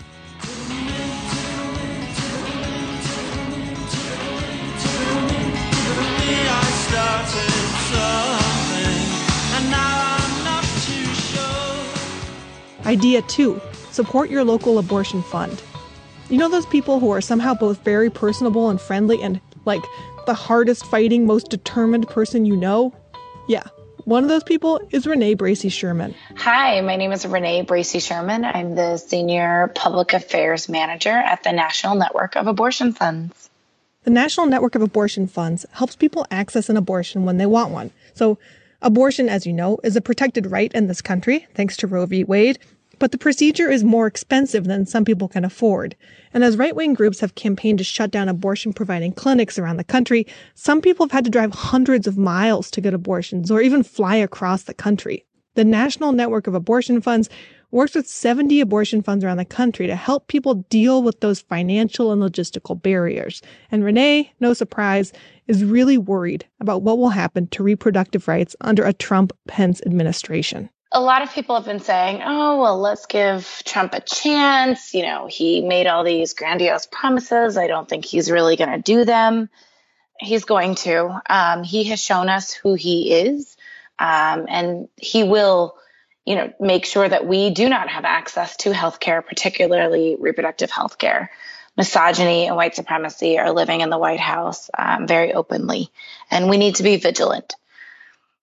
Idea 12.85 13.23
two 13.23 13.61
support 13.91 14.29
your 14.29 14.45
local 14.45 14.79
abortion 14.79 15.23
fund. 15.23 15.63
You 16.29 16.37
know 16.37 16.49
those 16.49 16.67
people 16.67 16.99
who 16.99 17.11
are 17.11 17.21
somehow 17.21 17.55
both 17.55 17.83
very 17.85 18.11
personable 18.11 18.69
and 18.71 18.81
friendly 18.81 19.23
and 19.23 19.41
like 19.65 19.83
the 20.27 20.35
hardest 20.35 20.85
fighting, 20.87 21.27
most 21.27 21.49
determined 21.49 22.09
person 22.09 22.45
you 22.45 22.57
know? 22.57 22.95
Yeah, 23.49 23.65
one 24.05 24.23
of 24.23 24.29
those 24.29 24.43
people 24.43 24.81
is 24.91 25.07
Renee 25.07 25.37
Bracey 25.37 25.71
Sherman. 25.71 26.15
Hi, 26.37 26.81
my 26.81 26.97
name 26.97 27.13
is 27.13 27.27
Renee 27.27 27.65
Bracey 27.65 28.01
Sherman. 28.01 28.45
I'm 28.45 28.75
the 28.75 28.97
Senior 28.97 29.71
Public 29.75 30.13
Affairs 30.13 30.69
Manager 30.69 31.11
at 31.11 31.43
the 31.45 31.53
National 31.53 31.95
Network 31.95 32.37
of 32.37 32.47
Abortion 32.47 32.93
Funds. 32.93 33.51
The 34.05 34.11
National 34.11 34.47
Network 34.47 34.75
of 34.75 34.83
Abortion 34.83 35.29
Funds 35.29 35.65
helps 35.73 35.95
people 35.95 36.27
access 36.31 36.69
an 36.69 36.77
abortion 36.77 37.25
when 37.25 37.37
they 37.37 37.47
want 37.47 37.71
one. 37.71 37.93
So, 38.15 38.39
abortion, 38.81 39.29
as 39.29 39.47
you 39.47 39.53
know, 39.53 39.79
is 39.85 39.95
a 39.95 40.01
protected 40.01 40.51
right 40.51 40.73
in 40.73 40.89
this 40.89 41.01
country, 41.01 41.47
thanks 41.55 41.77
to 41.79 41.87
Roe 41.87 42.07
v. 42.07 42.25
Wade, 42.25 42.59
but 43.03 43.11
the 43.11 43.19
procedure 43.19 43.69
is 43.69 43.83
more 43.83 44.07
expensive 44.07 44.63
than 44.63 44.87
some 44.87 45.05
people 45.05 45.27
can 45.27 45.45
afford. 45.45 45.97
And 46.33 46.45
as 46.45 46.57
right 46.57 46.77
wing 46.77 46.95
groups 46.95 47.19
have 47.19 47.35
campaigned 47.35 47.79
to 47.79 47.85
shut 47.85 48.13
down 48.13 48.29
abortion 48.29 48.73
providing 48.73 49.13
clinics 49.13 49.59
around 49.59 49.79
the 49.79 49.83
country, 49.83 50.25
some 50.55 50.81
people 50.81 51.07
have 51.07 51.11
had 51.11 51.25
to 51.25 51.31
drive 51.31 51.53
hundreds 51.53 52.07
of 52.07 52.17
miles 52.17 52.71
to 52.71 52.81
get 52.81 52.95
abortions 52.95 53.51
or 53.51 53.61
even 53.61 53.83
fly 53.83 54.15
across 54.15 54.63
the 54.63 54.73
country. 54.73 55.27
The 55.57 55.65
National 55.65 56.13
Network 56.13 56.47
of 56.47 56.55
Abortion 56.55 57.01
Funds 57.01 57.29
works 57.73 57.97
with 57.97 58.07
70 58.07 58.61
abortion 58.61 59.03
funds 59.03 59.25
around 59.25 59.39
the 59.39 59.45
country 59.45 59.89
to 59.89 59.97
help 59.97 60.29
people 60.29 60.55
deal 60.71 61.03
with 61.03 61.19
those 61.19 61.41
financial 61.41 62.13
and 62.13 62.23
logistical 62.23 62.81
barriers. 62.81 63.43
And 63.73 63.83
Renee, 63.83 64.33
no 64.39 64.55
surprise, 64.55 65.13
is 65.49 65.65
really 65.65 65.99
worried 65.99 66.47
about 66.61 66.83
what 66.83 66.99
will 66.99 67.09
happen 67.09 67.49
to 67.49 67.65
reproductive 67.65 68.29
rights 68.29 68.55
under 68.61 68.85
a 68.85 68.93
Trump 68.93 69.33
Pence 69.49 69.83
administration 69.85 70.71
a 70.93 71.01
lot 71.01 71.23
of 71.23 71.33
people 71.33 71.57
have 71.57 71.65
been 71.65 71.81
saying, 71.81 72.21
oh, 72.25 72.61
well, 72.61 72.79
let's 72.79 73.07
give 73.07 73.63
Trump 73.65 73.95
a 73.95 74.01
chance. 74.01 74.93
You 74.93 75.03
know, 75.03 75.27
he 75.27 75.63
made 75.63 75.87
all 75.87 76.05
these 76.05 76.35
grandiose 76.35 76.87
promises. 76.87 77.57
I 77.57 77.67
don't 77.67 77.89
think 77.89 78.05
he's 78.05 78.31
really 78.31 78.57
going 78.57 78.71
to 78.71 78.79
do 78.79 79.05
them. 79.05 79.49
He's 80.21 80.45
going 80.45 80.75
to. 80.77 81.21
Um, 81.29 81.65
he 81.65 81.85
has 81.85 82.01
shown 82.01 82.29
us 82.29 82.53
who 82.53 82.75
he 82.75 83.13
is, 83.13 83.57
um, 83.99 84.47
and 84.49 84.89
he 84.97 85.25
will, 85.25 85.77
you 86.27 86.37
know, 86.37 86.53
make 86.61 86.85
sure 86.85 87.09
that 87.09 87.27
we 87.27 87.51
do 87.51 87.69
not 87.69 87.89
have 87.89 88.05
access 88.05 88.57
to 88.59 88.75
health 88.75 89.01
care, 89.01 89.23
particularly 89.23 90.17
reproductive 90.19 90.71
health 90.71 90.99
care. 90.99 91.31
Misogyny 91.77 92.47
and 92.47 92.55
white 92.55 92.77
supremacy 92.77 93.39
are 93.39 93.51
living 93.51 93.81
in 93.81 93.89
the 93.89 93.99
White 93.99 94.21
House 94.21 94.69
um, 94.77 95.07
very 95.07 95.33
openly, 95.33 95.91
and 96.31 96.51
we 96.51 96.59
need 96.59 96.77
to 96.77 96.83
be 96.83 96.99
vigilant. 96.99 97.55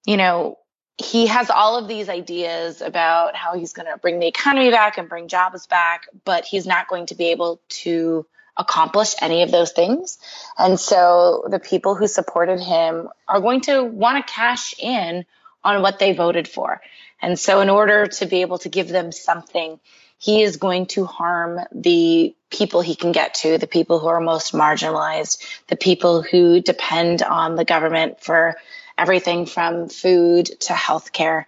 You 0.06 0.18
know, 0.18 0.58
he 1.00 1.28
has 1.28 1.50
all 1.50 1.78
of 1.78 1.88
these 1.88 2.10
ideas 2.10 2.82
about 2.82 3.36
how 3.36 3.58
he's 3.58 3.72
going 3.72 3.86
to 3.86 3.98
bring 3.98 4.20
the 4.20 4.28
economy 4.28 4.70
back 4.70 4.98
and 4.98 5.08
bring 5.08 5.30
jobs 5.30 5.66
back, 5.66 6.08
but 6.26 6.44
he's 6.44 6.68
not 6.68 6.90
going 6.90 7.06
to 7.06 7.16
be 7.16 7.32
able 7.32 7.62
to 7.70 8.26
accomplish 8.58 9.16
any 9.22 9.42
of 9.44 9.50
those 9.52 9.72
things. 9.72 10.18
And 10.58 10.78
so 10.78 11.48
the 11.50 11.60
people 11.60 11.96
who 11.96 12.08
supported 12.08 12.60
him 12.60 13.08
are 13.30 13.40
going 13.40 13.62
to 13.62 13.82
want 13.82 14.26
to 14.28 14.34
cash 14.34 14.76
in 14.78 15.26
on 15.64 15.82
what 15.82 16.00
they 16.00 16.12
voted 16.12 16.50
for. 16.50 16.82
And 17.22 17.40
so 17.40 17.62
in 17.62 17.70
order 17.70 18.08
to 18.08 18.26
be 18.26 18.42
able 18.42 18.58
to 18.60 18.70
give 18.70 18.90
them 18.90 19.14
something, 19.14 19.80
he 20.18 20.42
is 20.42 20.58
going 20.58 20.88
to 20.88 21.06
harm 21.06 21.62
the 21.72 22.36
people 22.50 22.82
he 22.82 22.96
can 22.96 23.14
get 23.14 23.36
to, 23.36 23.58
the 23.58 23.68
people 23.68 24.00
who 24.00 24.08
are 24.08 24.20
most 24.20 24.54
marginalized, 24.54 25.42
the 25.68 25.78
people 25.78 26.22
who 26.22 26.60
depend 26.60 27.24
on 27.24 27.56
the 27.56 27.64
government 27.64 28.20
for 28.20 28.58
everything 29.00 29.46
from 29.46 29.90
food 29.90 30.46
to 30.62 30.74
healthcare. 30.74 31.46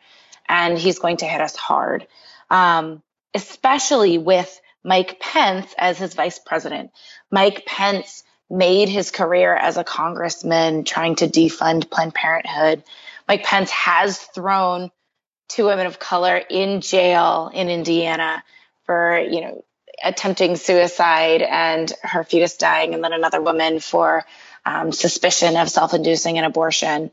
And 0.48 0.78
he's 0.78 1.00
going 1.00 1.18
to 1.18 1.26
hit 1.26 1.42
us 1.42 1.56
hard, 1.56 2.08
um, 2.50 3.02
especially 3.34 4.18
with 4.18 4.60
Mike 4.84 5.20
Pence 5.20 5.74
as 5.78 5.98
his 5.98 6.14
vice 6.14 6.40
president. 6.40 6.92
Mike 7.30 7.66
Pence 7.66 8.24
made 8.50 8.90
his 8.90 9.12
career 9.12 9.56
as 9.56 9.78
a 9.78 9.84
congressman 9.84 10.84
trying 10.84 11.16
to 11.16 11.28
defund 11.28 11.90
Planned 11.90 12.14
Parenthood. 12.14 12.84
Mike 13.28 13.44
Pence 13.44 13.72
has 13.72 14.18
thrown 14.18 14.92
two 15.48 15.66
women 15.66 15.86
of 15.86 16.00
color 16.00 16.38
in 16.38 16.82
jail 16.82 17.50
in 17.54 17.70
Indiana 17.70 18.44
for, 18.86 19.20
you 19.20 19.42
know, 19.42 19.66
attempting 20.04 20.56
suicide 20.56 21.42
and 21.42 21.92
her 22.02 22.24
fetus 22.24 22.58
dying, 22.58 22.94
and 22.94 23.04
then 23.04 23.14
another 23.14 23.42
woman 23.42 23.80
for 23.80 24.26
um, 24.66 24.92
suspicion 24.92 25.56
of 25.56 25.70
self 25.70 25.94
inducing 25.94 26.38
an 26.38 26.44
abortion. 26.44 27.12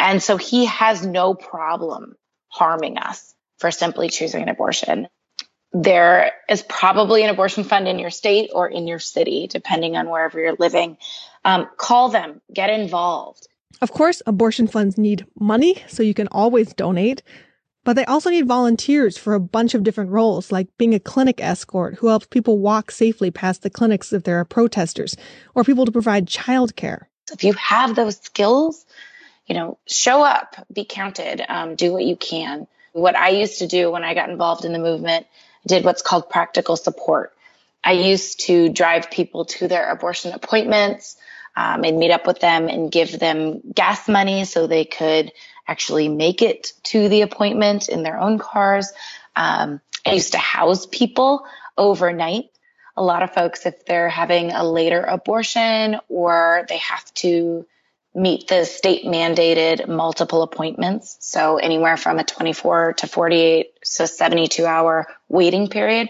And 0.00 0.22
so 0.22 0.38
he 0.38 0.64
has 0.64 1.04
no 1.04 1.34
problem 1.34 2.16
harming 2.48 2.96
us 2.96 3.34
for 3.58 3.70
simply 3.70 4.08
choosing 4.08 4.42
an 4.42 4.48
abortion. 4.48 5.08
There 5.72 6.32
is 6.48 6.62
probably 6.62 7.22
an 7.22 7.30
abortion 7.30 7.62
fund 7.62 7.86
in 7.86 7.98
your 7.98 8.10
state 8.10 8.50
or 8.52 8.66
in 8.66 8.88
your 8.88 8.98
city, 8.98 9.46
depending 9.46 9.96
on 9.96 10.08
wherever 10.08 10.40
you're 10.40 10.56
living. 10.58 10.96
Um, 11.44 11.68
call 11.76 12.08
them, 12.08 12.40
get 12.52 12.70
involved. 12.70 13.46
Of 13.82 13.92
course, 13.92 14.22
abortion 14.26 14.66
funds 14.66 14.98
need 14.98 15.26
money, 15.38 15.76
so 15.86 16.02
you 16.02 16.14
can 16.14 16.28
always 16.28 16.72
donate. 16.72 17.22
But 17.84 17.94
they 17.94 18.04
also 18.06 18.30
need 18.30 18.48
volunteers 18.48 19.16
for 19.16 19.34
a 19.34 19.40
bunch 19.40 19.74
of 19.74 19.82
different 19.82 20.10
roles, 20.10 20.50
like 20.50 20.68
being 20.78 20.94
a 20.94 21.00
clinic 21.00 21.40
escort 21.42 21.96
who 21.96 22.08
helps 22.08 22.26
people 22.26 22.58
walk 22.58 22.90
safely 22.90 23.30
past 23.30 23.62
the 23.62 23.70
clinics 23.70 24.12
if 24.12 24.24
there 24.24 24.38
are 24.38 24.44
protesters, 24.44 25.14
or 25.54 25.62
people 25.62 25.84
to 25.84 25.92
provide 25.92 26.26
childcare. 26.26 27.04
If 27.32 27.44
you 27.44 27.52
have 27.52 27.94
those 27.94 28.16
skills, 28.16 28.84
you 29.50 29.56
know, 29.56 29.78
show 29.84 30.22
up, 30.22 30.54
be 30.72 30.84
counted, 30.84 31.44
um, 31.48 31.74
do 31.74 31.92
what 31.92 32.04
you 32.04 32.14
can. 32.14 32.68
What 32.92 33.16
I 33.16 33.30
used 33.30 33.58
to 33.58 33.66
do 33.66 33.90
when 33.90 34.04
I 34.04 34.14
got 34.14 34.30
involved 34.30 34.64
in 34.64 34.72
the 34.72 34.78
movement, 34.78 35.26
did 35.66 35.84
what's 35.84 36.02
called 36.02 36.30
practical 36.30 36.76
support. 36.76 37.34
I 37.82 37.92
used 37.92 38.46
to 38.46 38.68
drive 38.68 39.10
people 39.10 39.46
to 39.46 39.66
their 39.66 39.90
abortion 39.90 40.32
appointments 40.32 41.16
um, 41.56 41.82
and 41.82 41.98
meet 41.98 42.12
up 42.12 42.28
with 42.28 42.38
them 42.38 42.68
and 42.68 42.92
give 42.92 43.18
them 43.18 43.60
gas 43.74 44.08
money 44.08 44.44
so 44.44 44.68
they 44.68 44.84
could 44.84 45.32
actually 45.66 46.08
make 46.08 46.42
it 46.42 46.72
to 46.84 47.08
the 47.08 47.22
appointment 47.22 47.88
in 47.88 48.04
their 48.04 48.20
own 48.20 48.38
cars. 48.38 48.92
Um, 49.34 49.80
I 50.06 50.12
used 50.12 50.32
to 50.32 50.38
house 50.38 50.86
people 50.86 51.44
overnight. 51.76 52.50
A 52.96 53.02
lot 53.02 53.24
of 53.24 53.34
folks, 53.34 53.66
if 53.66 53.84
they're 53.84 54.10
having 54.10 54.52
a 54.52 54.62
later 54.62 55.02
abortion 55.02 55.98
or 56.08 56.66
they 56.68 56.78
have 56.78 57.12
to 57.14 57.66
meet 58.14 58.48
the 58.48 58.64
state 58.64 59.04
mandated 59.04 59.88
multiple 59.88 60.42
appointments. 60.42 61.16
So 61.20 61.56
anywhere 61.56 61.96
from 61.96 62.18
a 62.18 62.24
24 62.24 62.94
to 62.94 63.06
48, 63.06 63.72
so 63.84 64.06
72 64.06 64.66
hour 64.66 65.06
waiting 65.28 65.68
period. 65.68 66.08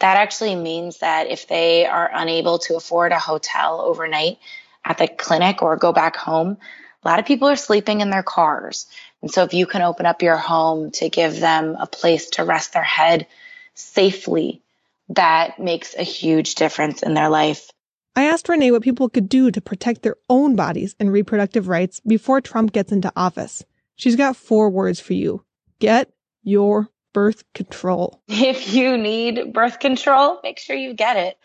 That 0.00 0.16
actually 0.16 0.54
means 0.54 0.98
that 0.98 1.30
if 1.30 1.46
they 1.46 1.86
are 1.86 2.10
unable 2.12 2.58
to 2.60 2.76
afford 2.76 3.12
a 3.12 3.18
hotel 3.18 3.80
overnight 3.80 4.38
at 4.84 4.98
the 4.98 5.08
clinic 5.08 5.62
or 5.62 5.76
go 5.76 5.92
back 5.92 6.16
home, 6.16 6.56
a 7.02 7.08
lot 7.08 7.18
of 7.18 7.26
people 7.26 7.48
are 7.48 7.56
sleeping 7.56 8.00
in 8.00 8.10
their 8.10 8.22
cars. 8.22 8.86
And 9.22 9.30
so 9.30 9.42
if 9.42 9.54
you 9.54 9.66
can 9.66 9.82
open 9.82 10.06
up 10.06 10.22
your 10.22 10.36
home 10.36 10.90
to 10.92 11.08
give 11.08 11.40
them 11.40 11.76
a 11.78 11.86
place 11.86 12.30
to 12.30 12.44
rest 12.44 12.72
their 12.72 12.82
head 12.82 13.26
safely, 13.74 14.62
that 15.10 15.58
makes 15.58 15.94
a 15.94 16.02
huge 16.02 16.54
difference 16.54 17.02
in 17.02 17.14
their 17.14 17.28
life. 17.28 17.70
I 18.16 18.24
asked 18.24 18.48
Renee 18.48 18.72
what 18.72 18.82
people 18.82 19.08
could 19.08 19.28
do 19.28 19.50
to 19.50 19.60
protect 19.60 20.02
their 20.02 20.16
own 20.28 20.56
bodies 20.56 20.96
and 20.98 21.12
reproductive 21.12 21.68
rights 21.68 22.00
before 22.00 22.40
Trump 22.40 22.72
gets 22.72 22.92
into 22.92 23.12
office. 23.14 23.64
She's 23.94 24.16
got 24.16 24.36
four 24.36 24.70
words 24.70 24.98
for 24.98 25.12
you. 25.12 25.44
Get 25.78 26.10
your 26.42 26.88
birth 27.12 27.44
control. 27.54 28.20
If 28.28 28.74
you 28.74 28.96
need 28.96 29.52
birth 29.52 29.78
control, 29.78 30.40
make 30.42 30.58
sure 30.58 30.76
you 30.76 30.94
get 30.94 31.16
it. 31.16 31.38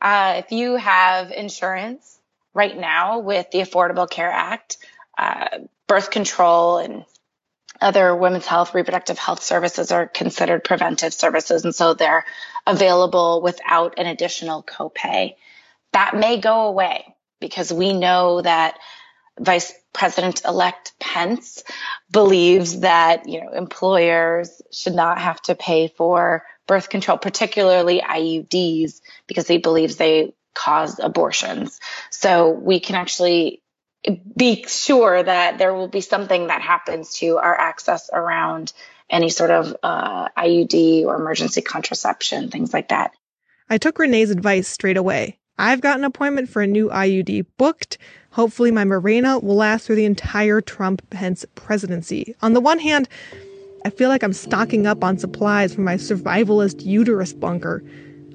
Uh, 0.00 0.42
if 0.44 0.52
you 0.52 0.76
have 0.76 1.30
insurance 1.30 2.18
right 2.54 2.76
now 2.76 3.20
with 3.20 3.50
the 3.50 3.58
Affordable 3.58 4.08
Care 4.08 4.30
Act, 4.30 4.78
uh, 5.16 5.58
birth 5.86 6.10
control 6.10 6.78
and 6.78 7.04
other 7.80 8.14
women's 8.14 8.46
health, 8.46 8.74
reproductive 8.74 9.18
health 9.18 9.42
services 9.42 9.92
are 9.92 10.06
considered 10.06 10.64
preventive 10.64 11.14
services. 11.14 11.64
And 11.64 11.74
so 11.74 11.94
they're 11.94 12.24
available 12.66 13.40
without 13.40 13.94
an 13.98 14.06
additional 14.06 14.62
copay 14.62 15.34
that 15.92 16.16
may 16.16 16.40
go 16.40 16.66
away 16.68 17.14
because 17.40 17.72
we 17.72 17.92
know 17.92 18.42
that 18.42 18.78
Vice 19.38 19.72
President 19.92 20.42
elect 20.44 20.92
Pence 21.00 21.62
believes 22.10 22.80
that, 22.80 23.28
you 23.28 23.40
know, 23.40 23.52
employers 23.52 24.60
should 24.72 24.94
not 24.94 25.20
have 25.20 25.40
to 25.42 25.54
pay 25.54 25.88
for 25.88 26.44
birth 26.66 26.88
control, 26.88 27.18
particularly 27.18 28.00
IUDs, 28.00 29.00
because 29.26 29.48
he 29.48 29.58
believes 29.58 29.96
they 29.96 30.34
cause 30.54 30.98
abortions. 30.98 31.80
So 32.10 32.50
we 32.50 32.80
can 32.80 32.96
actually 32.96 33.62
be 34.36 34.64
sure 34.66 35.22
that 35.22 35.58
there 35.58 35.74
will 35.74 35.88
be 35.88 36.00
something 36.00 36.48
that 36.48 36.62
happens 36.62 37.14
to 37.14 37.38
our 37.38 37.58
access 37.58 38.10
around 38.12 38.72
any 39.10 39.30
sort 39.30 39.50
of 39.50 39.76
uh, 39.82 40.28
IUD 40.36 41.04
or 41.04 41.16
emergency 41.16 41.62
contraception, 41.62 42.50
things 42.50 42.72
like 42.72 42.88
that. 42.88 43.12
I 43.70 43.78
took 43.78 43.98
Renee's 43.98 44.30
advice 44.30 44.68
straight 44.68 44.96
away. 44.96 45.38
I've 45.58 45.80
got 45.80 45.98
an 45.98 46.04
appointment 46.04 46.48
for 46.48 46.62
a 46.62 46.66
new 46.66 46.88
IUD 46.88 47.46
booked. 47.56 47.98
Hopefully, 48.30 48.70
my 48.70 48.84
Mirena 48.84 49.42
will 49.42 49.56
last 49.56 49.86
through 49.86 49.96
the 49.96 50.04
entire 50.04 50.60
Trump 50.60 51.08
Pence 51.10 51.44
presidency. 51.56 52.34
On 52.42 52.52
the 52.52 52.60
one 52.60 52.78
hand, 52.78 53.08
I 53.84 53.90
feel 53.90 54.08
like 54.08 54.22
I'm 54.22 54.32
stocking 54.32 54.86
up 54.86 55.02
on 55.02 55.18
supplies 55.18 55.74
for 55.74 55.80
my 55.80 55.96
survivalist 55.96 56.84
uterus 56.84 57.32
bunker. 57.32 57.82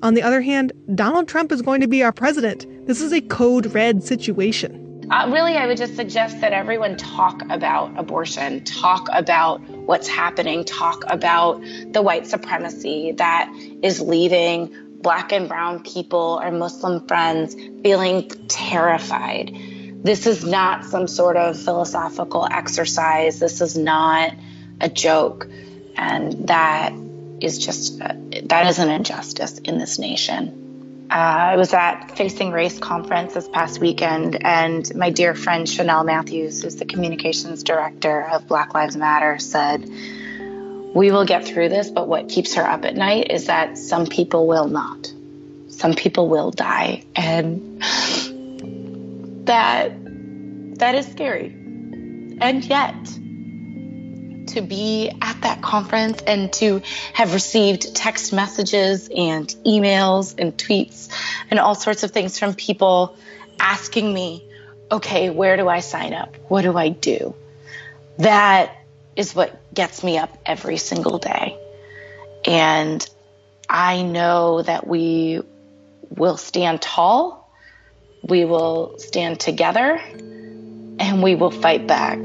On 0.01 0.15
the 0.15 0.21
other 0.21 0.41
hand, 0.41 0.73
Donald 0.95 1.29
Trump 1.29 1.53
is 1.53 1.61
going 1.61 1.79
to 1.79 1.87
be 1.87 2.03
our 2.03 2.11
president. 2.11 2.65
This 2.87 2.99
is 2.99 3.13
a 3.13 3.21
code 3.21 3.73
red 3.73 4.03
situation. 4.03 5.07
Uh, 5.09 5.29
really, 5.31 5.55
I 5.55 5.67
would 5.67 5.77
just 5.77 5.95
suggest 5.95 6.41
that 6.41 6.51
everyone 6.51 6.97
talk 6.97 7.41
about 7.49 7.97
abortion, 7.97 8.63
talk 8.65 9.07
about 9.13 9.61
what's 9.69 10.07
happening, 10.07 10.65
talk 10.65 11.03
about 11.07 11.61
the 11.91 12.01
white 12.01 12.27
supremacy 12.27 13.13
that 13.13 13.49
is 13.81 14.01
leaving 14.01 14.73
black 15.03 15.31
and 15.31 15.47
brown 15.47 15.83
people, 15.83 16.39
our 16.41 16.51
Muslim 16.51 17.07
friends, 17.07 17.55
feeling 17.83 18.29
terrified. 18.47 19.55
This 20.03 20.25
is 20.25 20.43
not 20.43 20.85
some 20.85 21.07
sort 21.07 21.37
of 21.37 21.59
philosophical 21.59 22.47
exercise. 22.49 23.39
This 23.39 23.61
is 23.61 23.77
not 23.77 24.33
a 24.81 24.89
joke. 24.89 25.47
And 25.95 26.47
that 26.47 26.93
is 27.39 27.59
just, 27.59 27.99
that 27.99 28.67
is 28.67 28.79
an 28.79 28.89
injustice 28.89 29.59
in 29.59 29.77
this 29.77 29.99
nation. 29.99 31.07
Uh, 31.11 31.15
I 31.15 31.57
was 31.57 31.73
at 31.73 32.17
Facing 32.17 32.51
Race 32.51 32.79
conference 32.79 33.35
this 33.35 33.47
past 33.47 33.79
weekend, 33.79 34.43
and 34.43 34.95
my 34.95 35.11
dear 35.11 35.35
friend 35.35 35.67
Shanelle 35.67 36.05
Matthews, 36.05 36.63
who's 36.63 36.77
the 36.77 36.85
communications 36.85 37.61
director 37.61 38.25
of 38.25 38.47
Black 38.47 38.73
Lives 38.73 38.95
Matter, 38.95 39.37
said, 39.37 39.87
We 40.93 41.11
will 41.11 41.25
get 41.25 41.45
through 41.45 41.69
this, 41.69 41.89
but 41.89 42.07
what 42.07 42.29
keeps 42.29 42.55
her 42.55 42.63
up 42.63 42.85
at 42.85 42.95
night 42.95 43.31
is 43.31 43.45
that 43.45 43.77
some 43.77 44.05
people 44.05 44.47
will 44.47 44.67
not. 44.67 45.11
Some 45.69 45.93
people 45.95 46.29
will 46.29 46.51
die. 46.51 47.03
And 47.15 47.81
that 49.45 49.91
that 50.79 50.95
is 50.95 51.07
scary. 51.07 51.47
And 52.39 52.63
yet, 52.63 52.93
to 54.47 54.61
be 54.61 55.09
at 55.21 55.41
that 55.41 55.61
conference 55.61 56.21
and 56.21 56.51
to 56.53 56.81
have 57.13 57.33
received 57.33 57.95
text 57.95 58.33
messages 58.33 59.09
and 59.15 59.47
emails 59.65 60.35
and 60.37 60.55
tweets 60.55 61.09
and 61.49 61.59
all 61.59 61.75
sorts 61.75 62.03
of 62.03 62.11
things 62.11 62.37
from 62.37 62.53
people 62.53 63.15
asking 63.59 64.13
me, 64.13 64.43
okay, 64.91 65.29
where 65.29 65.57
do 65.57 65.67
I 65.67 65.79
sign 65.79 66.13
up? 66.13 66.35
What 66.49 66.63
do 66.63 66.77
I 66.77 66.89
do? 66.89 67.33
That 68.17 68.75
is 69.15 69.35
what 69.35 69.73
gets 69.73 70.03
me 70.03 70.17
up 70.17 70.37
every 70.45 70.77
single 70.77 71.17
day. 71.17 71.57
And 72.45 73.07
I 73.69 74.01
know 74.01 74.61
that 74.61 74.85
we 74.85 75.41
will 76.09 76.37
stand 76.37 76.81
tall, 76.81 77.49
we 78.21 78.45
will 78.45 78.95
stand 78.99 79.39
together, 79.39 79.99
and 80.99 81.23
we 81.23 81.35
will 81.35 81.51
fight 81.51 81.87
back. 81.87 82.19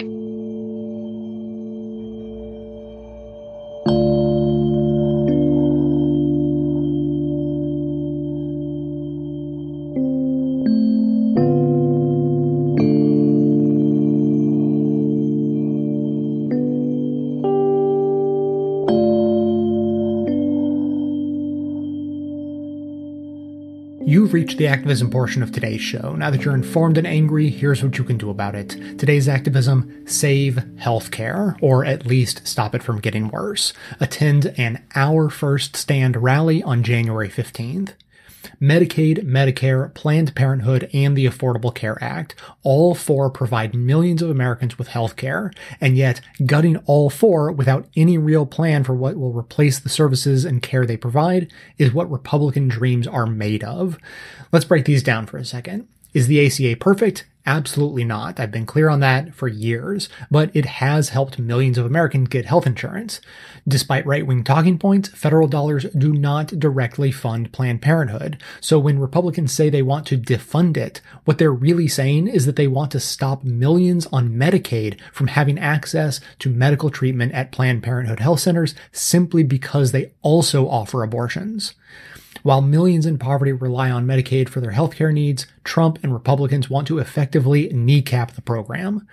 Reached 24.49 24.59
the 24.59 24.67
activism 24.67 25.11
portion 25.11 25.43
of 25.43 25.53
today's 25.53 25.83
show. 25.83 26.15
Now 26.15 26.31
that 26.31 26.43
you're 26.43 26.55
informed 26.55 26.97
and 26.97 27.07
angry, 27.07 27.51
here's 27.51 27.83
what 27.83 27.99
you 27.99 28.05
can 28.05 28.17
do 28.17 28.31
about 28.31 28.55
it. 28.55 28.71
Today's 28.99 29.29
activism 29.29 30.07
save 30.07 30.55
healthcare, 30.77 31.55
or 31.61 31.85
at 31.85 32.07
least 32.07 32.49
stop 32.49 32.75
it 32.75 32.83
from 32.83 32.99
getting 32.99 33.29
worse. 33.29 33.75
Attend 34.01 34.55
an 34.57 34.83
Our 34.95 35.29
First 35.29 35.77
Stand 35.77 36.23
rally 36.23 36.63
on 36.63 36.83
January 36.83 37.29
15th. 37.29 37.93
Medicaid, 38.61 39.25
Medicare, 39.25 39.93
Planned 39.95 40.35
Parenthood, 40.35 40.91
and 40.93 41.17
the 41.17 41.27
Affordable 41.27 41.75
Care 41.75 41.97
Act, 42.03 42.35
all 42.63 42.95
four 42.95 43.31
provide 43.31 43.75
millions 43.75 44.21
of 44.21 44.31
Americans 44.31 44.79
with 44.79 44.89
health 44.89 45.17
care, 45.17 45.53
and 45.81 45.97
yet 45.97 46.21
gutting 46.45 46.77
all 46.79 47.09
four 47.11 47.53
without 47.53 47.87
any 47.97 48.19
real 48.19 48.47
plan 48.47 48.83
for 48.83 48.95
what 48.95 49.17
will 49.17 49.33
replace 49.33 49.79
the 49.79 49.89
services 49.89 50.45
and 50.45 50.63
care 50.63 50.85
they 50.85 50.97
provide 50.97 51.53
is 51.79 51.93
what 51.93 52.11
Republican 52.11 52.69
dreams 52.69 53.07
are 53.07 53.27
made 53.27 53.63
of. 53.63 53.99
Let's 54.53 54.65
break 54.65 54.85
these 54.85 55.03
down 55.03 55.27
for 55.27 55.37
a 55.37 55.45
second. 55.45 55.87
Is 56.15 56.27
the 56.27 56.45
ACA 56.45 56.77
perfect? 56.77 57.27
Absolutely 57.49 58.05
not. 58.05 58.39
I've 58.39 58.51
been 58.51 58.67
clear 58.67 58.91
on 58.91 59.01
that 59.01 59.33
for 59.33 59.49
years, 59.49 60.11
but 60.31 60.51
it 60.53 60.67
has 60.67 61.09
helped 61.09 61.39
millions 61.39 61.79
of 61.79 61.87
Americans 61.87 62.29
get 62.29 62.45
health 62.45 62.67
insurance. 62.67 63.23
Despite 63.67 64.05
right 64.05 64.27
wing 64.27 64.45
talking 64.45 64.79
points, 64.79 65.09
federal 65.09 65.49
dollars 65.49 65.87
do 65.97 66.13
not 66.13 66.49
directly 66.49 67.11
fund 67.11 67.51
Planned 67.51 67.81
Parenthood. 67.81 68.37
So 68.61 68.79
when 68.79 68.99
Republicans 68.99 69.51
say 69.51 69.71
they 69.71 69.81
want 69.81 70.07
to 70.09 70.19
defund 70.19 70.77
it, 70.77 71.01
what 71.25 71.39
they're 71.39 71.51
really 71.51 71.89
saying 71.89 72.29
is 72.29 72.45
that 72.45 72.57
they 72.57 72.69
want 72.69 72.91
to 72.91 73.01
stop 73.01 73.43
millions 73.43 74.07
on 74.13 74.29
Medicaid 74.35 75.01
from 75.11 75.29
having 75.29 75.59
access 75.59 76.21
to 76.41 76.51
medical 76.51 76.91
treatment 76.91 77.33
at 77.33 77.51
Planned 77.51 77.83
Parenthood 77.83 78.21
health 78.21 78.41
centers 78.41 78.75
simply 78.93 79.43
because 79.43 79.93
they 79.93 80.13
also 80.21 80.69
offer 80.69 81.03
abortions. 81.03 81.73
While 82.49 82.63
millions 82.63 83.05
in 83.05 83.19
poverty 83.19 83.53
rely 83.53 83.91
on 83.91 84.07
Medicaid 84.07 84.49
for 84.49 84.63
their 84.63 84.73
healthcare 84.73 85.13
needs, 85.13 85.47
Trump 85.65 85.99
and 86.03 86.15
Republicans 86.15 86.71
want 86.71 86.87
to 86.87 86.99
effectively 86.99 87.69
kneecap 87.69 88.31
the 88.33 88.41
program. 88.41 89.07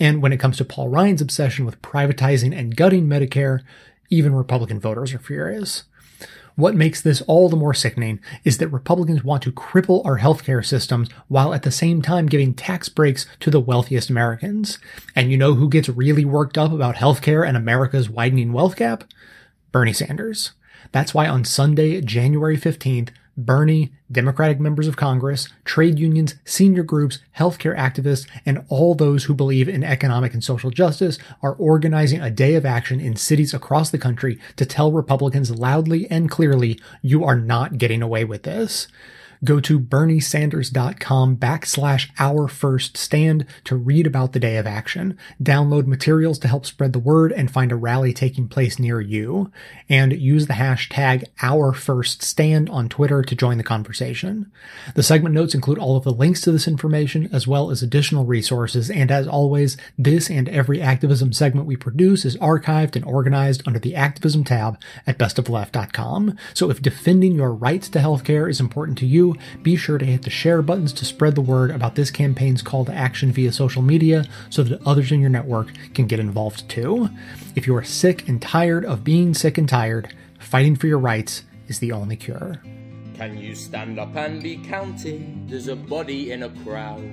And 0.00 0.20
when 0.20 0.32
it 0.32 0.40
comes 0.40 0.56
to 0.56 0.64
Paul 0.64 0.88
Ryan's 0.88 1.20
obsession 1.20 1.64
with 1.64 1.80
privatizing 1.82 2.52
and 2.52 2.74
gutting 2.74 3.06
Medicare, 3.06 3.60
even 4.08 4.34
Republican 4.34 4.80
voters 4.80 5.14
are 5.14 5.20
furious. 5.20 5.84
What 6.56 6.74
makes 6.74 7.00
this 7.00 7.22
all 7.28 7.48
the 7.48 7.54
more 7.54 7.74
sickening 7.74 8.18
is 8.42 8.58
that 8.58 8.72
Republicans 8.72 9.22
want 9.22 9.44
to 9.44 9.52
cripple 9.52 10.04
our 10.04 10.18
healthcare 10.18 10.66
systems 10.66 11.08
while 11.28 11.54
at 11.54 11.62
the 11.62 11.70
same 11.70 12.02
time 12.02 12.26
giving 12.26 12.54
tax 12.54 12.88
breaks 12.88 13.24
to 13.38 13.52
the 13.52 13.60
wealthiest 13.60 14.10
Americans. 14.10 14.80
And 15.14 15.30
you 15.30 15.38
know 15.38 15.54
who 15.54 15.68
gets 15.68 15.88
really 15.88 16.24
worked 16.24 16.58
up 16.58 16.72
about 16.72 16.96
healthcare 16.96 17.46
and 17.46 17.56
America's 17.56 18.10
widening 18.10 18.52
wealth 18.52 18.74
gap? 18.74 19.04
Bernie 19.70 19.92
Sanders. 19.92 20.54
That's 20.92 21.14
why 21.14 21.28
on 21.28 21.44
Sunday, 21.44 22.00
January 22.00 22.56
15th, 22.56 23.10
Bernie, 23.36 23.92
Democratic 24.10 24.60
members 24.60 24.86
of 24.86 24.96
Congress, 24.96 25.48
trade 25.64 25.98
unions, 25.98 26.34
senior 26.44 26.82
groups, 26.82 27.20
healthcare 27.38 27.76
activists, 27.76 28.28
and 28.44 28.64
all 28.68 28.94
those 28.94 29.24
who 29.24 29.34
believe 29.34 29.68
in 29.68 29.84
economic 29.84 30.34
and 30.34 30.44
social 30.44 30.70
justice 30.70 31.18
are 31.42 31.54
organizing 31.54 32.20
a 32.20 32.30
day 32.30 32.54
of 32.54 32.66
action 32.66 33.00
in 33.00 33.16
cities 33.16 33.54
across 33.54 33.90
the 33.90 33.98
country 33.98 34.38
to 34.56 34.66
tell 34.66 34.92
Republicans 34.92 35.50
loudly 35.50 36.10
and 36.10 36.30
clearly, 36.30 36.78
you 37.02 37.24
are 37.24 37.36
not 37.36 37.78
getting 37.78 38.02
away 38.02 38.24
with 38.24 38.42
this. 38.42 38.88
Go 39.42 39.58
to 39.60 39.80
berniesanders.com 39.80 41.38
backslash 41.38 42.10
our 42.18 42.46
first 42.46 42.98
stand 42.98 43.46
to 43.64 43.74
read 43.74 44.06
about 44.06 44.32
the 44.32 44.38
day 44.38 44.58
of 44.58 44.66
action, 44.66 45.16
download 45.42 45.86
materials 45.86 46.38
to 46.40 46.48
help 46.48 46.66
spread 46.66 46.92
the 46.92 46.98
word 46.98 47.32
and 47.32 47.50
find 47.50 47.72
a 47.72 47.76
rally 47.76 48.12
taking 48.12 48.48
place 48.48 48.78
near 48.78 49.00
you, 49.00 49.50
and 49.88 50.12
use 50.12 50.46
the 50.46 50.54
hashtag 50.54 51.24
our 51.40 51.72
first 51.72 52.22
stand 52.22 52.68
on 52.68 52.90
Twitter 52.90 53.22
to 53.22 53.34
join 53.34 53.56
the 53.56 53.64
conversation. 53.64 54.52
The 54.94 55.02
segment 55.02 55.34
notes 55.34 55.54
include 55.54 55.78
all 55.78 55.96
of 55.96 56.04
the 56.04 56.12
links 56.12 56.42
to 56.42 56.52
this 56.52 56.68
information 56.68 57.30
as 57.32 57.46
well 57.46 57.70
as 57.70 57.82
additional 57.82 58.26
resources, 58.26 58.90
and 58.90 59.10
as 59.10 59.26
always, 59.26 59.78
this 59.96 60.28
and 60.28 60.50
every 60.50 60.82
activism 60.82 61.32
segment 61.32 61.66
we 61.66 61.76
produce 61.76 62.26
is 62.26 62.36
archived 62.36 62.94
and 62.94 63.06
organized 63.06 63.62
under 63.66 63.78
the 63.78 63.94
activism 63.94 64.44
tab 64.44 64.78
at 65.06 65.16
bestofleft.com. 65.18 66.36
So 66.52 66.68
if 66.68 66.82
defending 66.82 67.36
your 67.36 67.54
rights 67.54 67.88
to 67.90 68.00
healthcare 68.00 68.50
is 68.50 68.60
important 68.60 68.98
to 68.98 69.06
you, 69.06 69.29
be 69.62 69.76
sure 69.76 69.98
to 69.98 70.04
hit 70.04 70.22
the 70.22 70.30
share 70.30 70.62
buttons 70.62 70.92
to 70.94 71.04
spread 71.04 71.34
the 71.34 71.40
word 71.40 71.70
about 71.70 71.94
this 71.94 72.10
campaign's 72.10 72.62
call 72.62 72.84
to 72.84 72.92
action 72.92 73.32
via 73.32 73.52
social 73.52 73.82
media 73.82 74.24
so 74.48 74.62
that 74.62 74.80
others 74.86 75.12
in 75.12 75.20
your 75.20 75.30
network 75.30 75.68
can 75.94 76.06
get 76.06 76.20
involved 76.20 76.68
too. 76.68 77.08
If 77.54 77.66
you 77.66 77.76
are 77.76 77.84
sick 77.84 78.28
and 78.28 78.40
tired 78.40 78.84
of 78.84 79.04
being 79.04 79.34
sick 79.34 79.58
and 79.58 79.68
tired, 79.68 80.14
fighting 80.38 80.76
for 80.76 80.86
your 80.86 80.98
rights 80.98 81.44
is 81.68 81.78
the 81.78 81.92
only 81.92 82.16
cure. 82.16 82.60
Can 83.14 83.36
you 83.36 83.54
stand 83.54 83.98
up 83.98 84.16
and 84.16 84.42
be 84.42 84.56
counted 84.56 85.52
as 85.52 85.68
a 85.68 85.76
body 85.76 86.32
in 86.32 86.42
a 86.42 86.48
crowd? 86.64 87.04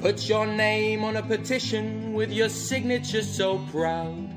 Put 0.00 0.28
your 0.28 0.46
name 0.46 1.04
on 1.04 1.16
a 1.16 1.22
petition 1.22 2.12
with 2.12 2.32
your 2.32 2.48
signature 2.48 3.22
so 3.22 3.58
proud. 3.70 4.31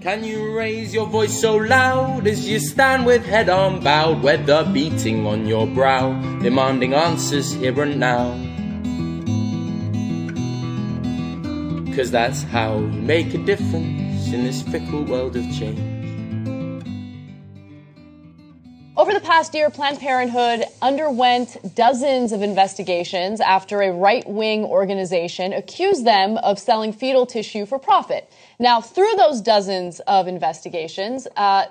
Can 0.00 0.22
you 0.22 0.56
raise 0.56 0.94
your 0.94 1.06
voice 1.06 1.40
so 1.40 1.56
loud 1.56 2.28
as 2.28 2.48
you 2.48 2.60
stand 2.60 3.04
with 3.04 3.26
head 3.26 3.48
on 3.48 3.82
bowed, 3.82 4.22
weather 4.22 4.64
beating 4.72 5.26
on 5.26 5.44
your 5.44 5.66
brow, 5.66 6.12
demanding 6.40 6.94
answers 6.94 7.52
here 7.52 7.82
and 7.82 7.98
now? 7.98 8.30
Cause 11.96 12.12
that's 12.12 12.44
how 12.44 12.78
you 12.78 13.02
make 13.02 13.34
a 13.34 13.38
difference 13.38 14.32
in 14.32 14.44
this 14.44 14.62
fickle 14.62 15.02
world 15.02 15.34
of 15.34 15.42
change. 15.50 15.97
Past 19.38 19.54
year, 19.54 19.70
Planned 19.70 20.00
Parenthood 20.00 20.64
underwent 20.82 21.76
dozens 21.76 22.32
of 22.32 22.42
investigations 22.42 23.40
after 23.40 23.82
a 23.82 23.92
right 23.92 24.28
wing 24.28 24.64
organization 24.64 25.52
accused 25.52 26.04
them 26.04 26.38
of 26.38 26.58
selling 26.58 26.92
fetal 26.92 27.24
tissue 27.24 27.64
for 27.64 27.78
profit. 27.78 28.28
Now, 28.58 28.80
through 28.80 29.14
those 29.16 29.40
dozens 29.40 30.00
of 30.00 30.26
investigations, 30.26 31.28
uh, 31.36 31.66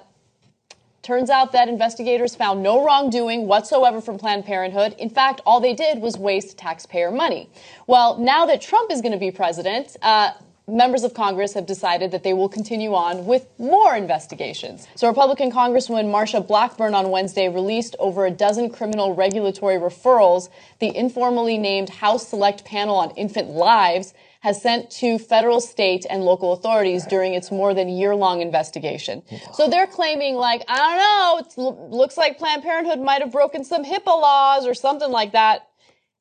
Turns 1.03 1.29
out 1.29 1.53
that 1.53 1.69
investigators 1.69 2.35
found 2.35 2.61
no 2.61 2.83
wrongdoing 2.83 3.47
whatsoever 3.47 4.01
from 4.01 4.17
Planned 4.17 4.43
Parenthood. 4.43 4.93
In 4.97 5.09
fact, 5.09 5.39
all 5.45 5.61
they 5.61 5.73
did 5.73 6.01
was 6.01 6.17
waste 6.17 6.57
taxpayer 6.57 7.11
money. 7.11 7.49
Well, 7.85 8.17
now 8.17 8.45
that 8.45 8.59
Trump 8.59 8.91
is 8.91 9.01
going 9.01 9.13
to 9.13 9.17
be 9.17 9.31
president, 9.31 9.95
uh, 10.01 10.31
members 10.67 11.03
of 11.03 11.13
Congress 11.13 11.53
have 11.53 11.65
decided 11.65 12.11
that 12.11 12.23
they 12.23 12.33
will 12.33 12.49
continue 12.49 12.93
on 12.93 13.25
with 13.25 13.47
more 13.57 13.95
investigations. 13.95 14.85
So, 14.95 15.07
Republican 15.07 15.49
Congresswoman 15.49 16.11
Marsha 16.11 16.45
Blackburn 16.45 16.93
on 16.93 17.09
Wednesday 17.09 17.47
released 17.47 17.95
over 17.99 18.25
a 18.25 18.31
dozen 18.31 18.69
criminal 18.69 19.15
regulatory 19.15 19.77
referrals 19.77 20.49
the 20.79 20.95
informally 20.95 21.57
named 21.57 21.89
House 21.89 22.27
Select 22.27 22.65
Panel 22.65 22.95
on 22.95 23.11
Infant 23.11 23.49
Lives 23.49 24.13
has 24.41 24.61
sent 24.61 24.91
to 24.91 25.17
federal, 25.17 25.59
state, 25.59 26.05
and 26.09 26.23
local 26.23 26.53
authorities 26.53 27.05
during 27.07 27.33
its 27.33 27.49
more 27.49 27.73
than 27.73 27.89
year-long 27.89 28.41
investigation. 28.41 29.23
So 29.53 29.67
they're 29.69 29.87
claiming, 29.87 30.35
like, 30.35 30.63
I 30.67 31.43
don't 31.47 31.57
know, 31.57 31.85
it 31.89 31.91
looks 31.95 32.17
like 32.17 32.37
Planned 32.37 32.61
Parenthood 32.61 32.99
might 32.99 33.21
have 33.21 33.31
broken 33.31 33.63
some 33.63 33.83
HIPAA 33.83 34.05
laws 34.05 34.67
or 34.67 34.73
something 34.73 35.11
like 35.11 35.31
that. 35.31 35.67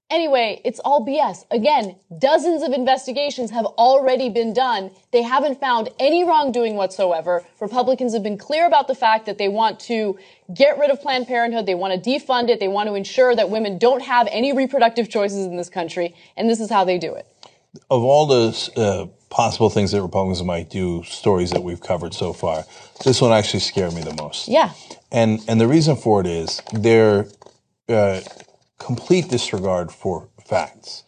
Anyway, 0.08 0.60
it's 0.64 0.78
all 0.84 1.04
BS. 1.04 1.44
Again, 1.50 1.96
dozens 2.16 2.62
of 2.62 2.72
investigations 2.72 3.50
have 3.50 3.64
already 3.64 4.28
been 4.28 4.52
done. 4.52 4.92
They 5.10 5.22
haven't 5.22 5.58
found 5.58 5.88
any 5.98 6.22
wrongdoing 6.22 6.76
whatsoever. 6.76 7.44
Republicans 7.60 8.12
have 8.12 8.22
been 8.22 8.38
clear 8.38 8.66
about 8.66 8.86
the 8.86 8.94
fact 8.94 9.26
that 9.26 9.36
they 9.36 9.48
want 9.48 9.80
to 9.80 10.16
get 10.54 10.78
rid 10.78 10.90
of 10.90 11.02
Planned 11.02 11.26
Parenthood. 11.26 11.66
They 11.66 11.74
want 11.74 12.04
to 12.04 12.10
defund 12.10 12.50
it. 12.50 12.60
They 12.60 12.68
want 12.68 12.88
to 12.88 12.94
ensure 12.94 13.34
that 13.34 13.50
women 13.50 13.78
don't 13.78 14.00
have 14.00 14.28
any 14.30 14.52
reproductive 14.52 15.08
choices 15.08 15.44
in 15.44 15.56
this 15.56 15.68
country. 15.68 16.14
And 16.36 16.48
this 16.48 16.60
is 16.60 16.70
how 16.70 16.84
they 16.84 16.98
do 16.98 17.12
it. 17.14 17.26
Of 17.90 18.04
all 18.04 18.26
the 18.26 18.70
uh, 18.76 19.06
possible 19.28 19.70
things 19.70 19.90
that 19.90 20.02
Republicans 20.02 20.40
might 20.44 20.70
do, 20.70 21.02
stories 21.02 21.50
that 21.50 21.64
we've 21.64 21.80
covered 21.80 22.14
so 22.14 22.32
far, 22.32 22.64
this 23.04 23.20
one 23.20 23.32
actually 23.32 23.60
scared 23.60 23.92
me 23.92 24.02
the 24.02 24.14
most. 24.14 24.46
Yeah. 24.46 24.72
And 25.10 25.44
and 25.48 25.60
the 25.60 25.66
reason 25.66 25.96
for 25.96 26.20
it 26.20 26.26
is 26.26 26.62
their 26.72 27.26
uh, 27.88 28.20
complete 28.78 29.28
disregard 29.30 29.92
for 29.92 30.28
facts. 30.46 31.04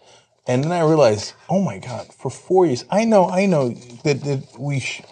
And 0.46 0.64
then 0.64 0.72
I 0.72 0.80
realized, 0.82 1.34
oh 1.48 1.60
my 1.62 1.78
God, 1.78 2.12
for 2.14 2.30
four 2.30 2.66
years, 2.66 2.84
I 2.90 3.04
know, 3.04 3.28
I 3.28 3.46
know 3.46 3.70
that, 4.04 4.22
that 4.24 4.44
we 4.58 4.80
sh- 4.80 5.02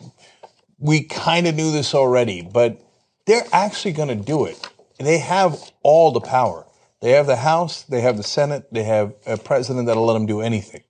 we 0.78 1.02
kind 1.04 1.46
of 1.46 1.54
knew 1.54 1.72
this 1.72 1.94
already, 1.94 2.42
but 2.42 2.80
they're 3.26 3.46
actually 3.52 3.92
going 3.92 4.08
to 4.08 4.16
do 4.16 4.46
it. 4.46 4.68
They 4.98 5.18
have 5.18 5.58
all 5.82 6.12
the 6.12 6.20
power. 6.20 6.66
They 7.02 7.12
have 7.12 7.26
the 7.26 7.36
House, 7.36 7.82
they 7.84 8.00
have 8.02 8.16
the 8.16 8.22
Senate, 8.24 8.68
they 8.72 8.84
have 8.84 9.14
a 9.26 9.36
president 9.36 9.86
that'll 9.86 10.06
let 10.06 10.14
them 10.14 10.26
do 10.26 10.40
anything. 10.40 10.82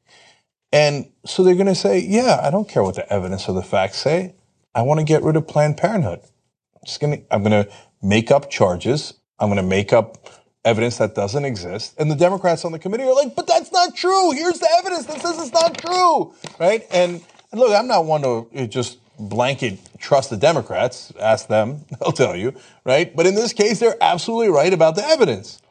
And 0.72 1.12
so 1.26 1.44
they're 1.44 1.54
going 1.54 1.66
to 1.66 1.74
say, 1.74 2.00
yeah, 2.00 2.40
I 2.42 2.50
don't 2.50 2.68
care 2.68 2.82
what 2.82 2.96
the 2.96 3.12
evidence 3.12 3.48
or 3.48 3.54
the 3.54 3.62
facts 3.62 3.98
say. 3.98 4.34
I 4.74 4.82
want 4.82 5.00
to 5.00 5.04
get 5.04 5.22
rid 5.22 5.36
of 5.36 5.48
Planned 5.48 5.76
Parenthood. 5.78 6.20
I'm 7.02 7.24
I'm 7.30 7.42
going 7.42 7.64
to 7.64 7.70
make 8.02 8.30
up 8.30 8.50
charges. 8.50 9.14
I'm 9.38 9.48
going 9.48 9.56
to 9.62 9.68
make 9.68 9.92
up 9.92 10.35
evidence 10.66 10.98
that 10.98 11.14
doesn't 11.14 11.44
exist. 11.44 11.94
And 11.98 12.10
the 12.10 12.16
Democrats 12.16 12.64
on 12.64 12.72
the 12.72 12.78
committee 12.78 13.04
are 13.04 13.14
like, 13.14 13.34
but 13.34 13.46
that's 13.46 13.72
not 13.72 13.94
true. 13.94 14.32
Here's 14.32 14.58
the 14.58 14.68
evidence 14.78 15.06
that 15.06 15.22
says 15.22 15.38
it's 15.38 15.52
not 15.52 15.78
true. 15.78 16.34
Right. 16.58 16.84
And, 16.90 17.24
look, 17.54 17.72
I'm 17.72 17.86
not 17.86 18.04
one 18.04 18.22
to 18.22 18.48
uh, 18.54 18.66
just 18.66 18.98
blanket 19.18 19.78
trust 19.98 20.28
the 20.28 20.36
Democrats. 20.36 21.12
Ask 21.18 21.46
them. 21.46 21.84
They'll 22.00 22.12
tell 22.12 22.36
you. 22.36 22.52
Right. 22.84 23.14
But 23.14 23.26
in 23.26 23.34
this 23.34 23.52
case, 23.52 23.78
they're 23.78 23.96
absolutely 24.00 24.48
right 24.48 24.72
about 24.72 24.96
the 24.96 25.06
evidence. 25.06 25.62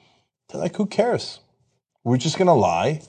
They're 0.50 0.62
like, 0.62 0.76
who 0.78 0.86
cares? 0.86 1.40
We're 2.04 2.18
just 2.18 2.38
going 2.38 2.48
to 2.48 2.54
lie 2.54 3.02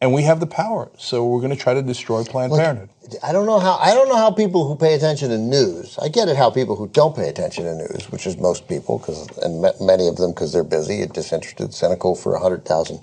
and 0.00 0.12
we 0.12 0.22
have 0.22 0.40
the 0.40 0.46
power. 0.46 0.90
So 0.98 1.26
we're 1.26 1.40
going 1.40 1.54
to 1.54 1.62
try 1.62 1.74
to 1.74 1.82
destroy 1.82 2.24
Planned 2.24 2.52
Look, 2.52 2.60
Parenthood. 2.60 2.90
I 3.22 3.32
don't 3.32 3.46
know 3.46 3.58
how. 3.58 3.76
I 3.76 3.94
don't 3.94 4.08
know 4.08 4.16
how 4.16 4.30
people 4.30 4.66
who 4.66 4.76
pay 4.76 4.94
attention 4.94 5.30
to 5.30 5.38
news. 5.38 5.98
I 5.98 6.08
get 6.08 6.28
it. 6.28 6.36
How 6.36 6.50
people 6.50 6.76
who 6.76 6.88
don't 6.88 7.14
pay 7.14 7.28
attention 7.28 7.64
to 7.64 7.74
news, 7.74 8.10
which 8.10 8.26
is 8.26 8.36
most 8.36 8.68
people, 8.68 8.98
because 8.98 9.28
and 9.38 9.62
ma- 9.62 9.72
many 9.80 10.08
of 10.08 10.16
them 10.16 10.30
because 10.30 10.52
they're 10.52 10.64
busy, 10.64 11.06
disinterested, 11.06 11.74
cynical 11.74 12.14
for 12.14 12.34
a 12.34 12.40
hundred 12.40 12.64
thousand 12.64 13.00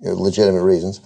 legitimate 0.00 0.62
reasons, 0.62 1.00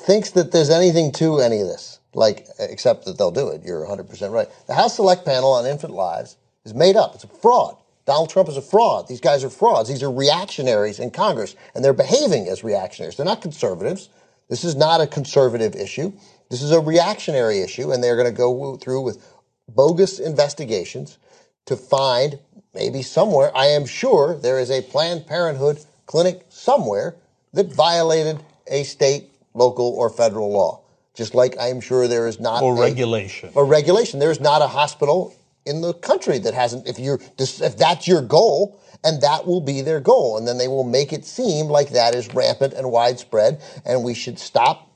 thinks 0.00 0.30
that 0.30 0.52
there's 0.52 0.70
anything 0.70 1.12
to 1.12 1.38
any 1.40 1.60
of 1.60 1.66
this. 1.66 2.00
Like, 2.14 2.46
except 2.58 3.04
that 3.04 3.18
they'll 3.18 3.30
do 3.30 3.48
it. 3.48 3.62
You're 3.62 3.80
100 3.80 4.08
percent 4.08 4.32
right. 4.32 4.48
The 4.68 4.74
House 4.74 4.96
Select 4.96 5.26
Panel 5.26 5.52
on 5.52 5.66
Infant 5.66 5.92
Lives 5.92 6.36
is 6.64 6.72
made 6.72 6.96
up. 6.96 7.14
It's 7.14 7.24
a 7.24 7.28
fraud. 7.28 7.76
Donald 8.06 8.30
Trump 8.30 8.48
is 8.48 8.56
a 8.56 8.62
fraud. 8.62 9.08
These 9.08 9.20
guys 9.20 9.44
are 9.44 9.50
frauds. 9.50 9.88
These 9.88 10.02
are 10.02 10.10
reactionaries 10.10 11.00
in 11.00 11.10
Congress, 11.10 11.56
and 11.74 11.84
they're 11.84 11.92
behaving 11.92 12.48
as 12.48 12.62
reactionaries. 12.64 13.16
They're 13.16 13.26
not 13.26 13.42
conservatives. 13.42 14.08
This 14.48 14.64
is 14.64 14.76
not 14.76 15.00
a 15.00 15.06
conservative 15.06 15.74
issue. 15.74 16.12
This 16.50 16.62
is 16.62 16.70
a 16.70 16.80
reactionary 16.80 17.60
issue, 17.60 17.90
and 17.92 18.02
they're 18.02 18.16
going 18.16 18.28
to 18.32 18.36
go 18.36 18.76
through 18.76 19.02
with 19.02 19.24
bogus 19.68 20.18
investigations 20.20 21.18
to 21.66 21.76
find 21.76 22.38
maybe 22.74 23.02
somewhere. 23.02 23.50
I 23.56 23.66
am 23.66 23.86
sure 23.86 24.36
there 24.36 24.60
is 24.60 24.70
a 24.70 24.82
Planned 24.82 25.26
Parenthood 25.26 25.80
clinic 26.06 26.44
somewhere 26.48 27.16
that 27.52 27.72
violated 27.72 28.40
a 28.68 28.84
state, 28.84 29.30
local, 29.54 29.86
or 29.94 30.08
federal 30.10 30.52
law. 30.52 30.82
Just 31.14 31.34
like 31.34 31.58
I 31.58 31.68
am 31.68 31.80
sure 31.80 32.06
there 32.06 32.28
is 32.28 32.38
not 32.38 32.62
Or 32.62 32.76
a- 32.76 32.80
regulation. 32.80 33.50
or 33.54 33.64
regulation. 33.64 34.20
There 34.20 34.30
is 34.30 34.40
not 34.40 34.62
a 34.62 34.66
hospital 34.68 35.34
in 35.64 35.80
the 35.80 35.94
country 35.94 36.38
that 36.40 36.54
hasn't. 36.54 36.86
If 36.86 36.98
you're 36.98 37.18
if 37.38 37.76
that's 37.76 38.06
your 38.06 38.20
goal, 38.22 38.78
and 39.06 39.22
that 39.22 39.46
will 39.46 39.60
be 39.60 39.80
their 39.82 40.00
goal, 40.00 40.36
and 40.36 40.48
then 40.48 40.58
they 40.58 40.66
will 40.66 40.84
make 40.84 41.12
it 41.12 41.24
seem 41.24 41.66
like 41.66 41.90
that 41.90 42.14
is 42.14 42.34
rampant 42.34 42.72
and 42.72 42.90
widespread, 42.90 43.62
and 43.84 44.02
we 44.02 44.14
should 44.14 44.38
stop 44.38 44.90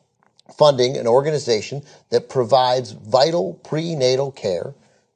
funding 0.58 0.96
an 0.96 1.06
organization 1.06 1.82
that 2.10 2.28
provides 2.28 2.90
vital 2.90 3.54
prenatal 3.62 4.32
care 4.32 4.74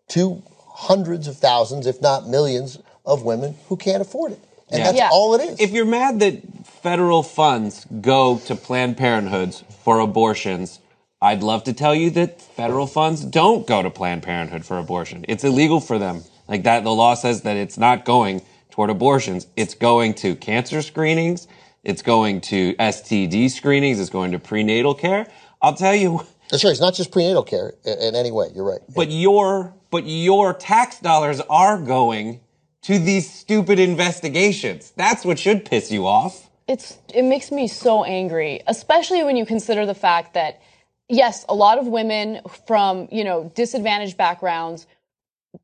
to 0.08 0.42
hundreds 0.68 1.26
of 1.26 1.36
thousands, 1.36 1.86
if 1.86 2.00
not 2.00 2.28
millions, 2.28 2.78
of 3.04 3.24
women 3.24 3.56
who 3.68 3.76
can't 3.76 4.00
afford 4.00 4.32
it. 4.32 4.40
And 4.70 4.82
that's 4.82 5.12
all 5.12 5.34
it 5.34 5.42
is. 5.42 5.60
If 5.60 5.72
you're 5.72 5.84
mad 5.84 6.20
that 6.20 6.42
federal 6.64 7.22
funds 7.22 7.86
go 8.00 8.38
to 8.46 8.54
Planned 8.54 8.96
Parenthoods 8.96 9.62
for 9.82 9.98
abortions, 9.98 10.78
I'd 11.20 11.42
love 11.42 11.64
to 11.64 11.72
tell 11.72 11.94
you 11.94 12.10
that 12.10 12.40
federal 12.40 12.86
funds 12.86 13.24
don't 13.24 13.66
go 13.66 13.82
to 13.82 13.90
Planned 13.90 14.22
Parenthood 14.22 14.64
for 14.64 14.78
abortion. 14.78 15.24
It's 15.28 15.44
illegal 15.44 15.80
for 15.80 15.98
them. 15.98 16.22
Like 16.48 16.62
that, 16.64 16.84
the 16.84 16.94
law 16.94 17.14
says 17.14 17.42
that 17.42 17.56
it's 17.56 17.78
not 17.78 18.04
going 18.04 18.42
toward 18.74 18.90
abortions. 18.90 19.46
It's 19.54 19.74
going 19.74 20.14
to 20.14 20.34
cancer 20.34 20.82
screenings. 20.82 21.46
It's 21.84 22.02
going 22.02 22.40
to 22.52 22.74
STD 22.74 23.48
screenings. 23.50 24.00
It's 24.00 24.10
going 24.10 24.32
to 24.32 24.40
prenatal 24.40 24.96
care. 24.96 25.28
I'll 25.62 25.76
tell 25.76 25.94
you. 25.94 26.26
That's 26.50 26.64
right. 26.64 26.72
It's 26.72 26.80
not 26.80 26.94
just 26.94 27.12
prenatal 27.12 27.44
care 27.44 27.74
in, 27.84 27.98
in 28.00 28.14
any 28.16 28.32
way. 28.32 28.48
You're 28.52 28.68
right. 28.68 28.80
But 28.92 29.12
your, 29.12 29.72
but 29.90 30.06
your 30.06 30.54
tax 30.54 30.98
dollars 30.98 31.40
are 31.48 31.78
going 31.78 32.40
to 32.82 32.98
these 32.98 33.32
stupid 33.32 33.78
investigations. 33.78 34.92
That's 34.96 35.24
what 35.24 35.38
should 35.38 35.64
piss 35.64 35.92
you 35.92 36.04
off. 36.08 36.50
it's 36.66 36.98
it 37.14 37.22
makes 37.22 37.52
me 37.52 37.68
so 37.68 38.02
angry, 38.02 38.60
especially 38.66 39.22
when 39.22 39.36
you 39.36 39.46
consider 39.46 39.86
the 39.86 39.94
fact 39.94 40.34
that 40.34 40.60
yes, 41.08 41.44
a 41.48 41.54
lot 41.54 41.78
of 41.78 41.86
women 41.86 42.40
from, 42.66 43.06
you 43.12 43.22
know, 43.22 43.52
disadvantaged 43.54 44.16
backgrounds 44.16 44.88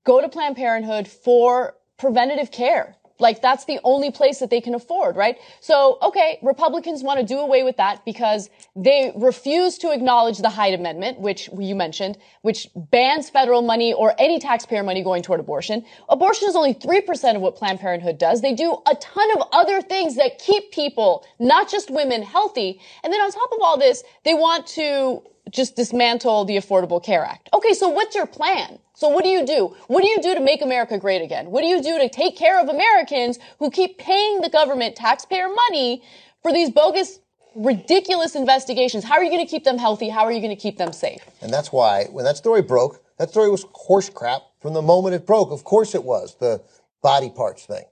go 0.05 0.21
to 0.21 0.29
Planned 0.29 0.55
Parenthood 0.57 1.09
for 1.09 1.75
preventative 2.01 2.51
care. 2.51 2.97
Like 3.21 3.43
that's 3.43 3.65
the 3.65 3.79
only 3.85 4.11
place 4.11 4.39
that 4.39 4.51
they 4.51 4.61
can 4.61 4.75
afford, 4.75 5.17
right? 5.17 5.39
So, 5.61 5.99
okay, 6.03 6.39
Republicans 6.43 7.03
want 7.03 7.21
to 7.21 7.27
do 7.27 7.39
away 7.39 7.63
with 7.63 7.77
that 7.77 8.05
because 8.05 8.51
they 8.75 9.13
refuse 9.17 9.79
to 9.79 9.93
acknowledge 9.93 10.39
the 10.39 10.51
Hyde 10.51 10.75
Amendment, 10.75 11.21
which 11.21 11.49
you 11.59 11.75
mentioned, 11.75 12.19
which 12.43 12.69
bans 12.75 13.31
federal 13.31 13.63
money 13.63 13.93
or 13.93 14.15
any 14.19 14.39
taxpayer 14.39 14.83
money 14.83 15.03
going 15.03 15.23
toward 15.23 15.41
abortion. 15.41 15.85
Abortion 16.09 16.49
is 16.49 16.57
only 16.57 16.75
3% 16.75 17.37
of 17.37 17.43
what 17.43 17.57
Planned 17.57 17.81
Parenthood 17.81 18.19
does. 18.19 18.41
They 18.41 18.55
do 18.55 18.79
a 18.87 18.95
ton 18.97 19.31
of 19.41 19.49
other 19.53 19.83
things 19.83 20.17
that 20.17 20.39
keep 20.39 20.73
people, 20.73 21.27
not 21.39 21.71
just 21.71 21.91
women, 21.91 22.23
healthy. 22.23 22.81
And 23.05 23.13
then 23.13 23.21
on 23.21 23.31
top 23.31 23.53
of 23.53 23.59
all 23.63 23.79
this, 23.79 24.03
they 24.25 24.35
want 24.35 24.67
to 24.69 25.23
just 25.51 25.77
dismantle 25.77 26.45
the 26.45 26.57
Affordable 26.57 27.03
Care 27.03 27.25
Act. 27.25 27.49
Okay, 27.53 27.73
so 27.75 27.89
what's 27.89 28.15
your 28.15 28.27
plan? 28.27 28.79
So 28.95 29.09
what 29.09 29.25
do 29.25 29.31
you 29.31 29.45
do? 29.45 29.75
What 29.89 30.03
do 30.03 30.09
you 30.09 30.21
do 30.21 30.35
to 30.35 30.41
make 30.41 30.63
America 30.63 30.99
great 30.99 31.23
again? 31.23 31.51
What 31.51 31.63
do 31.63 31.67
you 31.67 31.83
do 31.83 31.99
to 31.99 32.09
take 32.09 32.37
care 32.37 32.61
of 32.61 32.69
Americans 32.69 33.39
who 33.59 33.71
keep 33.71 33.99
paying 33.99 34.41
the 34.41 34.51
government 34.51 34.97
taxpayer 34.97 35.49
money 35.49 36.03
for 36.43 36.53
these 36.53 36.71
bogus, 36.71 37.21
ridiculous 37.55 38.35
investigations? 38.35 39.05
How 39.05 39.15
are 39.15 39.25
you 39.25 39.31
going 39.31 39.45
to 39.45 39.51
keep 39.51 39.65
them 39.65 39.79
healthy? 39.79 40.09
How 40.09 40.25
are 40.25 40.33
you 40.33 40.41
going 40.41 40.55
to 40.55 40.61
keep 40.61 40.77
them 40.77 40.93
safe? 40.93 41.23
And 41.41 41.53
that's 41.53 41.73
why 41.73 42.05
when 42.11 42.25
that 42.25 42.37
story 42.37 42.63
broke, 42.63 43.03
that 43.19 43.31
story 43.31 43.51
was 43.51 43.67
horse 43.73 44.11
crap 44.11 44.43
from 44.61 44.75
the 44.75 44.83
moment 44.83 45.15
it 45.15 45.27
broke. 45.27 45.51
Of 45.51 45.65
course 45.65 45.95
it 45.95 46.05
was 46.05 46.37
the 46.37 46.63
body 47.03 47.31
parts 47.31 47.65
thing, 47.65 47.85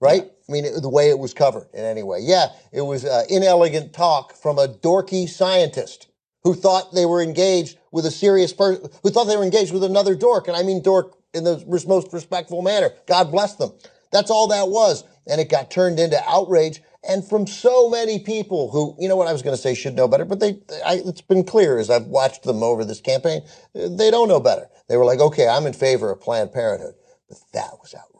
right? 0.00 0.24
I 0.48 0.52
mean, 0.52 0.64
it, 0.64 0.82
the 0.82 0.88
way 0.88 1.10
it 1.10 1.18
was 1.18 1.32
covered 1.32 1.68
in 1.72 1.84
any 1.84 2.02
way. 2.02 2.18
Yeah, 2.22 2.48
it 2.72 2.82
was 2.82 3.04
uh, 3.04 3.22
inelegant 3.28 3.92
talk 3.92 4.34
from 4.36 4.58
a 4.58 4.66
dorky 4.68 5.28
scientist 5.28 6.08
who 6.46 6.54
thought 6.54 6.94
they 6.94 7.04
were 7.04 7.20
engaged 7.20 7.76
with 7.90 8.06
a 8.06 8.10
serious 8.10 8.52
person, 8.52 8.88
who 9.02 9.10
thought 9.10 9.24
they 9.24 9.36
were 9.36 9.42
engaged 9.42 9.72
with 9.72 9.82
another 9.82 10.14
dork. 10.14 10.46
And 10.46 10.56
I 10.56 10.62
mean 10.62 10.80
dork 10.80 11.16
in 11.34 11.42
the 11.42 11.58
most 11.88 12.12
respectful 12.12 12.62
manner. 12.62 12.90
God 13.08 13.32
bless 13.32 13.56
them. 13.56 13.72
That's 14.12 14.30
all 14.30 14.46
that 14.46 14.68
was. 14.68 15.02
And 15.26 15.40
it 15.40 15.50
got 15.50 15.72
turned 15.72 15.98
into 15.98 16.22
outrage. 16.24 16.80
And 17.02 17.28
from 17.28 17.48
so 17.48 17.90
many 17.90 18.20
people 18.20 18.70
who, 18.70 18.94
you 19.00 19.08
know 19.08 19.16
what 19.16 19.26
I 19.26 19.32
was 19.32 19.42
going 19.42 19.56
to 19.56 19.60
say 19.60 19.74
should 19.74 19.96
know 19.96 20.06
better, 20.06 20.24
but 20.24 20.38
they, 20.38 20.60
I, 20.86 21.02
it's 21.04 21.20
been 21.20 21.42
clear 21.42 21.78
as 21.78 21.90
I've 21.90 22.06
watched 22.06 22.44
them 22.44 22.62
over 22.62 22.84
this 22.84 23.00
campaign, 23.00 23.42
they 23.74 24.12
don't 24.12 24.28
know 24.28 24.38
better. 24.38 24.68
They 24.88 24.96
were 24.96 25.04
like, 25.04 25.18
okay, 25.18 25.48
I'm 25.48 25.66
in 25.66 25.72
favor 25.72 26.12
of 26.12 26.20
Planned 26.20 26.52
Parenthood. 26.52 26.94
But 27.28 27.38
that 27.54 27.72
was 27.82 27.92
outrageous. 27.92 28.15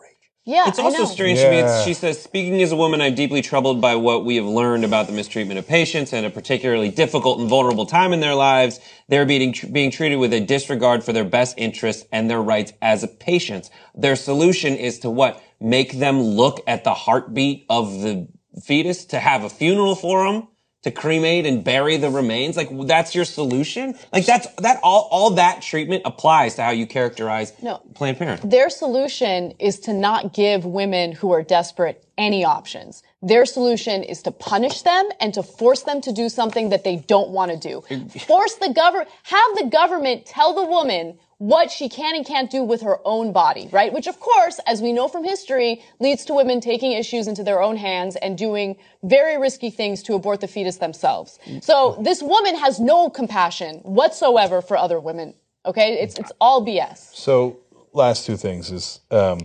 Yeah, 0.47 0.69
It's 0.69 0.79
I 0.79 0.85
also 0.85 0.99
know. 0.99 1.05
strange 1.07 1.41
to 1.41 1.51
me. 1.51 1.57
It's, 1.59 1.83
she 1.85 1.93
says, 1.93 2.23
speaking 2.23 2.63
as 2.63 2.71
a 2.71 2.77
woman, 2.77 3.01
I'm 3.01 3.17
deeply 3.17 3.43
troubled 3.43 3.81
by 3.81 3.97
what 3.97 4.25
we 4.25 4.37
have 4.37 4.45
learned 4.45 4.85
about 4.85 5.09
the 5.09 5.13
mistreatment 5.13 5.59
of 5.59 5.67
patients 5.67 6.13
and 6.13 6.25
a 6.25 6.31
particularly 6.31 6.89
difficult 6.89 7.41
and 7.41 7.49
vulnerable 7.49 7.85
time 7.85 8.13
in 8.13 8.21
their 8.21 8.35
lives. 8.37 8.79
They're 9.09 9.27
being, 9.27 9.53
being 9.73 9.91
treated 9.91 10.17
with 10.17 10.33
a 10.33 10.39
disregard 10.41 11.03
for 11.03 11.13
their 11.13 11.25
best 11.25 11.57
interests 11.59 12.07
and 12.13 12.31
their 12.31 12.41
rights 12.41 12.73
as 12.81 13.03
a 13.03 13.09
patients. 13.09 13.71
Their 13.97 14.15
solution 14.15 14.77
is 14.77 15.01
to 15.01 15.11
what? 15.11 15.43
Make 15.61 15.99
them 15.99 16.21
look 16.23 16.61
at 16.69 16.85
the 16.85 16.95
heartbeat 16.95 17.67
of 17.69 18.03
the 18.03 18.29
fetus, 18.63 19.05
to 19.07 19.19
have 19.19 19.43
a 19.43 19.51
funeral 19.51 19.97
for 19.97 20.31
them, 20.31 20.47
to 20.87 20.93
cremate 20.93 21.47
and 21.47 21.65
bury 21.65 21.97
the 21.97 22.09
remains. 22.09 22.57
Like, 22.57 22.69
that's 22.87 23.13
your 23.13 23.25
solution? 23.25 23.97
Like, 24.13 24.25
that's, 24.25 24.47
that, 24.59 24.79
all, 24.85 25.09
all 25.11 25.31
that 25.31 25.61
treatment 25.61 26.03
applies 26.05 26.55
to 26.55 26.63
how 26.63 26.71
you 26.71 26.87
characterize 26.87 27.53
No. 27.61 27.83
Planned 27.95 28.19
Parenthood. 28.19 28.49
Their 28.49 28.71
solution 28.71 29.51
is 29.59 29.81
to 29.81 29.93
not 29.93 30.33
give 30.33 30.65
women 30.65 31.11
who 31.11 31.33
are 31.33 31.43
desperate 31.43 32.07
any 32.17 32.45
options. 32.45 33.03
Their 33.21 33.47
solution 33.47 34.05
is 34.05 34.23
to 34.23 34.31
punish 34.31 34.83
them 34.83 35.09
and 35.19 35.35
to 35.35 35.43
force 35.43 35.83
them 35.83 36.01
to 36.03 36.13
do 36.13 36.29
something 36.29 36.69
that 36.69 36.85
they 36.85 36.97
don't 36.97 37.31
want 37.31 37.51
to 37.51 37.59
do. 37.59 37.83
Force 38.21 38.55
the 38.55 38.73
government, 38.73 39.11
have 39.25 39.57
the 39.57 39.69
government 39.69 40.25
tell 40.25 40.55
the 40.55 40.65
woman 40.65 41.19
what 41.39 41.71
she 41.71 41.89
can 41.89 42.17
and 42.17 42.25
can't 42.25 42.51
do 42.51 42.63
with 42.63 42.83
her 42.83 42.99
own 43.05 43.33
body, 43.33 43.69
right? 43.71 43.93
Which 43.93 44.07
of 44.07 44.19
course, 44.21 44.59
as 44.67 44.81
we 44.81 44.93
know 44.93 45.07
from 45.07 45.25
history, 45.25 45.83
leads 46.01 46.25
to 46.27 46.35
women 46.35 46.61
taking 46.61 46.93
issues 46.93 47.29
into 47.29 47.45
their 47.45 47.63
own 47.63 47.77
hands 47.77 48.17
and 48.17 48.39
doing 48.39 48.77
very 49.03 49.39
risky 49.39 49.71
things 49.71 50.03
to 50.05 50.15
abort 50.15 50.41
the 50.41 50.49
fetus 50.49 50.77
themselves. 50.77 51.39
So 51.61 51.99
this 52.01 52.23
woman 52.23 52.57
has 52.57 52.81
no 52.81 53.11
compassion 53.11 53.77
whatsoever 53.81 54.63
for 54.63 54.77
other 54.77 54.99
women. 54.99 55.35
Okay? 55.67 55.95
It's, 55.95 56.19
it's 56.19 56.33
all 56.41 56.65
BS. 56.65 57.15
So, 57.15 57.59
last 57.93 58.25
two 58.25 58.37
things 58.37 58.71
is, 58.71 59.01
um, 59.11 59.41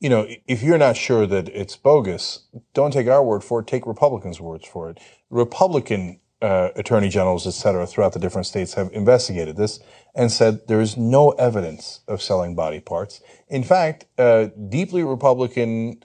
you 0.00 0.08
know, 0.08 0.26
if 0.48 0.62
you're 0.62 0.78
not 0.78 0.96
sure 0.96 1.26
that 1.26 1.48
it's 1.48 1.76
bogus, 1.76 2.46
don't 2.74 2.92
take 2.92 3.06
our 3.06 3.22
word 3.22 3.44
for 3.44 3.60
it. 3.60 3.68
Take 3.68 3.86
Republicans' 3.86 4.40
words 4.40 4.66
for 4.66 4.90
it. 4.90 4.98
Republican 5.30 6.18
uh, 6.42 6.70
attorney 6.76 7.08
generals, 7.08 7.46
et 7.46 7.52
cetera, 7.52 7.86
throughout 7.86 8.12
the 8.12 8.18
different 8.18 8.46
states 8.46 8.74
have 8.74 8.90
investigated 8.92 9.56
this 9.56 9.80
and 10.14 10.30
said 10.30 10.66
there 10.68 10.80
is 10.80 10.96
no 10.96 11.30
evidence 11.32 12.00
of 12.08 12.20
selling 12.20 12.54
body 12.54 12.80
parts. 12.80 13.20
In 13.48 13.62
fact, 13.64 14.04
uh, 14.18 14.48
deeply 14.68 15.02
Republican 15.04 16.02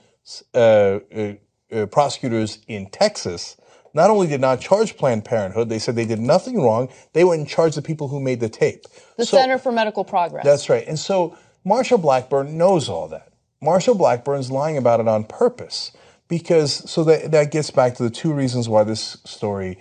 uh, 0.54 0.58
uh, 0.58 1.32
uh, 1.72 1.86
prosecutors 1.86 2.58
in 2.68 2.88
Texas 2.90 3.56
not 3.94 4.10
only 4.10 4.26
did 4.26 4.40
not 4.40 4.60
charge 4.60 4.96
Planned 4.96 5.24
Parenthood, 5.24 5.68
they 5.68 5.78
said 5.78 5.96
they 5.96 6.04
did 6.04 6.20
nothing 6.20 6.62
wrong. 6.62 6.88
They 7.14 7.24
went 7.24 7.40
and 7.40 7.48
charged 7.48 7.76
the 7.76 7.82
people 7.82 8.08
who 8.08 8.20
made 8.20 8.38
the 8.40 8.48
tape. 8.48 8.84
The 9.16 9.26
So- 9.26 9.38
Center 9.38 9.58
for 9.58 9.72
Medical 9.72 10.04
Progress. 10.04 10.44
that's 10.44 10.68
right. 10.68 10.86
And 10.86 10.98
so 10.98 11.36
Marsha 11.66 12.00
Blackburn 12.00 12.56
knows 12.56 12.88
all 12.88 13.08
that. 13.08 13.32
Marsha 13.62 13.96
Blackburn's 13.96 14.50
lying 14.52 14.76
about 14.76 15.00
it 15.00 15.08
on 15.08 15.24
purpose 15.24 15.90
because 16.28 16.88
so 16.88 17.02
that 17.04 17.32
that 17.32 17.50
gets 17.50 17.70
back 17.70 17.94
to 17.96 18.02
the 18.04 18.10
two 18.10 18.32
reasons 18.32 18.68
why 18.68 18.84
this 18.84 19.16
story 19.24 19.78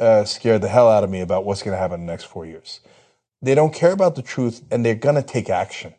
uh, 0.00 0.24
scared 0.24 0.62
the 0.62 0.68
hell 0.68 0.88
out 0.88 1.04
of 1.04 1.10
me 1.10 1.20
about 1.20 1.44
what's 1.44 1.62
going 1.62 1.74
to 1.74 1.78
happen 1.78 2.00
in 2.00 2.06
the 2.06 2.12
next 2.12 2.24
four 2.24 2.46
years. 2.46 2.80
They 3.42 3.54
don't 3.54 3.74
care 3.74 3.92
about 3.92 4.14
the 4.14 4.22
truth, 4.22 4.62
and 4.70 4.84
they're 4.84 4.94
going 4.94 5.14
to 5.14 5.22
take 5.22 5.50
action. 5.50 5.94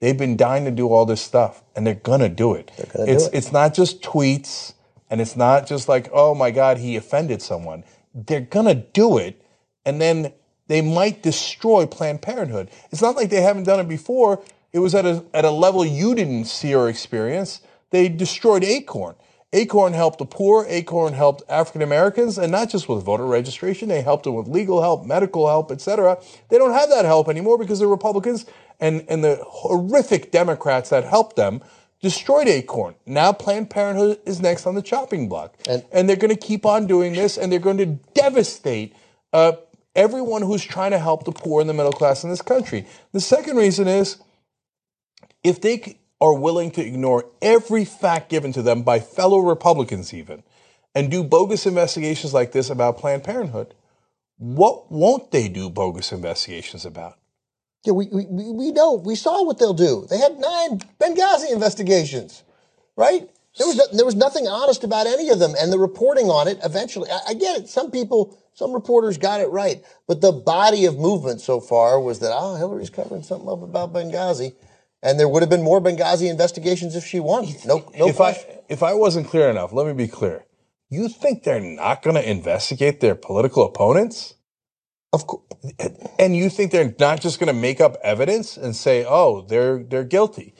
They've 0.00 0.16
been 0.16 0.36
dying 0.36 0.64
to 0.64 0.70
do 0.70 0.88
all 0.88 1.06
this 1.06 1.20
stuff, 1.20 1.62
and 1.76 1.86
they're 1.86 1.94
going 1.94 2.20
to 2.20 2.28
do 2.28 2.54
it. 2.54 2.70
gonna 2.76 3.06
do 3.06 3.12
it's 3.12 3.26
it. 3.26 3.34
it's 3.34 3.52
not 3.52 3.74
just 3.74 4.02
tweets, 4.02 4.74
and 5.10 5.20
it's 5.20 5.36
not 5.36 5.66
just 5.66 5.88
like, 5.88 6.08
oh 6.12 6.34
my 6.34 6.50
God, 6.50 6.78
he 6.78 6.96
offended 6.96 7.42
someone. 7.42 7.84
They're 8.14 8.40
going 8.40 8.66
to 8.66 8.74
do 8.74 9.18
it, 9.18 9.44
and 9.84 10.00
then 10.00 10.32
they 10.68 10.80
might 10.80 11.22
destroy 11.22 11.86
Planned 11.86 12.22
Parenthood. 12.22 12.70
It's 12.90 13.02
not 13.02 13.16
like 13.16 13.30
they 13.30 13.40
haven't 13.42 13.64
done 13.64 13.80
it 13.80 13.88
before. 13.88 14.42
It 14.72 14.78
was 14.78 14.94
at 14.94 15.04
a, 15.04 15.24
at 15.34 15.44
a 15.44 15.50
level 15.50 15.84
you 15.84 16.14
didn't 16.14 16.44
see 16.44 16.74
or 16.74 16.88
experience. 16.88 17.60
They 17.90 18.08
destroyed 18.08 18.64
Acorn. 18.64 19.16
Acorn 19.52 19.94
helped 19.94 20.18
the 20.18 20.26
poor. 20.26 20.64
Acorn 20.68 21.12
helped 21.12 21.42
African 21.48 21.82
Americans, 21.82 22.38
and 22.38 22.52
not 22.52 22.70
just 22.70 22.88
with 22.88 23.02
voter 23.02 23.26
registration. 23.26 23.88
They 23.88 24.02
helped 24.02 24.24
them 24.24 24.34
with 24.34 24.46
legal 24.46 24.80
help, 24.80 25.04
medical 25.04 25.48
help, 25.48 25.72
etc. 25.72 26.18
They 26.48 26.58
don't 26.58 26.72
have 26.72 26.88
that 26.90 27.04
help 27.04 27.28
anymore 27.28 27.58
because 27.58 27.80
the 27.80 27.88
Republicans 27.88 28.46
and, 28.78 29.04
and 29.08 29.24
the 29.24 29.40
horrific 29.44 30.30
Democrats 30.30 30.90
that 30.90 31.04
helped 31.04 31.36
them 31.36 31.62
destroyed 32.00 32.48
Acorn. 32.48 32.94
Now 33.06 33.32
Planned 33.32 33.70
Parenthood 33.70 34.20
is 34.24 34.40
next 34.40 34.66
on 34.66 34.74
the 34.74 34.82
chopping 34.82 35.28
block. 35.28 35.54
And, 35.68 36.08
they're 36.08 36.16
going 36.16 36.34
to 36.34 36.40
keep 36.40 36.64
on 36.64 36.86
doing 36.86 37.12
this, 37.12 37.36
and 37.36 37.50
they're 37.52 37.58
going 37.58 37.78
to 37.78 37.86
devastate 38.14 38.94
uh, 39.32 39.52
everyone 39.94 40.42
who's 40.42 40.62
trying 40.62 40.92
to 40.92 40.98
help 40.98 41.24
the 41.24 41.32
poor 41.32 41.60
and 41.60 41.68
the 41.68 41.74
middle 41.74 41.92
class 41.92 42.24
in 42.24 42.30
this 42.30 42.42
country. 42.42 42.86
The 43.12 43.20
second 43.20 43.56
reason 43.56 43.86
is 43.86 44.18
if 45.42 45.60
they 45.60 45.98
are 46.20 46.34
willing 46.34 46.70
to 46.72 46.86
ignore 46.86 47.24
every 47.40 47.84
fact 47.84 48.28
given 48.28 48.52
to 48.52 48.62
them 48.62 48.82
by 48.82 49.00
fellow 49.00 49.38
Republicans, 49.38 50.12
even, 50.12 50.42
and 50.94 51.10
do 51.10 51.24
bogus 51.24 51.66
investigations 51.66 52.34
like 52.34 52.52
this 52.52 52.68
about 52.68 52.98
Planned 52.98 53.24
Parenthood, 53.24 53.74
what 54.36 54.90
won't 54.90 55.30
they 55.30 55.48
do 55.48 55.70
bogus 55.70 56.12
investigations 56.12 56.84
about? 56.84 57.16
Yeah, 57.84 57.92
we, 57.92 58.08
we, 58.12 58.24
we 58.26 58.72
know. 58.72 58.94
We 58.94 59.14
saw 59.14 59.44
what 59.44 59.58
they'll 59.58 59.72
do. 59.72 60.06
They 60.10 60.18
had 60.18 60.38
nine 60.38 60.80
Benghazi 61.00 61.50
investigations, 61.52 62.42
right? 62.96 63.28
There 63.58 63.66
was, 63.66 63.88
there 63.92 64.04
was 64.04 64.14
nothing 64.14 64.46
honest 64.46 64.84
about 64.84 65.06
any 65.06 65.30
of 65.30 65.38
them. 65.38 65.54
And 65.58 65.72
the 65.72 65.78
reporting 65.78 66.26
on 66.26 66.46
it 66.46 66.58
eventually, 66.62 67.10
I, 67.10 67.20
I 67.28 67.34
get 67.34 67.58
it. 67.58 67.68
Some 67.68 67.90
people, 67.90 68.38
some 68.54 68.72
reporters 68.72 69.18
got 69.18 69.40
it 69.40 69.48
right. 69.48 69.82
But 70.06 70.20
the 70.20 70.32
body 70.32 70.84
of 70.84 70.98
movement 70.98 71.40
so 71.40 71.60
far 71.60 72.00
was 72.00 72.18
that, 72.20 72.32
oh, 72.34 72.56
Hillary's 72.56 72.90
covering 72.90 73.22
something 73.22 73.48
up 73.48 73.62
about 73.62 73.92
Benghazi. 73.92 74.54
And 75.02 75.18
there 75.18 75.28
would 75.28 75.42
have 75.42 75.50
been 75.50 75.62
more 75.62 75.80
Benghazi 75.80 76.28
investigations 76.28 76.94
if 76.94 77.06
she 77.06 77.20
won. 77.20 77.46
No, 77.64 77.90
no 77.96 78.08
if 78.08 78.16
question. 78.16 78.50
I 78.50 78.60
if 78.68 78.82
I 78.82 78.94
wasn't 78.94 79.28
clear 79.28 79.48
enough, 79.48 79.72
let 79.72 79.86
me 79.86 79.92
be 79.92 80.08
clear. 80.08 80.44
You 80.90 81.08
think 81.08 81.44
they're 81.44 81.60
not 81.60 82.02
going 82.02 82.16
to 82.16 82.30
investigate 82.30 83.00
their 83.00 83.14
political 83.14 83.64
opponents? 83.64 84.34
Of 85.12 85.26
course. 85.26 85.44
And 86.18 86.36
you 86.36 86.50
think 86.50 86.72
they're 86.72 86.94
not 86.98 87.20
just 87.20 87.40
going 87.40 87.48
to 87.48 87.58
make 87.58 87.80
up 87.80 87.96
evidence 88.02 88.56
and 88.56 88.76
say, 88.76 89.04
"Oh, 89.06 89.42
they're 89.42 89.82
they're 89.82 90.04
guilty." 90.04 90.54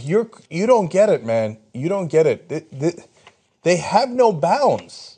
You're 0.00 0.30
you 0.50 0.66
don't 0.66 0.90
get 0.90 1.08
it, 1.08 1.24
man. 1.24 1.58
You 1.72 1.88
don't 1.88 2.08
get 2.08 2.26
it. 2.26 2.48
They, 2.48 2.60
they, 2.72 2.92
they 3.62 3.76
have 3.76 4.10
no 4.10 4.32
bounds. 4.32 5.16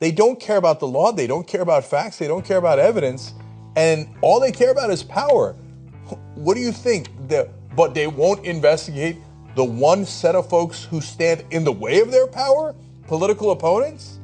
They 0.00 0.10
don't 0.10 0.40
care 0.40 0.56
about 0.56 0.80
the 0.80 0.86
law. 0.86 1.12
They 1.12 1.26
don't 1.26 1.46
care 1.46 1.60
about 1.60 1.84
facts. 1.84 2.18
They 2.18 2.26
don't 2.26 2.44
care 2.44 2.56
about 2.56 2.78
evidence, 2.78 3.34
and 3.76 4.08
all 4.20 4.40
they 4.40 4.52
care 4.52 4.70
about 4.70 4.90
is 4.90 5.02
power. 5.02 5.54
What 6.34 6.54
do 6.54 6.60
you 6.60 6.72
think? 6.72 7.08
The, 7.28 7.50
but 7.80 7.94
they 7.94 8.06
won't 8.06 8.44
investigate 8.44 9.16
the 9.54 9.64
one 9.64 10.04
set 10.04 10.34
of 10.34 10.46
folks 10.50 10.84
who 10.84 11.00
stand 11.00 11.42
in 11.50 11.64
the 11.64 11.72
way 11.72 12.00
of 12.00 12.10
their 12.10 12.26
power, 12.26 12.74
political 13.06 13.52
opponents. 13.52 14.19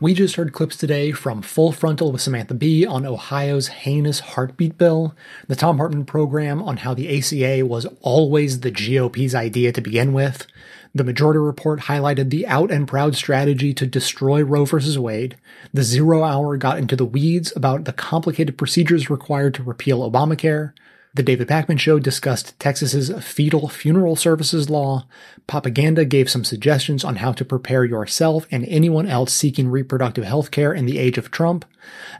We 0.00 0.14
just 0.14 0.36
heard 0.36 0.54
clips 0.54 0.76
today 0.76 1.12
from 1.12 1.42
Full 1.42 1.72
Frontal 1.72 2.10
with 2.10 2.22
Samantha 2.22 2.54
Bee 2.54 2.86
on 2.86 3.04
Ohio's 3.04 3.68
heinous 3.68 4.20
heartbeat 4.20 4.78
bill, 4.78 5.14
the 5.46 5.54
Thom 5.54 5.76
Hartmann 5.76 6.06
program 6.06 6.62
on 6.62 6.78
how 6.78 6.94
the 6.94 7.18
ACA 7.18 7.66
was 7.66 7.84
always 8.00 8.60
the 8.60 8.70
GOP's 8.70 9.34
idea 9.34 9.72
to 9.72 9.82
begin 9.82 10.14
with. 10.14 10.46
The 10.94 11.04
Majority 11.04 11.40
Report 11.40 11.80
highlighted 11.80 12.30
the 12.30 12.46
out 12.46 12.70
and 12.70 12.88
proud 12.88 13.14
strategy 13.14 13.74
to 13.74 13.84
destroy 13.84 14.42
Roe 14.42 14.64
v. 14.64 14.96
Wade. 14.96 15.36
The 15.74 15.82
Zero 15.82 16.24
Hour 16.24 16.56
got 16.56 16.78
into 16.78 16.96
the 16.96 17.04
weeds 17.04 17.52
about 17.54 17.84
the 17.84 17.92
complicated 17.92 18.56
procedures 18.56 19.10
required 19.10 19.52
to 19.56 19.62
repeal 19.62 20.10
Obamacare. 20.10 20.72
The 21.12 21.24
David 21.24 21.48
Pakman 21.48 21.80
Show 21.80 21.98
discussed 21.98 22.56
Texas's 22.60 23.10
fetal 23.24 23.68
funeral 23.68 24.14
services 24.14 24.70
law. 24.70 25.06
Propaganda 25.48 26.04
gave 26.04 26.30
some 26.30 26.44
suggestions 26.44 27.04
on 27.04 27.16
how 27.16 27.32
to 27.32 27.44
prepare 27.44 27.84
yourself 27.84 28.46
and 28.52 28.64
anyone 28.66 29.08
else 29.08 29.32
seeking 29.32 29.68
reproductive 29.68 30.22
health 30.22 30.52
care 30.52 30.72
in 30.72 30.86
the 30.86 30.98
age 30.98 31.18
of 31.18 31.32
Trump. 31.32 31.64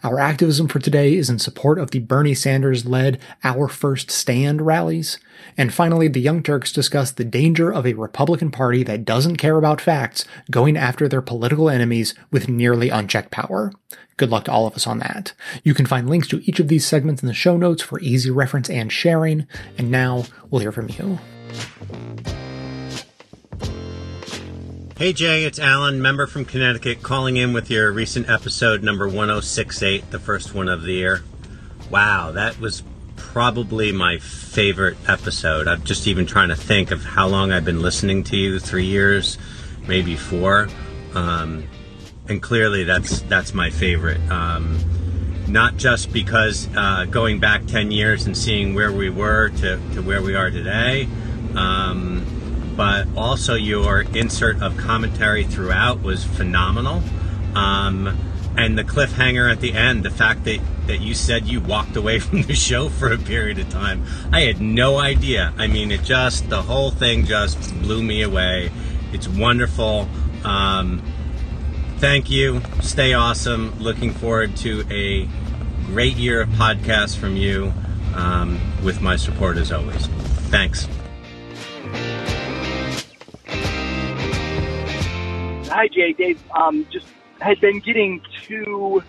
Our 0.03 0.19
activism 0.19 0.69
for 0.69 0.79
today 0.79 1.15
is 1.15 1.31
in 1.31 1.39
support 1.39 1.79
of 1.79 1.91
the 1.91 1.99
Bernie 1.99 2.35
Sanders 2.35 2.87
led 2.87 3.21
Our 3.45 3.69
First 3.69 4.11
Stand 4.11 4.63
rallies. 4.63 5.19
And 5.57 5.73
finally, 5.73 6.09
the 6.09 6.21
Young 6.21 6.43
Turks 6.43 6.73
discuss 6.73 7.11
the 7.11 7.25
danger 7.25 7.73
of 7.73 7.87
a 7.87 7.95
Republican 7.95 8.51
Party 8.51 8.83
that 8.85 9.05
doesn't 9.05 9.37
care 9.37 9.57
about 9.57 9.81
facts 9.81 10.25
going 10.51 10.77
after 10.77 11.09
their 11.09 11.23
political 11.23 11.69
enemies 11.69 12.15
with 12.31 12.49
nearly 12.49 12.89
unchecked 12.89 13.31
power. 13.31 13.73
Good 14.17 14.31
luck 14.31 14.45
to 14.45 14.53
all 14.53 14.67
of 14.67 14.75
us 14.75 14.87
on 14.87 14.99
that. 14.99 15.33
You 15.65 15.75
can 15.75 15.87
find 15.87 16.09
links 16.09 16.29
to 16.29 16.43
each 16.45 16.61
of 16.61 16.69
these 16.69 16.87
segments 16.87 17.23
in 17.23 17.29
the 17.29 17.35
show 17.35 17.57
notes 17.57 17.83
for 17.83 18.01
easy 18.01 18.31
reference 18.31 18.69
and 18.69 18.93
sharing. 18.93 19.47
And 19.79 19.91
now 19.91 20.25
we'll 20.51 20.61
hear 20.61 20.73
from 20.73 20.89
you. 20.91 21.19
Hey 25.01 25.15
Jay, 25.15 25.45
it's 25.45 25.59
Alan, 25.59 26.03
member 26.03 26.27
from 26.27 26.45
Connecticut, 26.45 27.03
calling 27.03 27.39
in 27.39 27.55
with 27.55 27.71
your 27.71 27.91
recent 27.91 28.29
episode 28.29 28.83
number 28.83 29.09
1068, 29.09 30.11
the 30.11 30.19
first 30.19 30.55
one 30.55 30.69
of 30.69 30.83
the 30.83 30.93
year. 30.93 31.23
Wow, 31.89 32.33
that 32.33 32.61
was 32.61 32.83
probably 33.17 33.93
my 33.93 34.19
favorite 34.19 34.99
episode. 35.09 35.69
I'm 35.69 35.83
just 35.85 36.07
even 36.07 36.27
trying 36.27 36.51
to 36.51 36.55
think 36.55 36.91
of 36.91 37.03
how 37.03 37.29
long 37.29 37.51
I've 37.51 37.65
been 37.65 37.81
listening 37.81 38.25
to 38.25 38.37
you 38.37 38.59
three 38.59 38.85
years, 38.85 39.39
maybe 39.89 40.17
four. 40.17 40.69
Um, 41.15 41.67
and 42.29 42.43
clearly 42.43 42.85
that's 42.85 43.23
that's 43.23 43.55
my 43.55 43.71
favorite. 43.71 44.21
Um, 44.31 44.79
not 45.49 45.79
just 45.79 46.13
because 46.13 46.69
uh, 46.77 47.07
going 47.07 47.41
back 47.41 47.65
10 47.65 47.91
years 47.91 48.27
and 48.27 48.37
seeing 48.37 48.75
where 48.75 48.93
we 48.93 49.09
were 49.09 49.49
to, 49.49 49.81
to 49.95 50.03
where 50.03 50.21
we 50.21 50.35
are 50.35 50.51
today. 50.51 51.09
Um, 51.55 52.40
but 52.81 53.07
also 53.15 53.57
your 53.57 54.01
insert 54.01 54.63
of 54.63 54.75
commentary 54.79 55.45
throughout 55.45 56.01
was 56.01 56.25
phenomenal. 56.25 57.03
Um, 57.55 58.17
and 58.57 58.79
the 58.79 58.85
cliffhanger 58.85 59.53
at 59.53 59.61
the 59.61 59.75
end, 59.75 60.03
the 60.03 60.11
fact 60.11 60.45
that, 60.45 60.61
that 60.87 61.03
you 61.03 61.13
said 61.13 61.47
you 61.47 61.61
walked 61.61 61.95
away 61.97 62.19
from 62.21 62.41
the 62.41 62.55
show 62.55 62.89
for 62.89 63.13
a 63.13 63.19
period 63.19 63.59
of 63.59 63.69
time, 63.69 64.07
I 64.33 64.41
had 64.41 64.63
no 64.63 64.97
idea. 64.97 65.53
I 65.59 65.67
mean, 65.67 65.93
it 65.93 66.05
just, 66.05 66.49
the 66.49 66.63
whole 66.63 66.91
thing 66.91 67.27
just 67.27 67.59
blew 67.83 68.03
me 68.03 68.23
away. 68.23 68.71
It's 69.13 69.29
wonderful. 69.29 70.09
Um, 70.43 71.03
thank 71.99 72.31
you. 72.31 72.63
Stay 72.81 73.13
awesome. 73.13 73.79
Looking 73.79 74.15
forward 74.15 74.57
to 74.57 74.87
a 74.91 75.29
great 75.85 76.17
year 76.17 76.41
of 76.41 76.49
podcasts 76.49 77.15
from 77.15 77.37
you 77.37 77.75
um, 78.15 78.59
with 78.83 79.03
my 79.03 79.17
support 79.17 79.59
as 79.59 79.71
always. 79.71 80.07
Thanks. 80.49 80.89
Hi, 85.71 85.87
Jay. 85.87 86.13
Dave, 86.13 86.43
um, 86.53 86.85
just 86.91 87.07
had 87.41 87.61
been 87.61 87.79
getting 87.79 88.21
two 88.43 89.05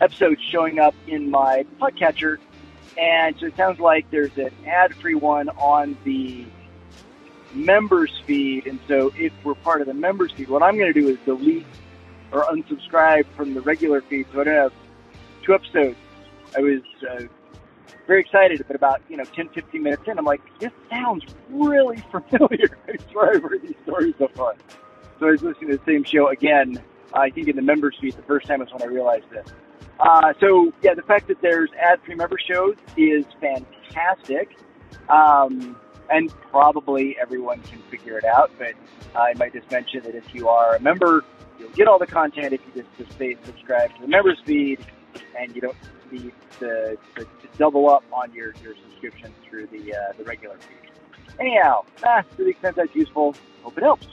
episodes 0.00 0.40
showing 0.52 0.78
up 0.78 0.94
in 1.08 1.32
my 1.32 1.66
podcatcher, 1.80 2.38
and 2.96 3.34
so 3.40 3.46
it 3.46 3.56
sounds 3.56 3.80
like 3.80 4.08
there's 4.12 4.38
an 4.38 4.50
ad-free 4.64 5.16
one 5.16 5.48
on 5.48 5.98
the 6.04 6.46
members 7.52 8.12
feed. 8.24 8.68
And 8.68 8.78
so, 8.86 9.12
if 9.16 9.32
we're 9.42 9.56
part 9.56 9.80
of 9.80 9.88
the 9.88 9.94
members 9.94 10.30
feed, 10.30 10.48
what 10.48 10.62
I'm 10.62 10.78
going 10.78 10.92
to 10.92 10.98
do 10.98 11.08
is 11.08 11.18
delete 11.24 11.66
or 12.30 12.44
unsubscribe 12.44 13.26
from 13.34 13.54
the 13.54 13.60
regular 13.62 14.00
feed, 14.00 14.28
so 14.32 14.42
I 14.42 14.44
don't 14.44 14.54
have 14.54 14.72
two 15.42 15.54
episodes. 15.54 15.98
I 16.56 16.60
was 16.60 16.82
uh, 17.10 17.24
very 18.06 18.20
excited, 18.20 18.64
but 18.64 18.76
about 18.76 19.02
you 19.08 19.16
know 19.16 19.24
10, 19.24 19.48
15 19.48 19.82
minutes 19.82 20.02
in, 20.06 20.20
I'm 20.20 20.24
like, 20.24 20.40
this 20.60 20.70
sounds 20.88 21.24
really 21.50 21.96
familiar. 22.12 22.78
I 22.86 22.94
swear 23.10 23.34
I've 23.34 23.42
heard 23.42 23.62
these 23.62 23.74
stories 23.82 24.14
before. 24.14 24.54
I 25.22 25.30
was 25.30 25.42
listening 25.42 25.70
to 25.70 25.76
the 25.78 25.84
same 25.84 26.04
show 26.04 26.28
again. 26.28 26.82
Uh, 27.14 27.20
I 27.20 27.30
think 27.30 27.48
in 27.48 27.56
the 27.56 27.62
members 27.62 27.96
feed 28.00 28.14
the 28.14 28.22
first 28.22 28.46
time 28.46 28.60
was 28.60 28.72
when 28.72 28.82
I 28.82 28.86
realized 28.86 29.30
this. 29.30 29.46
Uh, 29.98 30.34
so 30.40 30.72
yeah, 30.82 30.94
the 30.94 31.02
fact 31.02 31.28
that 31.28 31.40
there's 31.40 31.70
ad-free 31.80 32.16
member 32.16 32.36
shows 32.38 32.76
is 32.96 33.24
fantastic, 33.40 34.58
um, 35.08 35.78
and 36.10 36.30
probably 36.50 37.16
everyone 37.18 37.62
can 37.62 37.78
figure 37.90 38.18
it 38.18 38.24
out. 38.24 38.50
But 38.58 38.74
I 39.14 39.32
might 39.34 39.54
just 39.54 39.70
mention 39.70 40.02
that 40.02 40.14
if 40.14 40.34
you 40.34 40.48
are 40.48 40.76
a 40.76 40.80
member, 40.80 41.24
you'll 41.58 41.70
get 41.70 41.88
all 41.88 41.98
the 41.98 42.06
content 42.06 42.52
if 42.52 42.60
you 42.66 42.82
just, 42.82 42.96
just 42.98 43.12
stay 43.12 43.36
subscribed 43.44 43.94
to 43.96 44.02
the 44.02 44.08
members 44.08 44.38
feed, 44.44 44.84
and 45.38 45.54
you 45.54 45.62
don't 45.62 45.76
need 46.12 46.32
to, 46.60 46.98
to, 47.14 47.24
to 47.24 47.48
double 47.56 47.88
up 47.88 48.04
on 48.12 48.32
your, 48.32 48.54
your 48.62 48.74
subscription 48.88 49.32
through 49.48 49.66
the 49.68 49.94
uh, 49.94 50.12
the 50.18 50.24
regular 50.24 50.56
feed. 50.58 50.90
Anyhow, 51.40 51.84
ah, 52.04 52.22
to 52.36 52.44
the 52.44 52.50
extent 52.50 52.76
that's 52.76 52.94
useful, 52.94 53.34
hope 53.62 53.76
it 53.78 53.82
helps. 53.82 54.06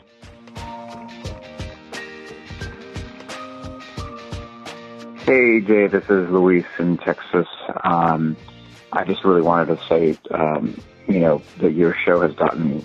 Hey, 5.26 5.61
Jay, 5.61 5.88
this 5.88 6.03
is 6.09 6.30
Luis 6.30 6.65
in 6.80 6.97
Texas. 6.97 7.47
Um, 7.86 8.36
I 8.91 9.05
just 9.05 9.24
really 9.24 9.41
wanted 9.41 9.78
to 9.78 9.88
say, 9.88 10.17
um, 10.32 10.78
you 11.07 11.21
know, 11.21 11.41
that 11.59 11.71
your 11.71 11.95
show 11.95 12.19
has 12.19 12.36
gotten 12.36 12.84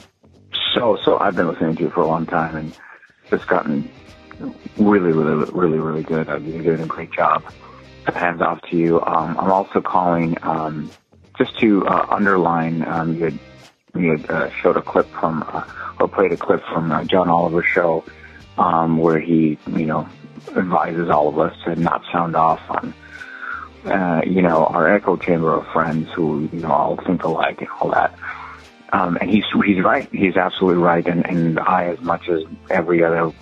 so, 0.73 0.97
so 1.05 1.19
I've 1.19 1.35
been 1.35 1.49
listening 1.49 1.75
to 1.75 1.83
you 1.83 1.91
for 1.91 2.03
a 2.03 2.07
long 2.07 2.27
time 2.27 2.55
and 2.55 2.79
it's 3.33 3.45
gotten 3.45 3.91
really, 4.77 5.11
really, 5.11 5.51
really, 5.51 5.81
really 5.81 6.05
good. 6.05 6.29
You're 6.29 6.63
doing 6.63 6.81
a 6.81 6.87
great 6.87 7.11
job. 7.11 7.43
Hands 8.07 8.41
off 8.41 8.63
to 8.71 8.77
you. 8.77 9.01
Um, 9.01 9.37
I'm 9.37 9.51
also 9.51 9.81
calling 9.81 10.37
um, 10.43 10.93
just 11.39 11.59
to 11.59 11.89
uh, 11.89 12.07
underline, 12.09 12.87
um, 12.87 13.17
you 13.17 13.25
had, 13.25 13.39
you 13.97 14.11
had 14.13 14.31
uh, 14.31 14.51
showed 14.63 14.77
a 14.77 14.83
clip 14.83 15.09
from, 15.11 15.43
uh, 15.43 15.65
or 15.99 16.07
played 16.07 16.31
a 16.31 16.37
clip 16.37 16.63
from 16.73 16.93
uh, 16.93 17.03
John 17.03 17.29
Oliver's 17.29 17.67
show 17.67 18.05
um, 18.59 18.99
where 18.99 19.19
he, 19.19 19.59
you 19.67 19.87
know, 19.87 20.09
advises 20.57 21.09
all 21.11 21.29
of 21.29 21.39
us 21.39 21.57
to 21.65 21.77
not 21.77 22.03
sound 22.13 22.37
off 22.37 22.61
on, 22.69 22.95
uh, 23.85 24.23
you 24.27 24.43
know, 24.43 24.67
our 24.67 24.93
echo 24.93 25.17
chamber 25.17 25.55
of 25.55 25.67
friends 25.73 26.09
who, 26.15 26.49
you 26.53 26.61
know, 26.61 26.71
all 26.71 26.97
think 26.97 27.23
alike 27.25 27.61
and 27.61 27.69
all 27.81 27.91
that. 27.91 28.19
Um, 28.93 29.19
and 29.21 29.31
he's 29.31 29.45
he's 29.67 29.83
right. 29.83 30.09
He's 30.13 30.37
absolutely 30.37 30.83
right. 30.83 31.07
And 31.07 31.27
and 31.27 31.61
I, 31.61 31.87
as 31.87 32.01
much 32.01 32.29
as 32.29 32.43
every 32.71 33.05
other, 33.05 33.33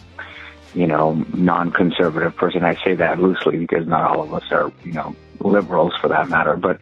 you 0.74 0.86
know, 0.86 1.24
non-conservative 1.34 2.36
person, 2.36 2.64
I 2.64 2.74
say 2.82 2.94
that 2.94 3.20
loosely 3.20 3.59
because 3.59 3.86
not 3.86 4.11
all 4.11 4.22
of 4.22 4.34
us 4.34 4.51
are, 4.51 4.72
you 4.84 4.92
know, 4.92 5.14
liberals 5.40 5.94
for 6.01 6.09
that 6.09 6.28
matter. 6.28 6.57
But 6.57 6.80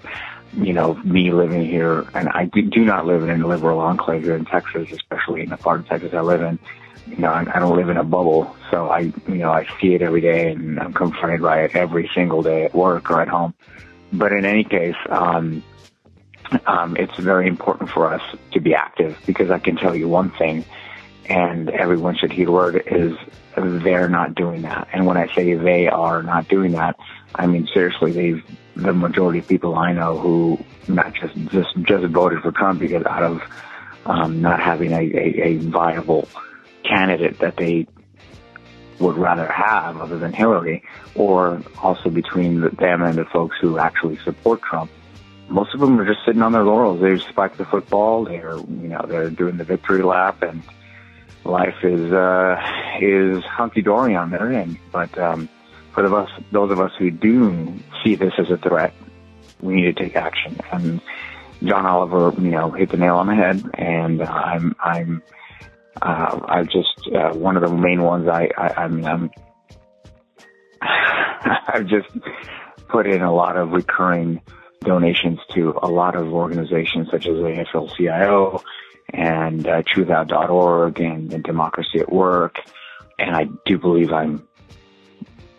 you 0.57 0.73
know, 0.73 0.95
me 1.05 1.33
living 1.33 1.67
here, 1.67 2.07
and 2.15 2.29
I 2.29 2.47
do, 2.47 2.63
do 2.63 2.85
not 2.85 3.07
live 3.07 3.29
in 3.29 3.43
a 3.43 3.47
liberal 3.47 3.81
enclave 3.81 4.23
here 4.23 4.37
in 4.37 4.45
Texas, 4.45 4.91
especially 4.93 5.43
in 5.43 5.51
the 5.51 5.57
part 5.57 5.81
of 5.81 5.89
Texas 5.89 6.15
I 6.15 6.21
live 6.21 6.43
in 6.43 6.59
you 7.07 7.19
know, 7.19 7.31
I, 7.31 7.47
I 7.55 7.59
don't 7.59 7.77
live 7.77 7.89
in 7.89 7.97
a 7.97 8.05
bubble, 8.05 8.55
so 8.71 8.89
I, 8.89 9.01
you 9.29 9.35
know, 9.35 9.53
I 9.53 9.67
see 9.81 9.95
it 9.95 10.03
every 10.03 10.21
day, 10.21 10.53
and 10.53 10.81
I'm 10.81 10.93
confronted 10.93 11.43
by 11.43 11.63
it 11.63 11.77
every 11.77 12.11
single 12.15 12.43
day 12.43 12.65
at 12.65 12.75
work 12.75 13.11
or 13.11 13.21
at 13.21 13.29
home. 13.29 13.55
But 14.13 14.33
in 14.33 14.45
any 14.45 14.65
case, 14.65 14.97
um, 15.11 15.63
um, 16.67 16.97
it's 16.97 17.17
very 17.17 17.47
important 17.47 17.91
for 17.91 18.13
us 18.13 18.23
to 18.53 18.61
be 18.61 18.75
active 18.75 19.19
because 19.27 19.51
I 19.51 19.59
can 19.59 19.77
tell 19.77 19.95
you 19.95 20.09
one 20.09 20.31
thing, 20.31 20.65
and 21.27 21.71
everyone 21.71 22.17
should 22.17 22.33
heed 22.33 22.49
word 22.49 22.83
is 22.87 23.17
they're 23.57 24.09
not 24.09 24.35
doing 24.35 24.63
that. 24.63 24.89
And 24.93 25.07
when 25.07 25.17
I 25.17 25.33
say 25.35 25.55
they 25.55 25.89
are 25.89 26.23
not 26.23 26.49
doing 26.49 26.73
that, 26.73 26.99
I 27.35 27.47
mean 27.47 27.69
seriously, 27.73 28.13
they've 28.13 28.45
the 28.77 28.93
majority 28.93 29.39
of 29.39 29.47
people 29.47 29.77
I 29.77 29.93
know 29.93 30.19
who 30.19 30.59
not 30.89 31.15
just 31.15 31.35
just 31.47 31.77
just 31.83 32.05
voted 32.07 32.43
for 32.43 32.51
Trump 32.53 32.81
because 32.81 33.05
out 33.07 33.23
of 33.23 33.43
um, 34.07 34.43
not 34.43 34.61
having 34.61 34.93
a, 34.93 35.01
a, 35.01 35.43
a 35.43 35.57
viable 35.59 36.29
candidate 36.85 37.39
that 37.41 37.57
they 37.57 37.87
would 39.01 39.17
rather 39.17 39.47
have 39.51 39.97
other 40.01 40.19
than 40.19 40.33
Hillary, 40.33 40.83
or 41.15 41.61
also 41.83 42.11
between 42.11 42.61
them 42.61 43.03
and 43.03 43.19
the 43.19 43.25
folks 43.25 43.57
who 43.61 43.79
actually 43.79 44.19
support 44.25 44.63
Trump. 44.63 44.91
Most 45.49 45.75
of 45.75 45.81
them 45.81 46.01
are 46.01 46.07
just 46.07 46.25
sitting 46.25 46.43
on 46.43 46.53
their 46.53 46.65
laurels. 46.65 47.01
They 47.01 47.19
spike 47.19 47.57
the 47.57 47.65
football. 47.65 48.25
They're, 48.25 48.57
you 48.57 48.89
know, 48.89 49.05
they're 49.07 49.31
doing 49.31 49.57
the 49.57 49.65
victory 49.65 50.03
lap, 50.03 50.43
and 50.43 50.63
life 51.45 51.77
is 51.83 52.13
uh, 52.13 52.57
is 53.01 53.45
hunky 53.45 53.83
dory 53.83 54.15
on 54.15 54.31
their 54.31 54.53
end. 54.53 54.79
But 54.91 55.17
um, 55.19 55.49
for 55.93 56.09
the 56.09 56.15
us, 56.15 56.31
those 56.51 56.71
of 56.71 56.81
us 56.81 56.93
who 56.99 57.11
do 57.11 57.75
see 58.03 58.15
this 58.15 58.33
as 58.39 58.51
a 58.51 58.57
threat, 58.57 58.95
we 59.61 59.75
need 59.75 59.97
to 59.97 60.05
take 60.05 60.17
action. 60.17 60.59
And 60.73 61.01
John 61.63 61.85
Oliver, 61.85 62.33
you 62.41 62.51
know, 62.51 62.71
hit 62.71 62.91
the 62.91 62.97
nail 62.97 63.17
on 63.17 63.27
the 63.27 63.35
head. 63.35 63.63
And 63.75 64.23
I'm 64.23 64.75
I'm 64.81 65.23
uh, 66.03 66.41
I've 66.47 66.69
just 66.69 67.09
uh, 67.15 67.33
one 67.33 67.57
of 67.57 67.63
the 67.63 67.75
main 67.75 68.03
ones. 68.03 68.29
I, 68.29 68.51
I 68.57 68.85
I 68.85 68.89
mean 68.89 69.05
I'm 69.05 69.31
I've 70.81 71.87
just 71.87 72.09
put 72.89 73.07
in 73.07 73.23
a 73.23 73.33
lot 73.33 73.57
of 73.57 73.71
recurring 73.71 74.41
donations 74.81 75.41
to 75.55 75.75
a 75.83 75.89
lot 75.89 76.15
of 76.15 76.33
organizations 76.33 77.09
such 77.11 77.27
as 77.27 77.35
AFL-CIO 77.35 78.63
and 79.13 79.67
uh, 79.67 79.83
TruthOut.org 79.83 81.01
and, 81.01 81.33
and 81.33 81.43
Democracy 81.43 82.01
at 82.01 82.13
Work, 82.13 82.57
and 83.19 83.35
I 83.35 83.49
do 83.67 83.79
believe 83.79 84.13
I'm 84.13 84.47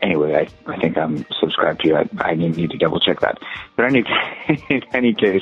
anyway, 0.05 0.47
I, 0.67 0.71
I 0.71 0.79
think 0.79 0.97
I'm 0.97 1.25
subscribed 1.39 1.81
to 1.81 1.87
you. 1.87 1.95
I, 1.97 2.07
I 2.19 2.35
need 2.35 2.69
to 2.69 2.77
double 2.77 2.99
check 2.99 3.19
that. 3.21 3.39
But 3.75 3.85
any, 3.85 4.03
in 4.69 4.83
any 4.93 5.13
case, 5.13 5.41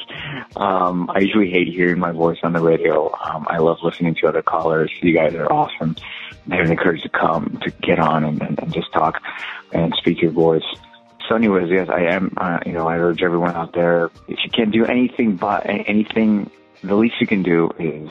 um, 0.56 1.10
I 1.14 1.20
usually 1.20 1.52
hate 1.52 1.68
hearing 1.68 2.00
my 2.00 2.12
voice 2.12 2.38
on 2.44 2.54
the 2.54 2.62
radio. 2.62 3.14
Um, 3.26 3.46
I 3.50 3.58
love 3.58 3.78
listening 3.84 4.16
to 4.16 4.28
other 4.28 4.42
callers. 4.42 4.92
You 5.02 5.14
guys 5.14 5.34
are 5.36 5.52
awesome. 5.52 5.96
Having 6.50 6.70
the 6.70 6.76
courage 6.76 7.04
to 7.04 7.10
come, 7.10 7.60
to 7.64 7.72
get 7.72 8.00
on 8.00 8.24
and, 8.24 8.42
and, 8.42 8.60
and 8.60 8.74
just 8.74 8.92
talk 8.94 9.22
and 9.72 9.94
speak 9.98 10.22
your 10.22 10.32
voice. 10.32 10.64
so, 11.28 11.36
anyways, 11.36 11.70
yes, 11.70 11.90
I 11.90 12.06
am. 12.06 12.34
Uh, 12.38 12.60
you 12.66 12.72
know, 12.72 12.88
I 12.88 12.98
urge 12.98 13.22
everyone 13.22 13.52
out 13.56 13.74
there 13.74 14.06
if 14.28 14.40
you 14.44 14.50
can't 14.50 14.72
do 14.72 14.86
anything, 14.86 15.36
but 15.36 15.66
anything, 15.66 16.50
the 16.84 16.96
least 16.96 17.16
you 17.20 17.28
can 17.28 17.44
do 17.44 17.70
is 17.80 18.10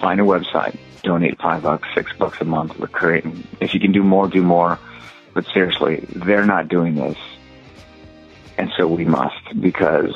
find 0.00 0.20
a 0.20 0.24
website, 0.24 0.76
donate 1.02 1.40
five 1.40 1.62
bucks, 1.62 1.88
six 1.94 2.12
bucks 2.16 2.40
a 2.40 2.44
month. 2.44 2.78
We're 2.78 2.86
creating. 2.86 3.46
If 3.60 3.74
you 3.74 3.80
can 3.80 3.92
do 3.92 4.02
more, 4.02 4.28
do 4.28 4.42
more. 4.42 4.78
But 5.32 5.46
seriously, 5.52 6.04
they're 6.14 6.46
not 6.46 6.68
doing 6.68 6.96
this, 6.96 7.16
and 8.58 8.70
so 8.76 8.86
we 8.86 9.04
must 9.04 9.60
because 9.60 10.14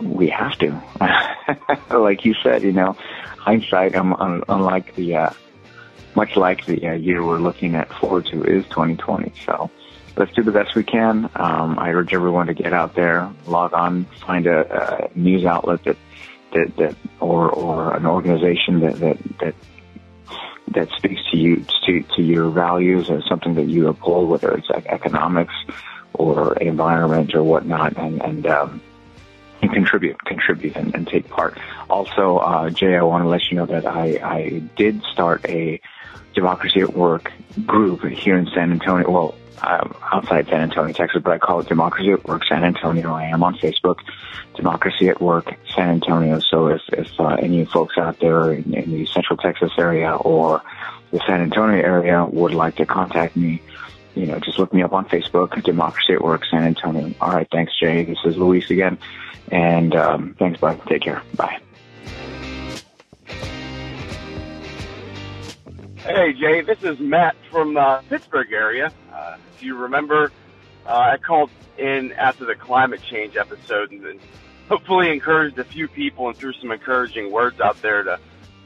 we 0.00 0.28
have 0.28 0.58
to. 0.58 0.82
like 1.98 2.24
you 2.24 2.34
said, 2.42 2.62
you 2.62 2.72
know, 2.72 2.96
hindsight, 3.38 3.94
un- 3.94 4.42
unlike 4.48 4.94
the, 4.94 5.16
uh, 5.16 5.30
much 6.14 6.36
like 6.36 6.64
the 6.66 6.88
uh, 6.88 6.92
year 6.92 7.24
we're 7.24 7.38
looking 7.38 7.74
at 7.74 7.92
forward 7.92 8.26
to 8.26 8.42
is 8.42 8.64
2020. 8.66 9.32
So 9.44 9.70
let's 10.16 10.32
do 10.32 10.42
the 10.42 10.52
best 10.52 10.74
we 10.74 10.84
can. 10.84 11.30
Um, 11.34 11.78
I 11.78 11.90
urge 11.90 12.14
everyone 12.14 12.46
to 12.46 12.54
get 12.54 12.72
out 12.72 12.94
there, 12.94 13.30
log 13.46 13.72
on, 13.72 14.04
find 14.26 14.46
a, 14.46 15.08
a 15.14 15.18
news 15.18 15.44
outlet 15.44 15.84
that, 15.84 15.96
that, 16.52 16.76
that, 16.76 16.96
or, 17.20 17.50
or 17.50 17.94
an 17.94 18.06
organization 18.06 18.80
that, 18.80 18.98
that, 19.00 19.18
that, 19.40 19.54
that 20.68 20.88
speaks 20.96 21.20
to 21.30 21.36
you, 21.36 21.64
to, 21.86 22.02
to 22.16 22.22
your 22.22 22.48
values 22.50 23.10
or 23.10 23.22
something 23.22 23.54
that 23.54 23.66
you 23.66 23.88
uphold, 23.88 24.28
whether 24.28 24.52
it's 24.52 24.70
economics 24.70 25.54
or 26.12 26.56
environment 26.56 27.34
or 27.34 27.42
whatnot. 27.42 27.96
And, 27.96 28.22
and, 28.22 28.46
um, 28.46 28.80
and 29.62 29.72
contribute, 29.72 30.22
contribute, 30.24 30.76
and, 30.76 30.94
and 30.94 31.06
take 31.06 31.28
part. 31.28 31.58
Also, 31.88 32.38
uh, 32.38 32.70
Jay, 32.70 32.96
I 32.96 33.02
want 33.02 33.24
to 33.24 33.28
let 33.28 33.50
you 33.50 33.56
know 33.56 33.66
that 33.66 33.86
I, 33.86 34.20
I 34.22 34.62
did 34.76 35.02
start 35.04 35.44
a 35.48 35.80
Democracy 36.34 36.80
at 36.80 36.92
Work 36.92 37.32
group 37.64 38.02
here 38.04 38.36
in 38.36 38.46
San 38.54 38.72
Antonio. 38.72 39.10
Well, 39.10 39.34
uh, 39.62 39.88
outside 40.12 40.46
San 40.46 40.60
Antonio, 40.60 40.92
Texas, 40.92 41.22
but 41.22 41.32
I 41.32 41.38
call 41.38 41.60
it 41.60 41.68
Democracy 41.68 42.12
at 42.12 42.24
Work 42.24 42.44
San 42.46 42.64
Antonio. 42.64 43.12
I 43.12 43.24
am 43.24 43.42
on 43.42 43.54
Facebook, 43.56 43.98
Democracy 44.54 45.08
at 45.08 45.20
Work 45.20 45.54
San 45.74 45.88
Antonio. 45.88 46.40
So 46.40 46.68
if, 46.68 46.82
if 46.92 47.08
uh, 47.18 47.36
any 47.40 47.64
folks 47.64 47.96
out 47.98 48.18
there 48.20 48.52
in, 48.52 48.74
in 48.74 48.90
the 48.90 49.06
Central 49.06 49.36
Texas 49.36 49.72
area 49.78 50.14
or 50.14 50.62
the 51.10 51.20
San 51.26 51.40
Antonio 51.40 51.82
area 51.82 52.24
would 52.24 52.54
like 52.54 52.76
to 52.76 52.86
contact 52.86 53.36
me, 53.36 53.62
you 54.14 54.26
know, 54.26 54.38
just 54.38 54.58
look 54.58 54.72
me 54.72 54.82
up 54.82 54.92
on 54.92 55.06
Facebook, 55.06 55.62
Democracy 55.62 56.14
at 56.14 56.22
Work 56.22 56.44
San 56.50 56.64
Antonio. 56.64 57.12
All 57.20 57.32
right, 57.32 57.48
thanks, 57.50 57.72
Jay. 57.78 58.04
This 58.04 58.18
is 58.24 58.36
Luis 58.36 58.70
again. 58.70 58.98
And 59.50 59.94
um, 59.94 60.34
thanks, 60.38 60.60
bud. 60.60 60.80
Take 60.86 61.02
care. 61.02 61.22
Bye. 61.36 61.63
Hey, 66.04 66.34
Jay, 66.34 66.60
this 66.60 66.82
is 66.82 67.00
Matt 67.00 67.34
from 67.50 67.78
uh, 67.78 68.02
Pittsburgh 68.10 68.52
area. 68.52 68.92
Uh, 69.10 69.38
if 69.54 69.62
you 69.62 69.74
remember, 69.74 70.32
uh, 70.86 70.90
I 70.90 71.16
called 71.16 71.48
in 71.78 72.12
after 72.12 72.44
the 72.44 72.54
climate 72.54 73.00
change 73.02 73.38
episode 73.38 73.90
and, 73.90 74.20
hopefully 74.68 75.10
encouraged 75.10 75.58
a 75.58 75.64
few 75.64 75.88
people 75.88 76.28
and 76.28 76.36
threw 76.36 76.52
some 76.54 76.70
encouraging 76.70 77.30
words 77.30 77.60
out 77.60 77.80
there 77.82 78.02
to 78.02 78.18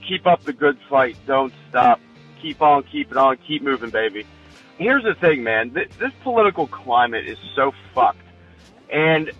keep 0.06 0.26
up 0.26 0.42
the 0.42 0.52
good 0.52 0.78
fight, 0.88 1.16
don't 1.26 1.52
stop, 1.68 2.00
keep 2.40 2.60
on, 2.60 2.82
keep 2.84 3.10
it 3.10 3.16
on, 3.16 3.36
keep 3.36 3.62
moving, 3.62 3.90
baby. 3.90 4.24
Here's 4.76 5.04
the 5.04 5.14
thing, 5.14 5.44
man. 5.44 5.72
This, 5.72 5.88
this 5.98 6.12
political 6.22 6.66
climate 6.66 7.26
is 7.26 7.38
so 7.54 7.72
fucked. 7.94 8.18
And 8.92 9.30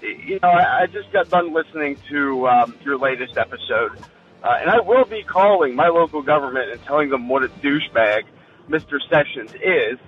you 0.00 0.38
know, 0.42 0.48
I, 0.48 0.82
I 0.82 0.86
just 0.86 1.12
got 1.12 1.28
done 1.28 1.52
listening 1.52 1.96
to 2.08 2.48
um, 2.48 2.74
your 2.84 2.98
latest 2.98 3.36
episode, 3.36 3.92
uh, 4.42 4.56
and 4.60 4.70
I 4.70 4.80
will 4.80 5.04
be 5.04 5.22
calling 5.22 5.74
my 5.74 5.88
local 5.88 6.22
government 6.22 6.70
and 6.70 6.82
telling 6.84 7.10
them 7.10 7.28
what 7.28 7.44
a 7.44 7.48
douchebag 7.48 8.22
Mr. 8.68 8.98
Sessions 9.10 9.52
is. 9.54 9.98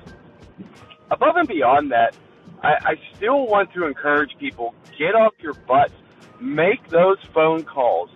Above 1.11 1.37
and 1.37 1.49
beyond 1.49 1.93
that, 1.93 2.17
I, 2.63 2.75
I 2.85 2.95
still 3.17 3.47
want 3.47 3.73
to 3.75 3.87
encourage 3.87 4.37
people 4.39 4.75
get 4.99 5.15
off 5.15 5.35
your 5.41 5.55
butts, 5.55 5.93
make 6.41 6.89
those 6.89 7.19
phone 7.35 7.65
calls, 7.65 8.09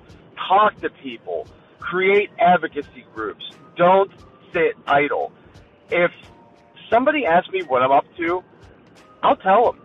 talk 0.49 0.81
to 0.81 0.91
people, 0.91 1.47
create 1.81 2.31
advocacy 2.39 3.05
groups. 3.15 3.45
Don't 3.77 4.11
sit 4.53 4.75
idle. 4.87 5.33
If 5.91 6.11
somebody 6.91 7.27
asks 7.27 7.51
me 7.51 7.63
what 7.63 7.83
I'm 7.83 7.93
up 7.93 8.07
to, 8.17 8.43
I'll 9.23 9.37
tell 9.37 9.73
them. 9.73 9.81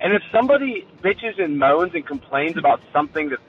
And 0.00 0.12
if 0.14 0.22
somebody 0.30 0.86
bitches 1.02 1.42
and 1.42 1.58
moans 1.58 1.92
and 1.94 2.06
complains 2.06 2.56
about 2.56 2.80
something 2.92 3.30
that 3.30 3.40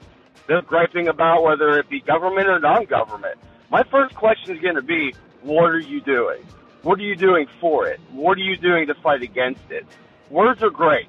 they're 0.46 0.62
griping 0.62 1.08
about, 1.08 1.42
whether 1.42 1.78
it 1.78 1.88
be 1.88 2.00
government 2.00 2.48
or 2.48 2.58
non-government, 2.58 3.38
my 3.70 3.82
first 3.84 4.14
question 4.14 4.56
is 4.56 4.62
going 4.62 4.74
to 4.74 4.82
be, 4.82 5.14
what 5.42 5.70
are 5.70 5.78
you 5.78 6.00
doing? 6.00 6.44
What 6.82 6.98
are 6.98 7.02
you 7.02 7.16
doing 7.16 7.46
for 7.60 7.86
it? 7.86 8.00
What 8.10 8.36
are 8.38 8.42
you 8.42 8.56
doing 8.56 8.86
to 8.88 8.94
fight 8.94 9.22
against 9.22 9.70
it? 9.70 9.86
Words 10.30 10.62
are 10.62 10.70
great. 10.70 11.08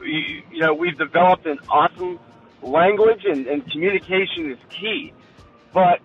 You, 0.00 0.42
you 0.52 0.60
know, 0.60 0.74
we've 0.74 0.96
developed 0.96 1.46
an 1.46 1.58
awesome 1.68 2.18
language 2.62 3.24
and, 3.24 3.46
and 3.46 3.70
communication 3.70 4.52
is 4.52 4.58
key. 4.70 5.12
But 5.72 6.00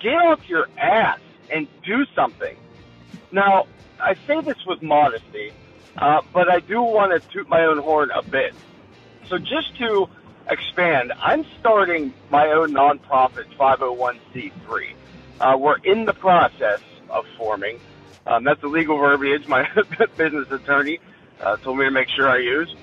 get 0.00 0.14
off 0.14 0.48
your 0.48 0.68
ass 0.78 1.20
and 1.52 1.68
do 1.84 2.04
something. 2.14 2.56
Now, 3.32 3.66
I 4.00 4.14
say 4.26 4.40
this 4.40 4.64
with 4.66 4.82
modesty 4.82 5.52
uh, 5.96 6.20
but 6.32 6.50
I 6.50 6.60
do 6.60 6.82
want 6.82 7.20
to 7.20 7.28
toot 7.30 7.48
my 7.48 7.64
own 7.64 7.78
horn 7.78 8.10
a 8.10 8.22
bit. 8.22 8.54
So 9.28 9.38
just 9.38 9.76
to 9.78 10.08
expand, 10.48 11.12
I'm 11.20 11.44
starting 11.60 12.12
my 12.30 12.48
own 12.48 12.72
nonprofit 12.72 13.46
501c3. 13.56 14.94
Uh, 15.40 15.56
we're 15.58 15.78
in 15.78 16.04
the 16.04 16.12
process 16.12 16.80
of 17.10 17.24
forming. 17.36 17.80
Um, 18.26 18.44
that's 18.44 18.60
the 18.60 18.68
legal 18.68 18.96
verbiage 18.96 19.46
my 19.48 19.68
business 20.16 20.50
attorney 20.50 21.00
uh, 21.40 21.56
told 21.58 21.78
me 21.78 21.84
to 21.84 21.90
make 21.90 22.08
sure 22.08 22.28
I 22.28 22.38
use. 22.38 22.74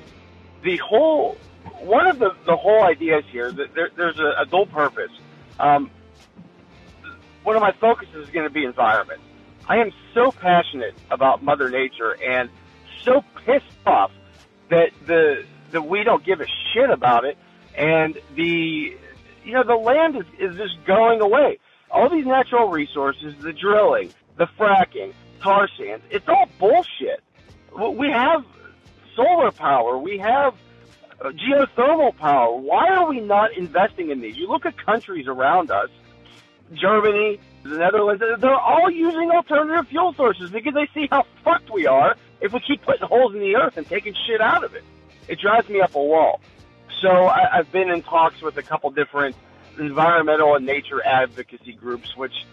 The 0.64 0.78
whole, 0.78 1.38
one 1.80 2.08
of 2.08 2.20
the, 2.20 2.36
the 2.46 2.56
whole 2.56 2.84
ideas 2.84 3.24
here, 3.32 3.52
there, 3.52 3.90
there's 3.96 4.20
a, 4.20 4.42
a 4.42 4.46
dual 4.46 4.68
purpose. 4.68 5.12
Um, 5.60 5.90
one 7.44 7.56
of 7.56 7.62
my 7.62 7.72
focuses 7.72 8.28
is 8.28 8.30
going 8.30 8.48
to 8.48 8.54
be 8.54 8.66
environment. 8.66 9.22
I 9.68 9.78
am 9.78 9.92
so 10.14 10.32
passionate 10.32 10.96
about 11.10 11.44
Mother 11.44 11.70
Nature 11.70 12.22
and 12.22 12.50
so 13.04 13.24
pissed 13.46 13.66
off 13.86 14.12
that 14.70 14.92
the 15.06 15.46
that 15.72 15.84
we 15.84 16.04
don't 16.04 16.24
give 16.24 16.42
a 16.42 16.46
shit 16.74 16.90
about 16.90 17.26
it, 17.26 17.38
and 17.76 18.18
the 18.36 18.98
you 19.44 19.54
know 19.54 19.64
the 19.64 19.76
land 19.76 20.16
is, 20.18 20.26
is 20.40 20.58
just 20.58 20.86
going 20.86 21.22
away. 21.22 21.60
All 21.90 22.10
these 22.10 22.26
natural 22.26 22.70
resources, 22.70 23.36
the 23.42 23.54
drilling, 23.54 24.14
the 24.38 24.48
fracking, 24.58 25.14
tar 25.42 25.68
sands, 25.78 26.06
it's 26.10 26.28
all 26.28 26.48
bullshit. 26.58 27.22
We 27.76 28.10
have 28.12 28.46
solar 29.16 29.52
power, 29.52 29.98
we 29.98 30.18
have 30.20 30.54
uh, 31.20 31.32
geothermal 31.32 32.16
power. 32.18 32.56
Why 32.56 32.88
are 32.96 33.10
we 33.10 33.20
not 33.20 33.56
investing 33.58 34.10
in 34.10 34.22
these? 34.22 34.38
You 34.38 34.48
look 34.48 34.66
at 34.66 34.78
countries 34.84 35.28
around 35.28 35.70
us, 35.70 35.90
Germany, 36.74 37.40
the 37.64 37.78
Netherlands, 37.78 38.24
they're 38.40 38.56
all 38.56 38.90
using 38.90 39.30
alternative 39.32 39.88
fuel 39.90 40.14
sources 40.14 40.50
because 40.50 40.74
they 40.74 40.88
see 40.94 41.08
how 41.12 41.26
fucked 41.44 41.70
we 41.72 41.86
are 41.86 42.16
if 42.40 42.54
we 42.54 42.60
keep 42.66 42.82
putting 42.84 43.08
holes 43.08 43.34
in 43.34 43.40
the 43.40 43.56
earth 43.56 43.78
and 43.78 43.88
taking 43.88 44.16
shit 44.28 44.42
out 44.42 44.64
of 44.64 44.74
it. 44.74 44.84
It 45.28 45.40
drives 45.40 45.70
me 45.70 45.82
up 45.82 45.94
a 45.96 46.00
wall. 46.02 46.42
So 47.02 47.10
I, 47.10 47.58
I've 47.58 47.72
been 47.72 47.90
in 47.90 48.04
talks 48.04 48.42
with 48.42 48.58
a 48.58 48.64
couple 48.64 48.92
different 48.92 49.36
environmental 49.80 50.56
and 50.56 50.66
nature 50.66 51.04
advocacy 51.04 51.74
groups, 51.74 52.16
which, 52.16 52.46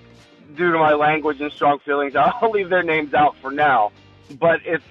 due 0.56 0.72
to 0.72 0.78
my 0.78 0.94
language 0.94 1.40
and 1.40 1.52
strong 1.52 1.78
feelings, 1.80 2.16
I'll 2.16 2.50
leave 2.50 2.70
their 2.70 2.82
names 2.82 3.12
out 3.14 3.36
for 3.42 3.50
now. 3.50 3.92
But 4.38 4.60
if 4.64 4.82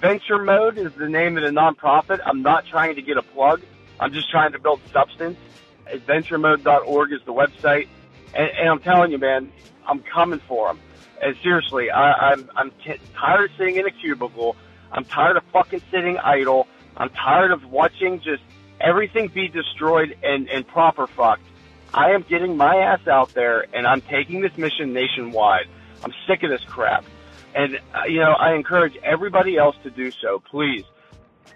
Venture 0.00 0.38
Mode 0.38 0.76
is 0.78 0.92
the 0.94 1.08
name 1.08 1.38
of 1.38 1.42
the 1.42 1.50
nonprofit, 1.50 2.20
I'm 2.24 2.42
not 2.42 2.66
trying 2.66 2.96
to 2.96 3.02
get 3.02 3.16
a 3.16 3.22
plug. 3.22 3.62
I'm 3.98 4.12
just 4.12 4.30
trying 4.30 4.52
to 4.52 4.58
build 4.58 4.80
substance. 4.92 5.38
Adventuremode.org 5.92 7.12
is 7.12 7.20
the 7.24 7.32
website. 7.32 7.88
And, 8.34 8.50
and 8.50 8.68
I'm 8.68 8.80
telling 8.80 9.12
you, 9.12 9.18
man, 9.18 9.52
I'm 9.86 10.02
coming 10.02 10.40
for 10.40 10.68
them. 10.68 10.80
And 11.22 11.36
seriously, 11.42 11.90
I, 11.90 12.32
I'm 12.32 12.50
I'm 12.56 12.70
t- 12.84 12.98
tired 13.14 13.50
of 13.50 13.56
sitting 13.56 13.76
in 13.76 13.86
a 13.86 13.92
cubicle. 13.92 14.56
I'm 14.90 15.04
tired 15.04 15.36
of 15.36 15.44
fucking 15.52 15.82
sitting 15.90 16.18
idle. 16.18 16.66
I'm 16.96 17.10
tired 17.10 17.52
of 17.52 17.70
watching 17.70 18.20
just 18.20 18.42
everything 18.82 19.28
be 19.28 19.48
destroyed 19.48 20.16
and 20.22 20.48
and 20.48 20.66
proper 20.66 21.06
fucked. 21.06 21.44
I 21.94 22.10
am 22.10 22.22
getting 22.22 22.56
my 22.56 22.76
ass 22.76 23.06
out 23.06 23.34
there 23.34 23.66
and 23.74 23.86
I'm 23.86 24.00
taking 24.00 24.40
this 24.40 24.56
mission 24.56 24.92
nationwide. 24.92 25.66
I'm 26.02 26.12
sick 26.26 26.42
of 26.42 26.50
this 26.50 26.64
crap. 26.64 27.04
And, 27.54 27.76
uh, 27.94 28.04
you 28.08 28.18
know, 28.18 28.32
I 28.32 28.54
encourage 28.54 28.96
everybody 29.04 29.58
else 29.58 29.76
to 29.82 29.90
do 29.90 30.10
so. 30.10 30.42
Please. 30.50 30.84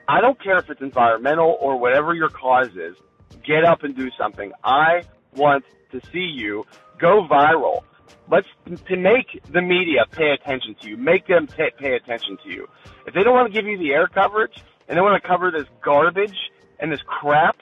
I 0.08 0.20
don't 0.20 0.40
care 0.42 0.58
if 0.58 0.68
it's 0.70 0.82
environmental 0.82 1.56
or 1.60 1.78
whatever 1.78 2.14
your 2.14 2.28
cause 2.28 2.68
is. 2.76 2.96
Get 3.44 3.64
up 3.64 3.82
and 3.82 3.96
do 3.96 4.10
something. 4.18 4.52
I 4.62 5.02
want 5.34 5.64
to 5.92 6.00
see 6.12 6.18
you 6.18 6.64
go 6.98 7.26
viral. 7.28 7.82
Let's 8.30 8.46
to 8.88 8.96
make 8.96 9.42
the 9.50 9.62
media 9.62 10.04
pay 10.10 10.30
attention 10.30 10.76
to 10.82 10.90
you. 10.90 10.96
Make 10.96 11.26
them 11.26 11.46
pay, 11.46 11.70
pay 11.78 11.94
attention 11.94 12.38
to 12.44 12.50
you. 12.50 12.68
If 13.06 13.14
they 13.14 13.22
don't 13.22 13.34
want 13.34 13.52
to 13.52 13.58
give 13.58 13.68
you 13.68 13.78
the 13.78 13.92
air 13.92 14.08
coverage 14.08 14.62
and 14.88 14.96
they 14.96 15.00
want 15.00 15.20
to 15.20 15.26
cover 15.26 15.50
this 15.50 15.66
garbage 15.82 16.36
and 16.78 16.92
this 16.92 17.00
crap 17.06 17.56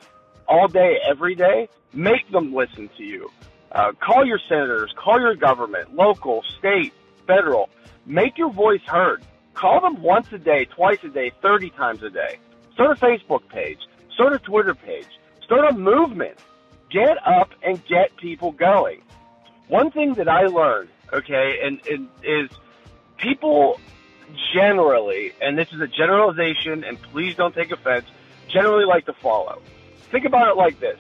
all 0.49 0.69
day, 0.69 0.99
every 1.09 1.35
day, 1.35 1.69
make 1.93 2.31
them 2.31 2.55
listen 2.55 2.91
to 2.97 3.05
you. 3.05 3.31
Uh, 3.73 3.93
call 4.01 4.25
your 4.25 4.39
senators, 4.49 4.93
call 4.97 5.21
your 5.21 5.35
government, 5.35 5.95
local, 5.95 6.43
state, 6.59 6.93
federal. 7.27 7.69
Make 8.07 8.39
your 8.39 8.51
voice 8.51 8.83
heard. 8.87 9.25
Call 9.55 9.81
them 9.81 10.03
once 10.03 10.27
a 10.33 10.39
day, 10.39 10.67
twice 10.67 10.99
a 11.05 11.09
day, 11.09 11.33
30 11.43 11.71
times 11.71 12.03
a 12.03 12.11
day. 12.11 12.39
Start 12.75 12.99
a 12.99 13.01
Facebook 13.01 13.49
page. 13.49 13.79
Start 14.13 14.33
a 14.33 14.39
Twitter 14.39 14.75
page. 14.75 15.09
Start 15.43 15.73
a 15.73 15.75
movement. 15.75 16.39
Get 16.91 17.17
up 17.27 17.51
and 17.63 17.85
get 17.87 18.17
people 18.17 18.53
going. 18.53 19.03
One 19.69 19.91
thing 19.91 20.15
that 20.15 20.29
I 20.29 20.47
learned, 20.47 20.91
okay, 21.13 21.59
and, 21.63 21.81
and 21.87 22.09
is 22.23 22.51
people 23.17 23.81
generally, 24.53 25.33
and 25.41 25.57
this 25.59 25.73
is 25.73 25.81
a 25.81 25.87
generalization, 25.87 26.85
and 26.85 27.01
please 27.01 27.35
don't 27.35 27.55
take 27.55 27.71
offense, 27.73 28.07
generally 28.55 28.87
like 28.87 29.05
to 29.07 29.13
follow. 29.13 29.61
Think 30.11 30.25
about 30.25 30.49
it 30.49 30.57
like 30.57 30.81
this. 30.81 30.99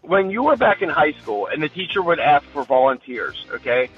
When 0.00 0.30
you 0.30 0.42
were 0.42 0.56
back 0.56 0.82
in 0.82 0.88
high 0.88 1.12
school 1.12 1.46
and 1.46 1.62
the 1.62 1.68
teacher 1.68 2.02
would 2.02 2.18
ask 2.18 2.44
for 2.46 2.64
volunteers, 2.64 3.46
okay, 3.52 3.90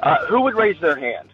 uh, 0.00 0.26
who 0.26 0.42
would 0.42 0.54
raise 0.54 0.78
their 0.80 0.96
hand? 0.96 1.28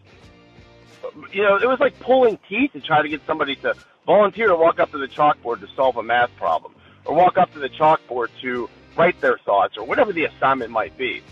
You 1.33 1.43
know, 1.43 1.57
it 1.57 1.69
was 1.69 1.79
like 1.81 1.99
pulling 2.01 2.39
teeth 2.49 2.73
to 2.73 2.81
try 2.81 3.03
to 3.03 3.09
get 3.09 3.21
somebody 3.27 3.57
to 3.57 3.75
volunteer 4.07 4.49
to 4.49 4.57
walk 4.57 4.81
up 4.81 4.91
to 4.93 4.99
the 4.99 5.09
chalkboard 5.09 5.61
to 5.61 5.69
solve 5.77 5.97
a 5.97 6.03
math 6.03 6.35
problem, 6.37 6.75
or 7.05 7.15
walk 7.15 7.37
up 7.37 7.53
to 7.53 7.59
the 7.59 7.69
chalkboard 7.69 8.29
to 8.41 8.69
write 8.97 9.21
their 9.21 9.39
thoughts, 9.39 9.77
or 9.77 9.85
whatever 9.85 10.13
the 10.13 10.25
assignment 10.25 10.71
might 10.71 10.97
be. 10.97 11.23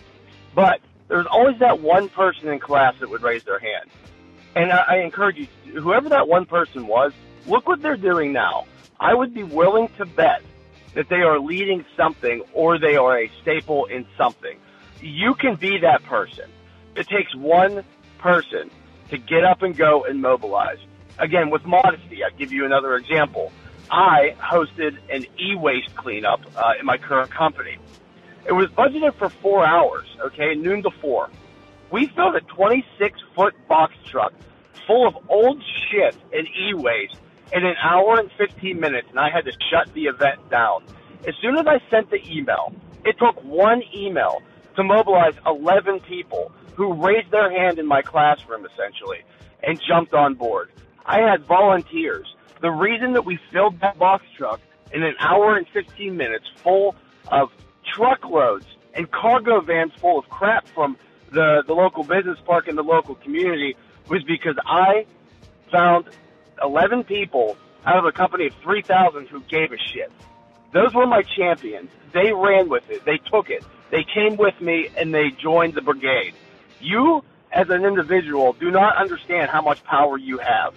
But 0.54 0.80
there's 1.08 1.26
always 1.26 1.58
that 1.60 1.80
one 1.80 2.08
person 2.08 2.48
in 2.48 2.58
class 2.58 2.94
that 3.00 3.10
would 3.10 3.22
raise 3.22 3.44
their 3.44 3.58
hand. 3.58 3.90
And 4.54 4.72
I, 4.72 4.84
I 4.88 4.96
encourage 4.98 5.36
you, 5.36 5.46
whoever 5.80 6.08
that 6.10 6.28
one 6.28 6.46
person 6.46 6.86
was, 6.86 7.12
look 7.46 7.66
what 7.66 7.82
they're 7.82 7.96
doing 7.96 8.32
now. 8.32 8.66
I 9.04 9.12
would 9.12 9.34
be 9.34 9.42
willing 9.42 9.88
to 9.98 10.06
bet 10.06 10.40
that 10.94 11.10
they 11.10 11.20
are 11.20 11.38
leading 11.38 11.84
something 11.94 12.42
or 12.54 12.78
they 12.78 12.96
are 12.96 13.18
a 13.18 13.30
staple 13.42 13.84
in 13.84 14.06
something. 14.16 14.58
You 15.02 15.34
can 15.34 15.56
be 15.56 15.76
that 15.82 16.02
person. 16.04 16.50
It 16.96 17.06
takes 17.08 17.34
one 17.34 17.84
person 18.16 18.70
to 19.10 19.18
get 19.18 19.44
up 19.44 19.60
and 19.60 19.76
go 19.76 20.04
and 20.04 20.22
mobilize. 20.22 20.78
Again, 21.18 21.50
with 21.50 21.66
modesty, 21.66 22.24
I'll 22.24 22.34
give 22.38 22.50
you 22.50 22.64
another 22.64 22.96
example. 22.96 23.52
I 23.90 24.36
hosted 24.40 24.96
an 25.10 25.26
e-waste 25.38 25.94
cleanup 25.96 26.40
uh, 26.56 26.72
in 26.80 26.86
my 26.86 26.96
current 26.96 27.30
company. 27.30 27.76
It 28.46 28.52
was 28.52 28.68
budgeted 28.68 29.16
for 29.16 29.28
four 29.28 29.66
hours, 29.66 30.06
okay, 30.28 30.54
noon 30.54 30.82
to 30.82 30.90
four. 31.02 31.28
We 31.90 32.06
filled 32.06 32.36
a 32.36 32.40
26 32.40 33.20
foot 33.36 33.54
box 33.68 33.92
truck 34.06 34.32
full 34.86 35.06
of 35.06 35.14
old 35.28 35.62
shit 35.90 36.16
and 36.32 36.48
e-waste 36.48 37.18
in 37.52 37.64
an 37.64 37.74
hour 37.82 38.18
and 38.18 38.30
15 38.38 38.78
minutes, 38.78 39.08
and 39.10 39.18
I 39.18 39.30
had 39.30 39.44
to 39.44 39.52
shut 39.70 39.92
the 39.94 40.04
event 40.04 40.50
down. 40.50 40.84
As 41.26 41.34
soon 41.40 41.56
as 41.56 41.66
I 41.66 41.78
sent 41.90 42.10
the 42.10 42.20
email, 42.30 42.74
it 43.04 43.16
took 43.18 43.42
one 43.44 43.82
email 43.94 44.42
to 44.76 44.82
mobilize 44.82 45.34
11 45.46 46.00
people 46.00 46.52
who 46.74 46.92
raised 46.92 47.30
their 47.30 47.50
hand 47.50 47.78
in 47.78 47.86
my 47.86 48.02
classroom, 48.02 48.66
essentially, 48.66 49.18
and 49.62 49.80
jumped 49.86 50.14
on 50.14 50.34
board. 50.34 50.70
I 51.06 51.20
had 51.20 51.46
volunteers. 51.46 52.26
The 52.60 52.70
reason 52.70 53.12
that 53.12 53.24
we 53.24 53.38
filled 53.52 53.80
that 53.80 53.98
box 53.98 54.24
truck 54.36 54.60
in 54.92 55.02
an 55.02 55.14
hour 55.18 55.56
and 55.56 55.66
15 55.72 56.16
minutes 56.16 56.46
full 56.62 56.94
of 57.28 57.50
truckloads 57.94 58.66
and 58.94 59.10
cargo 59.10 59.60
vans 59.60 59.92
full 60.00 60.18
of 60.18 60.28
crap 60.28 60.66
from 60.68 60.96
the, 61.30 61.62
the 61.66 61.74
local 61.74 62.04
business 62.04 62.38
park 62.46 62.68
and 62.68 62.78
the 62.78 62.82
local 62.82 63.16
community 63.16 63.76
was 64.08 64.22
because 64.24 64.56
I 64.66 65.06
found 65.70 66.08
11 66.62 67.04
people 67.04 67.56
out 67.84 67.98
of 67.98 68.04
a 68.04 68.12
company 68.12 68.46
of 68.46 68.54
3,000 68.62 69.28
who 69.28 69.40
gave 69.42 69.72
a 69.72 69.78
shit. 69.92 70.10
Those 70.72 70.94
were 70.94 71.06
my 71.06 71.22
champions. 71.22 71.90
They 72.12 72.32
ran 72.32 72.68
with 72.68 72.88
it. 72.90 73.04
They 73.04 73.18
took 73.18 73.50
it. 73.50 73.64
They 73.90 74.04
came 74.04 74.36
with 74.36 74.60
me 74.60 74.88
and 74.96 75.14
they 75.14 75.30
joined 75.30 75.74
the 75.74 75.82
brigade. 75.82 76.34
You, 76.80 77.22
as 77.52 77.68
an 77.70 77.84
individual, 77.84 78.54
do 78.54 78.70
not 78.70 78.96
understand 78.96 79.50
how 79.50 79.62
much 79.62 79.84
power 79.84 80.18
you 80.18 80.38
have. 80.38 80.74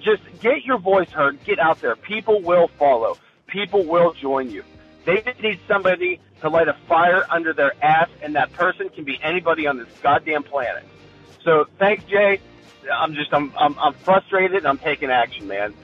Just 0.00 0.22
get 0.40 0.64
your 0.64 0.78
voice 0.78 1.10
heard. 1.10 1.42
Get 1.44 1.58
out 1.58 1.80
there. 1.80 1.96
People 1.96 2.42
will 2.42 2.68
follow. 2.78 3.16
People 3.46 3.84
will 3.84 4.12
join 4.14 4.50
you. 4.50 4.64
They 5.04 5.20
just 5.20 5.40
need 5.40 5.60
somebody 5.68 6.20
to 6.40 6.48
light 6.48 6.68
a 6.68 6.76
fire 6.88 7.24
under 7.30 7.52
their 7.52 7.72
ass, 7.82 8.08
and 8.22 8.34
that 8.34 8.52
person 8.52 8.88
can 8.88 9.04
be 9.04 9.18
anybody 9.22 9.66
on 9.66 9.78
this 9.78 9.88
goddamn 10.02 10.42
planet. 10.42 10.84
So 11.44 11.64
thanks, 11.78 12.04
Jay. 12.10 12.40
I'm 12.92 13.14
just 13.14 13.32
I'm 13.32 13.52
I'm, 13.58 13.76
I'm 13.78 13.94
frustrated. 14.04 14.66
I'm 14.66 14.78
taking 14.78 15.10
action, 15.10 15.46
man. 15.46 15.74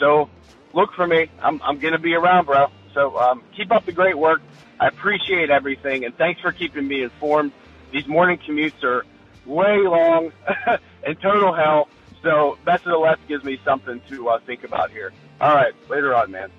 So 0.00 0.28
look 0.74 0.90
for 0.96 1.06
me. 1.06 1.26
I'm 1.42 1.60
I'm 1.62 1.80
gonna 1.80 1.98
be 1.98 2.14
around, 2.14 2.46
bro. 2.46 2.66
So 2.94 3.16
um, 3.18 3.44
keep 3.56 3.72
up 3.72 3.86
the 3.86 3.92
great 3.92 4.18
work. 4.18 4.40
I 4.80 4.88
appreciate 4.88 5.50
everything, 5.50 6.04
and 6.04 6.14
thanks 6.16 6.40
for 6.40 6.52
keeping 6.52 6.86
me 6.86 7.02
informed. 7.02 7.52
These 7.92 8.06
morning 8.08 8.38
commutes 8.48 8.82
are 8.84 9.04
way 9.46 9.78
long 9.84 10.30
and 11.06 11.16
total 11.20 11.54
hell. 11.54 11.88
So 12.22 12.56
Best 12.64 12.86
of 12.86 12.92
the 12.92 12.98
Left 12.98 13.26
gives 13.28 13.44
me 13.44 13.58
something 13.64 14.00
to 14.10 14.28
uh, 14.28 14.38
think 14.46 14.64
about 14.64 14.90
here. 14.90 15.12
All 15.40 15.54
right, 15.54 15.72
later 15.88 16.14
on, 16.14 16.30
man. 16.30 16.50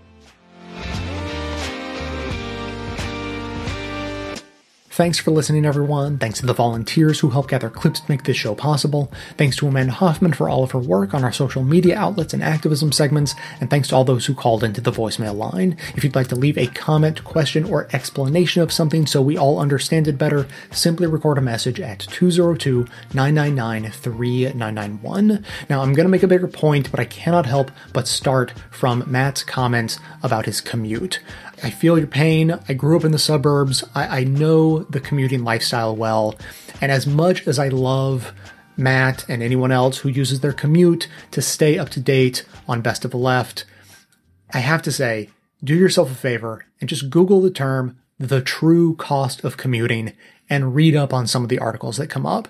Thanks 5.00 5.18
for 5.18 5.32
listening, 5.32 5.66
everyone. 5.66 6.18
Thanks 6.18 6.42
to 6.42 6.46
the 6.46 6.52
volunteers 6.52 7.22
who 7.22 7.30
help 7.30 7.48
gather 7.48 7.70
clips 7.70 8.02
to 8.02 8.12
make 8.12 8.24
this 8.24 8.36
show 8.36 8.54
possible. 8.54 9.10
Thanks 9.38 9.56
to 9.56 9.68
Amanda 9.70 9.94
Hoffman 9.94 10.34
for 10.34 10.50
all 10.50 10.62
of 10.62 10.72
her 10.72 10.80
work 10.80 11.14
on 11.14 11.24
our 11.24 11.32
social 11.32 11.64
media 11.64 11.98
outlets 11.98 12.34
and 12.34 12.44
activism 12.44 12.92
segments. 12.92 13.34
And 13.62 13.70
thanks 13.70 13.88
to 13.88 13.96
all 13.96 14.04
those 14.04 14.26
who 14.26 14.34
called 14.34 14.62
into 14.62 14.82
the 14.82 14.92
voicemail 14.92 15.38
line. 15.38 15.78
If 15.96 16.04
you'd 16.04 16.16
like 16.16 16.28
to 16.28 16.36
leave 16.36 16.58
a 16.58 16.68
comment, 16.68 17.24
question, 17.24 17.64
or 17.64 17.88
explanation 17.94 18.62
of 18.62 18.74
something 18.74 19.06
so 19.06 19.22
we 19.22 19.38
all 19.38 19.60
understand 19.60 20.10
it 20.10 20.18
better, 20.18 20.46
simply 20.70 21.08
record 21.08 21.38
a 21.38 21.42
message 21.42 21.80
at 21.80 22.00
202 22.00 22.86
999 23.14 23.92
3991. 23.94 25.46
Now, 25.70 25.82
I'm 25.82 25.94
going 25.94 26.08
to 26.08 26.12
make 26.12 26.24
a 26.24 26.28
bigger 26.28 26.50
point, 26.50 26.92
but 26.92 27.00
I 27.00 27.06
cannot 27.06 27.46
help 27.46 27.72
but 27.94 28.06
start 28.06 28.52
from 28.70 29.06
Matt's 29.08 29.46
comments 29.46 29.98
about 30.24 30.46
his 30.46 30.60
commute. 30.60 31.22
I 31.64 31.69
feel 31.69 31.98
your 31.98 32.07
pain. 32.07 32.60
I 32.68 32.73
grew 32.73 32.98
up 32.98 33.03
in 33.03 33.11
the 33.11 33.19
suburbs. 33.19 33.84
I, 33.94 34.19
I 34.19 34.23
know 34.23 34.80
the 34.84 34.99
commuting 34.99 35.44
lifestyle 35.44 35.95
well. 35.95 36.36
And 36.81 36.91
as 36.91 37.06
much 37.06 37.48
as 37.48 37.60
I 37.60 37.68
love 37.68 38.34
Matt 38.77 39.27
and 39.30 39.44
anyone 39.44 39.72
else 39.72 39.99
who 39.99 40.10
uses 40.10 40.40
their 40.40 40.53
commute 40.53 41.07
to 41.31 41.41
stay 41.41 41.77
up 41.77 41.90
to 41.90 41.99
date 41.99 42.45
on 42.68 42.81
Best 42.81 43.03
of 43.06 43.11
the 43.11 43.18
Left, 43.18 43.65
I 44.53 44.60
have 44.60 44.81
to 44.84 44.91
say, 44.91 45.30
do 45.64 45.76
yourself 45.76 46.11
a 46.11 46.15
favor 46.15 46.65
and 46.80 46.90
just 46.90 47.10
Google 47.10 47.41
the 47.41 47.52
term 47.52 47.99
the 48.19 48.41
true 48.41 48.95
cost 48.95 49.44
of 49.44 49.57
commuting 49.57 50.14
and 50.49 50.76
read 50.76 50.95
up 50.95 51.14
on 51.14 51.26
some 51.26 51.44
of 51.44 51.49
the 51.49 51.60
articles 51.60 51.98
that 51.98 52.07
come 52.07 52.26
up. 52.26 52.48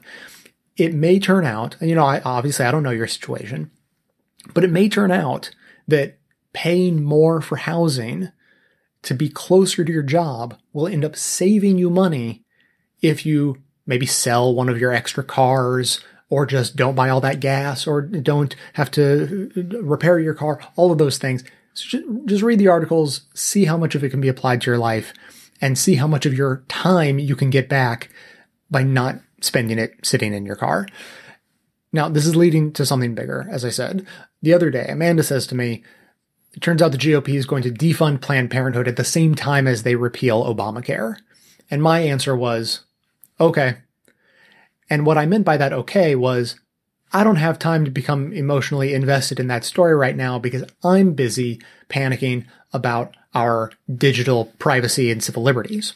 It 0.75 0.93
may 0.93 1.19
turn 1.19 1.45
out, 1.45 1.75
and 1.79 1.89
you 1.89 1.95
know, 1.95 2.05
I, 2.05 2.21
obviously 2.21 2.65
I 2.65 2.71
don't 2.71 2.83
know 2.83 2.89
your 2.89 3.07
situation, 3.07 3.69
but 4.53 4.63
it 4.63 4.71
may 4.71 4.89
turn 4.89 5.11
out 5.11 5.51
that 5.87 6.17
paying 6.53 7.03
more 7.03 7.41
for 7.41 7.57
housing 7.57 8.31
to 9.03 9.13
be 9.13 9.29
closer 9.29 9.83
to 9.83 9.91
your 9.91 10.03
job 10.03 10.57
will 10.73 10.87
end 10.87 11.05
up 11.05 11.15
saving 11.15 11.77
you 11.77 11.89
money 11.89 12.43
if 13.01 13.25
you 13.25 13.61
maybe 13.85 14.05
sell 14.05 14.53
one 14.53 14.69
of 14.69 14.79
your 14.79 14.91
extra 14.91 15.23
cars 15.23 16.01
or 16.29 16.45
just 16.45 16.75
don't 16.75 16.95
buy 16.95 17.09
all 17.09 17.21
that 17.21 17.39
gas 17.39 17.87
or 17.87 18.01
don't 18.01 18.55
have 18.73 18.91
to 18.91 19.51
uh, 19.57 19.81
repair 19.81 20.19
your 20.19 20.33
car, 20.33 20.59
all 20.75 20.91
of 20.91 20.97
those 20.97 21.17
things. 21.17 21.43
So 21.73 21.99
just 22.25 22.43
read 22.43 22.59
the 22.59 22.67
articles, 22.67 23.21
see 23.33 23.65
how 23.65 23.77
much 23.77 23.95
of 23.95 24.03
it 24.03 24.09
can 24.09 24.21
be 24.21 24.27
applied 24.27 24.61
to 24.61 24.71
your 24.71 24.77
life 24.77 25.13
and 25.61 25.77
see 25.77 25.95
how 25.95 26.07
much 26.07 26.25
of 26.25 26.33
your 26.33 26.63
time 26.67 27.19
you 27.19 27.35
can 27.35 27.49
get 27.49 27.69
back 27.69 28.09
by 28.69 28.83
not 28.83 29.19
spending 29.41 29.79
it 29.79 29.93
sitting 30.03 30.33
in 30.33 30.45
your 30.45 30.55
car. 30.55 30.87
Now, 31.91 32.07
this 32.09 32.25
is 32.25 32.35
leading 32.35 32.71
to 32.73 32.85
something 32.85 33.15
bigger, 33.15 33.47
as 33.49 33.65
I 33.65 33.69
said. 33.69 34.05
The 34.41 34.53
other 34.53 34.69
day, 34.69 34.85
Amanda 34.87 35.23
says 35.23 35.47
to 35.47 35.55
me, 35.55 35.83
it 36.59 36.61
turns 36.61 36.81
out 36.81 36.91
the 36.91 36.97
GOP 36.97 37.35
is 37.35 37.45
going 37.45 37.63
to 37.63 37.71
defund 37.71 38.19
Planned 38.19 38.51
Parenthood 38.51 38.89
at 38.89 38.97
the 38.97 39.05
same 39.05 39.33
time 39.33 39.65
as 39.65 39.83
they 39.83 39.95
repeal 39.95 40.43
Obamacare. 40.43 41.15
And 41.71 41.81
my 41.81 42.01
answer 42.01 42.35
was, 42.35 42.81
okay. 43.39 43.77
And 44.89 45.05
what 45.05 45.17
I 45.17 45.25
meant 45.25 45.45
by 45.45 45.55
that 45.55 45.71
okay 45.71 46.15
was, 46.15 46.59
I 47.13 47.23
don't 47.23 47.37
have 47.37 47.59
time 47.59 47.85
to 47.85 47.91
become 47.91 48.33
emotionally 48.33 48.93
invested 48.93 49.39
in 49.39 49.47
that 49.47 49.63
story 49.63 49.95
right 49.95 50.17
now 50.17 50.37
because 50.37 50.65
I'm 50.83 51.13
busy 51.13 51.61
panicking 51.89 52.45
about 52.73 53.15
our 53.33 53.71
digital 53.95 54.51
privacy 54.59 55.09
and 55.11 55.23
civil 55.23 55.43
liberties. 55.43 55.93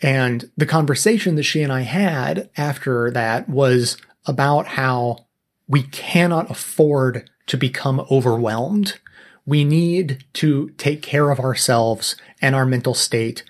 And 0.00 0.50
the 0.56 0.64
conversation 0.64 1.34
that 1.34 1.42
she 1.42 1.62
and 1.62 1.70
I 1.70 1.82
had 1.82 2.48
after 2.56 3.10
that 3.10 3.46
was 3.46 3.98
about 4.24 4.68
how 4.68 5.26
we 5.68 5.82
cannot 5.82 6.50
afford 6.50 7.28
to 7.48 7.58
become 7.58 8.06
overwhelmed 8.10 9.00
we 9.46 9.64
need 9.64 10.24
to 10.34 10.70
take 10.70 11.00
care 11.00 11.30
of 11.30 11.40
ourselves 11.40 12.16
and 12.42 12.54
our 12.54 12.66
mental 12.66 12.94
state 12.94 13.44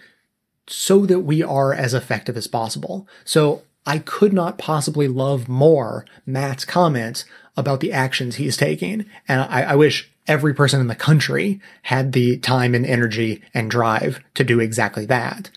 so 0.69 1.07
that 1.07 1.21
we 1.21 1.43
are 1.43 1.73
as 1.73 1.95
effective 1.95 2.37
as 2.37 2.47
possible. 2.47 3.09
So 3.25 3.63
I 3.87 3.99
could 3.99 4.33
not 4.33 4.59
possibly 4.59 5.09
love 5.09 5.49
more 5.49 6.05
Matt's 6.27 6.65
comments 6.65 7.25
about 7.57 7.81
the 7.81 7.93
actions 7.93 8.37
he's 8.37 8.57
taking. 8.57 9.07
And 9.27 9.41
I, 9.43 9.63
I, 9.63 9.75
wish 9.77 10.11
every 10.27 10.53
person 10.53 10.81
in 10.81 10.89
the 10.89 10.95
country 10.95 11.61
had 11.83 12.13
the 12.13 12.37
time 12.39 12.75
and 12.75 12.85
energy 12.85 13.43
and 13.55 13.71
drive 13.71 14.21
to 14.35 14.45
do 14.45 14.61
exactly 14.61 15.07
that. 15.07 15.51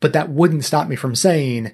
But 0.00 0.12
that 0.12 0.28
wouldn't 0.28 0.64
stop 0.64 0.88
me 0.88 0.96
from 0.96 1.14
saying 1.14 1.72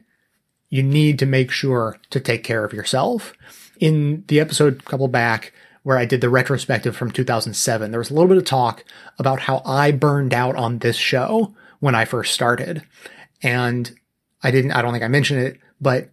you 0.68 0.82
need 0.82 1.18
to 1.18 1.26
make 1.26 1.50
sure 1.50 1.98
to 2.10 2.20
take 2.20 2.44
care 2.44 2.64
of 2.64 2.74
yourself. 2.74 3.32
In 3.80 4.24
the 4.28 4.38
episode 4.38 4.84
couple 4.84 5.08
back 5.08 5.52
where 5.88 5.96
I 5.96 6.04
did 6.04 6.20
the 6.20 6.28
retrospective 6.28 6.94
from 6.94 7.12
2007, 7.12 7.90
there 7.90 7.98
was 7.98 8.10
a 8.10 8.12
little 8.12 8.28
bit 8.28 8.36
of 8.36 8.44
talk 8.44 8.84
about 9.18 9.40
how 9.40 9.62
I 9.64 9.90
burned 9.90 10.34
out 10.34 10.54
on 10.54 10.80
this 10.80 10.96
show 10.96 11.54
when 11.80 11.94
I 11.94 12.04
first 12.04 12.34
started. 12.34 12.82
And 13.42 13.98
I 14.42 14.50
didn't, 14.50 14.72
I 14.72 14.82
don't 14.82 14.92
think 14.92 15.02
I 15.02 15.08
mentioned 15.08 15.40
it, 15.40 15.58
but 15.80 16.10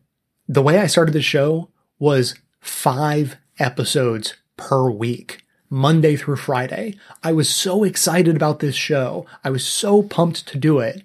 the 0.47 0.61
way 0.61 0.79
I 0.79 0.87
started 0.87 1.11
the 1.11 1.21
show 1.21 1.71
was 1.99 2.35
five 2.61 3.35
episodes 3.59 4.35
per 4.55 4.89
week. 4.89 5.43
Monday 5.69 6.15
through 6.15 6.37
Friday. 6.37 6.95
I 7.21 7.33
was 7.33 7.49
so 7.49 7.83
excited 7.83 8.37
about 8.37 8.59
this 8.59 8.75
show. 8.75 9.25
I 9.43 9.49
was 9.49 9.65
so 9.67 10.03
pumped 10.03 10.47
to 10.47 10.57
do 10.57 10.79
it. 10.79 11.03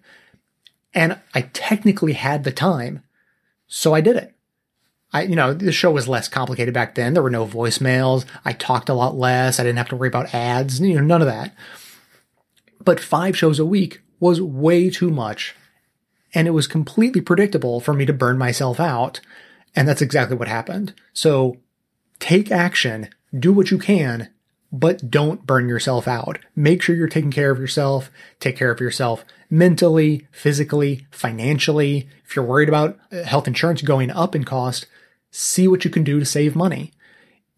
And 0.95 1.19
I 1.35 1.41
technically 1.53 2.13
had 2.13 2.45
the 2.45 2.53
time. 2.53 3.03
So 3.67 3.95
I 3.95 4.01
did 4.01 4.15
it. 4.15 4.33
I, 5.13 5.23
you 5.23 5.35
know, 5.35 5.53
the 5.53 5.73
show 5.73 5.91
was 5.91 6.09
less 6.09 6.29
complicated 6.29 6.73
back 6.73 6.95
then. 6.95 7.15
There 7.15 7.23
were 7.23 7.31
no 7.31 7.47
voicemails. 7.47 8.25
I 8.45 8.53
talked 8.53 8.89
a 8.89 8.95
lot 8.95 9.17
less. 9.17 9.59
I 9.59 9.65
didn't 9.65 9.79
have 9.79 9.89
to 9.89 9.97
worry 9.97 10.09
about 10.09 10.35
ads, 10.35 10.81
you 10.81 10.95
know, 10.95 11.01
none 11.01 11.21
of 11.21 11.27
that. 11.27 11.55
But 12.83 13.01
five 13.01 13.37
shows 13.37 13.59
a 13.59 13.67
week 13.67 14.03
was 14.21 14.41
way 14.41 14.89
too 14.89 15.11
much. 15.11 15.55
And 16.33 16.47
it 16.47 16.53
was 16.53 16.69
completely 16.69 17.21
predictable 17.21 17.81
for 17.81 17.93
me 17.93 18.07
to 18.07 18.13
burn 18.13 18.39
myself 18.39 18.79
out. 18.79 19.21
And 19.75 19.89
that's 19.89 20.03
exactly 20.03 20.37
what 20.37 20.49
happened. 20.49 20.95
So 21.13 21.57
take 22.21 22.53
action, 22.53 23.09
do 23.37 23.53
what 23.53 23.71
you 23.73 23.79
can, 23.79 24.31
but 24.73 25.11
don't 25.11 25.47
burn 25.47 25.69
yourself 25.69 26.07
out. 26.07 26.39
Make 26.55 26.83
sure 26.83 26.95
you're 26.95 27.09
taking 27.09 27.33
care 27.33 27.51
of 27.51 27.59
yourself. 27.59 28.11
Take 28.39 28.57
care 28.57 28.71
of 28.71 28.81
yourself 28.81 29.25
mentally, 29.51 30.29
physically, 30.31 31.07
financially. 31.11 32.09
If 32.25 32.37
you're 32.37 32.45
worried 32.45 32.69
about 32.69 32.99
uh, 33.11 33.25
health 33.25 33.49
insurance 33.49 33.83
going 33.83 34.11
up 34.13 34.37
in 34.37 34.45
cost, 34.45 34.87
see 35.31 35.69
what 35.69 35.85
you 35.85 35.91
can 35.91 36.05
do 36.05 36.19
to 36.19 36.27
save 36.27 36.57
money. 36.57 36.93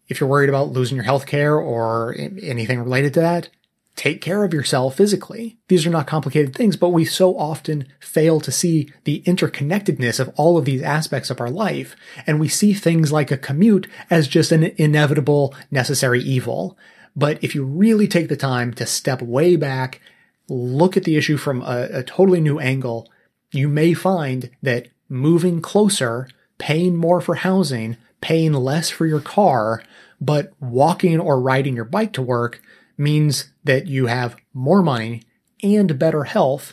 If 0.07 0.19
you're 0.19 0.29
worried 0.29 0.49
about 0.49 0.71
losing 0.71 0.95
your 0.95 1.05
health 1.05 1.25
care 1.25 1.55
or 1.55 2.15
anything 2.17 2.79
related 2.79 3.13
to 3.15 3.21
that, 3.21 3.49
take 3.95 4.21
care 4.21 4.43
of 4.43 4.53
yourself 4.53 4.97
physically. 4.97 5.57
These 5.67 5.85
are 5.85 5.91
not 5.91 6.07
complicated 6.07 6.55
things, 6.55 6.75
but 6.75 6.89
we 6.89 7.05
so 7.05 7.37
often 7.37 7.87
fail 7.99 8.39
to 8.41 8.51
see 8.51 8.91
the 9.03 9.21
interconnectedness 9.25 10.19
of 10.19 10.29
all 10.35 10.57
of 10.57 10.65
these 10.65 10.81
aspects 10.81 11.29
of 11.29 11.39
our 11.39 11.49
life. 11.49 11.95
And 12.25 12.39
we 12.39 12.47
see 12.47 12.73
things 12.73 13.11
like 13.11 13.31
a 13.31 13.37
commute 13.37 13.87
as 14.09 14.27
just 14.27 14.51
an 14.51 14.73
inevitable, 14.77 15.55
necessary 15.71 16.21
evil. 16.21 16.77
But 17.15 17.43
if 17.43 17.53
you 17.53 17.63
really 17.63 18.07
take 18.07 18.29
the 18.29 18.35
time 18.35 18.73
to 18.75 18.85
step 18.85 19.21
way 19.21 19.55
back, 19.55 20.01
look 20.49 20.97
at 20.97 21.03
the 21.03 21.15
issue 21.15 21.37
from 21.37 21.61
a, 21.61 21.87
a 21.91 22.03
totally 22.03 22.41
new 22.41 22.59
angle, 22.59 23.09
you 23.51 23.69
may 23.69 23.93
find 23.93 24.49
that 24.63 24.87
moving 25.07 25.61
closer, 25.61 26.27
paying 26.63 26.95
more 26.95 27.19
for 27.19 27.35
housing, 27.35 27.97
paying 28.21 28.53
less 28.53 28.89
for 28.89 29.05
your 29.05 29.19
car, 29.19 29.83
but 30.21 30.53
walking 30.61 31.19
or 31.19 31.41
riding 31.41 31.75
your 31.75 31.83
bike 31.83 32.13
to 32.13 32.21
work 32.21 32.61
means 32.97 33.51
that 33.65 33.85
you 33.87 34.05
have 34.05 34.37
more 34.53 34.81
money 34.81 35.21
and 35.61 35.99
better 35.99 36.23
health, 36.23 36.71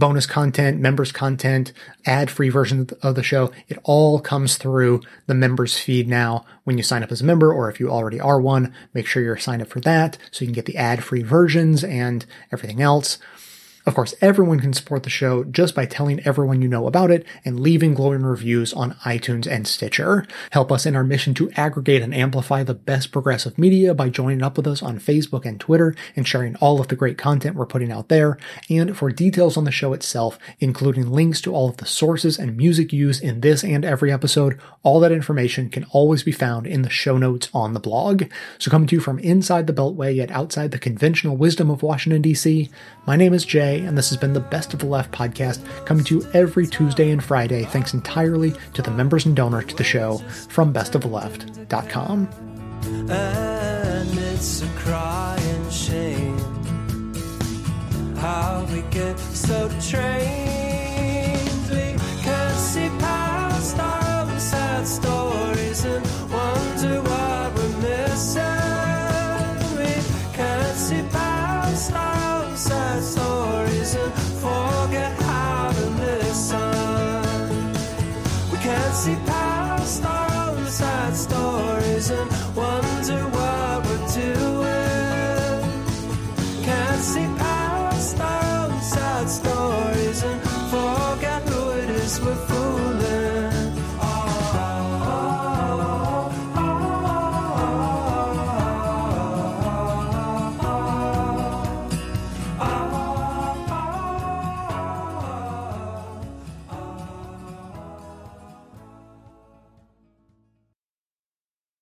bonus 0.00 0.26
content, 0.26 0.80
members 0.80 1.12
content, 1.12 1.72
ad 2.04 2.28
free 2.28 2.48
versions 2.48 2.90
of 2.94 3.14
the 3.14 3.22
show. 3.22 3.52
It 3.68 3.78
all 3.84 4.18
comes 4.18 4.56
through 4.56 5.02
the 5.26 5.34
members 5.34 5.78
feed 5.78 6.08
now 6.08 6.44
when 6.64 6.76
you 6.76 6.82
sign 6.82 7.04
up 7.04 7.12
as 7.12 7.20
a 7.20 7.24
member, 7.24 7.52
or 7.52 7.70
if 7.70 7.78
you 7.78 7.88
already 7.88 8.18
are 8.18 8.40
one, 8.40 8.74
make 8.92 9.06
sure 9.06 9.22
you're 9.22 9.36
signed 9.36 9.62
up 9.62 9.68
for 9.68 9.80
that 9.80 10.18
so 10.32 10.42
you 10.42 10.48
can 10.48 10.54
get 10.54 10.66
the 10.66 10.76
ad 10.76 11.04
free 11.04 11.22
versions 11.22 11.84
and 11.84 12.26
everything 12.50 12.82
else. 12.82 13.18
Of 13.86 13.94
course, 13.94 14.14
everyone 14.20 14.60
can 14.60 14.74
support 14.74 15.04
the 15.04 15.10
show 15.10 15.42
just 15.42 15.74
by 15.74 15.86
telling 15.86 16.20
everyone 16.20 16.60
you 16.60 16.68
know 16.68 16.86
about 16.86 17.10
it 17.10 17.24
and 17.46 17.60
leaving 17.60 17.94
glowing 17.94 18.22
reviews 18.22 18.74
on 18.74 18.92
iTunes 19.06 19.46
and 19.46 19.66
Stitcher. 19.66 20.26
Help 20.50 20.70
us 20.70 20.84
in 20.84 20.94
our 20.94 21.02
mission 21.02 21.32
to 21.34 21.50
aggregate 21.52 22.02
and 22.02 22.14
amplify 22.14 22.62
the 22.62 22.74
best 22.74 23.10
progressive 23.10 23.56
media 23.56 23.94
by 23.94 24.10
joining 24.10 24.42
up 24.42 24.58
with 24.58 24.66
us 24.66 24.82
on 24.82 24.98
Facebook 24.98 25.46
and 25.46 25.58
Twitter 25.58 25.94
and 26.14 26.28
sharing 26.28 26.56
all 26.56 26.78
of 26.78 26.88
the 26.88 26.96
great 26.96 27.16
content 27.16 27.56
we're 27.56 27.64
putting 27.64 27.90
out 27.90 28.08
there. 28.10 28.36
And 28.68 28.94
for 28.94 29.10
details 29.10 29.56
on 29.56 29.64
the 29.64 29.72
show 29.72 29.94
itself, 29.94 30.38
including 30.58 31.10
links 31.10 31.40
to 31.42 31.54
all 31.54 31.70
of 31.70 31.78
the 31.78 31.86
sources 31.86 32.38
and 32.38 32.58
music 32.58 32.92
used 32.92 33.22
in 33.22 33.40
this 33.40 33.64
and 33.64 33.82
every 33.82 34.12
episode, 34.12 34.60
all 34.82 35.00
that 35.00 35.10
information 35.10 35.70
can 35.70 35.84
always 35.84 36.22
be 36.22 36.32
found 36.32 36.66
in 36.66 36.82
the 36.82 36.90
show 36.90 37.16
notes 37.16 37.48
on 37.54 37.72
the 37.72 37.80
blog. 37.80 38.24
So 38.58 38.70
coming 38.70 38.88
to 38.88 38.96
you 38.96 39.00
from 39.00 39.18
inside 39.20 39.66
the 39.66 39.72
Beltway 39.72 40.14
yet 40.14 40.30
outside 40.30 40.70
the 40.70 40.78
conventional 40.78 41.38
wisdom 41.38 41.70
of 41.70 41.82
Washington, 41.82 42.20
D.C., 42.20 42.68
my 43.06 43.16
name 43.16 43.32
is 43.32 43.46
Jay 43.46 43.69
and 43.78 43.96
this 43.96 44.10
has 44.10 44.18
been 44.18 44.32
the 44.32 44.40
Best 44.40 44.74
of 44.74 44.80
the 44.80 44.86
Left 44.86 45.12
podcast, 45.12 45.64
coming 45.86 46.04
to 46.04 46.18
you 46.18 46.26
every 46.34 46.66
Tuesday 46.66 47.10
and 47.10 47.22
Friday, 47.22 47.64
thanks 47.64 47.94
entirely 47.94 48.54
to 48.74 48.82
the 48.82 48.90
members 48.90 49.26
and 49.26 49.36
donors 49.36 49.66
to 49.66 49.76
the 49.76 49.84
show 49.84 50.18
from 50.48 50.72
bestoftheleft.com. 50.72 52.28
And 53.10 54.18
it's 54.18 54.62
a 54.62 54.68
crying 54.76 55.70
shame 55.70 56.38
how 58.16 58.66
we 58.70 58.82
get 58.90 59.18
so 59.18 59.70
trained 59.80 60.59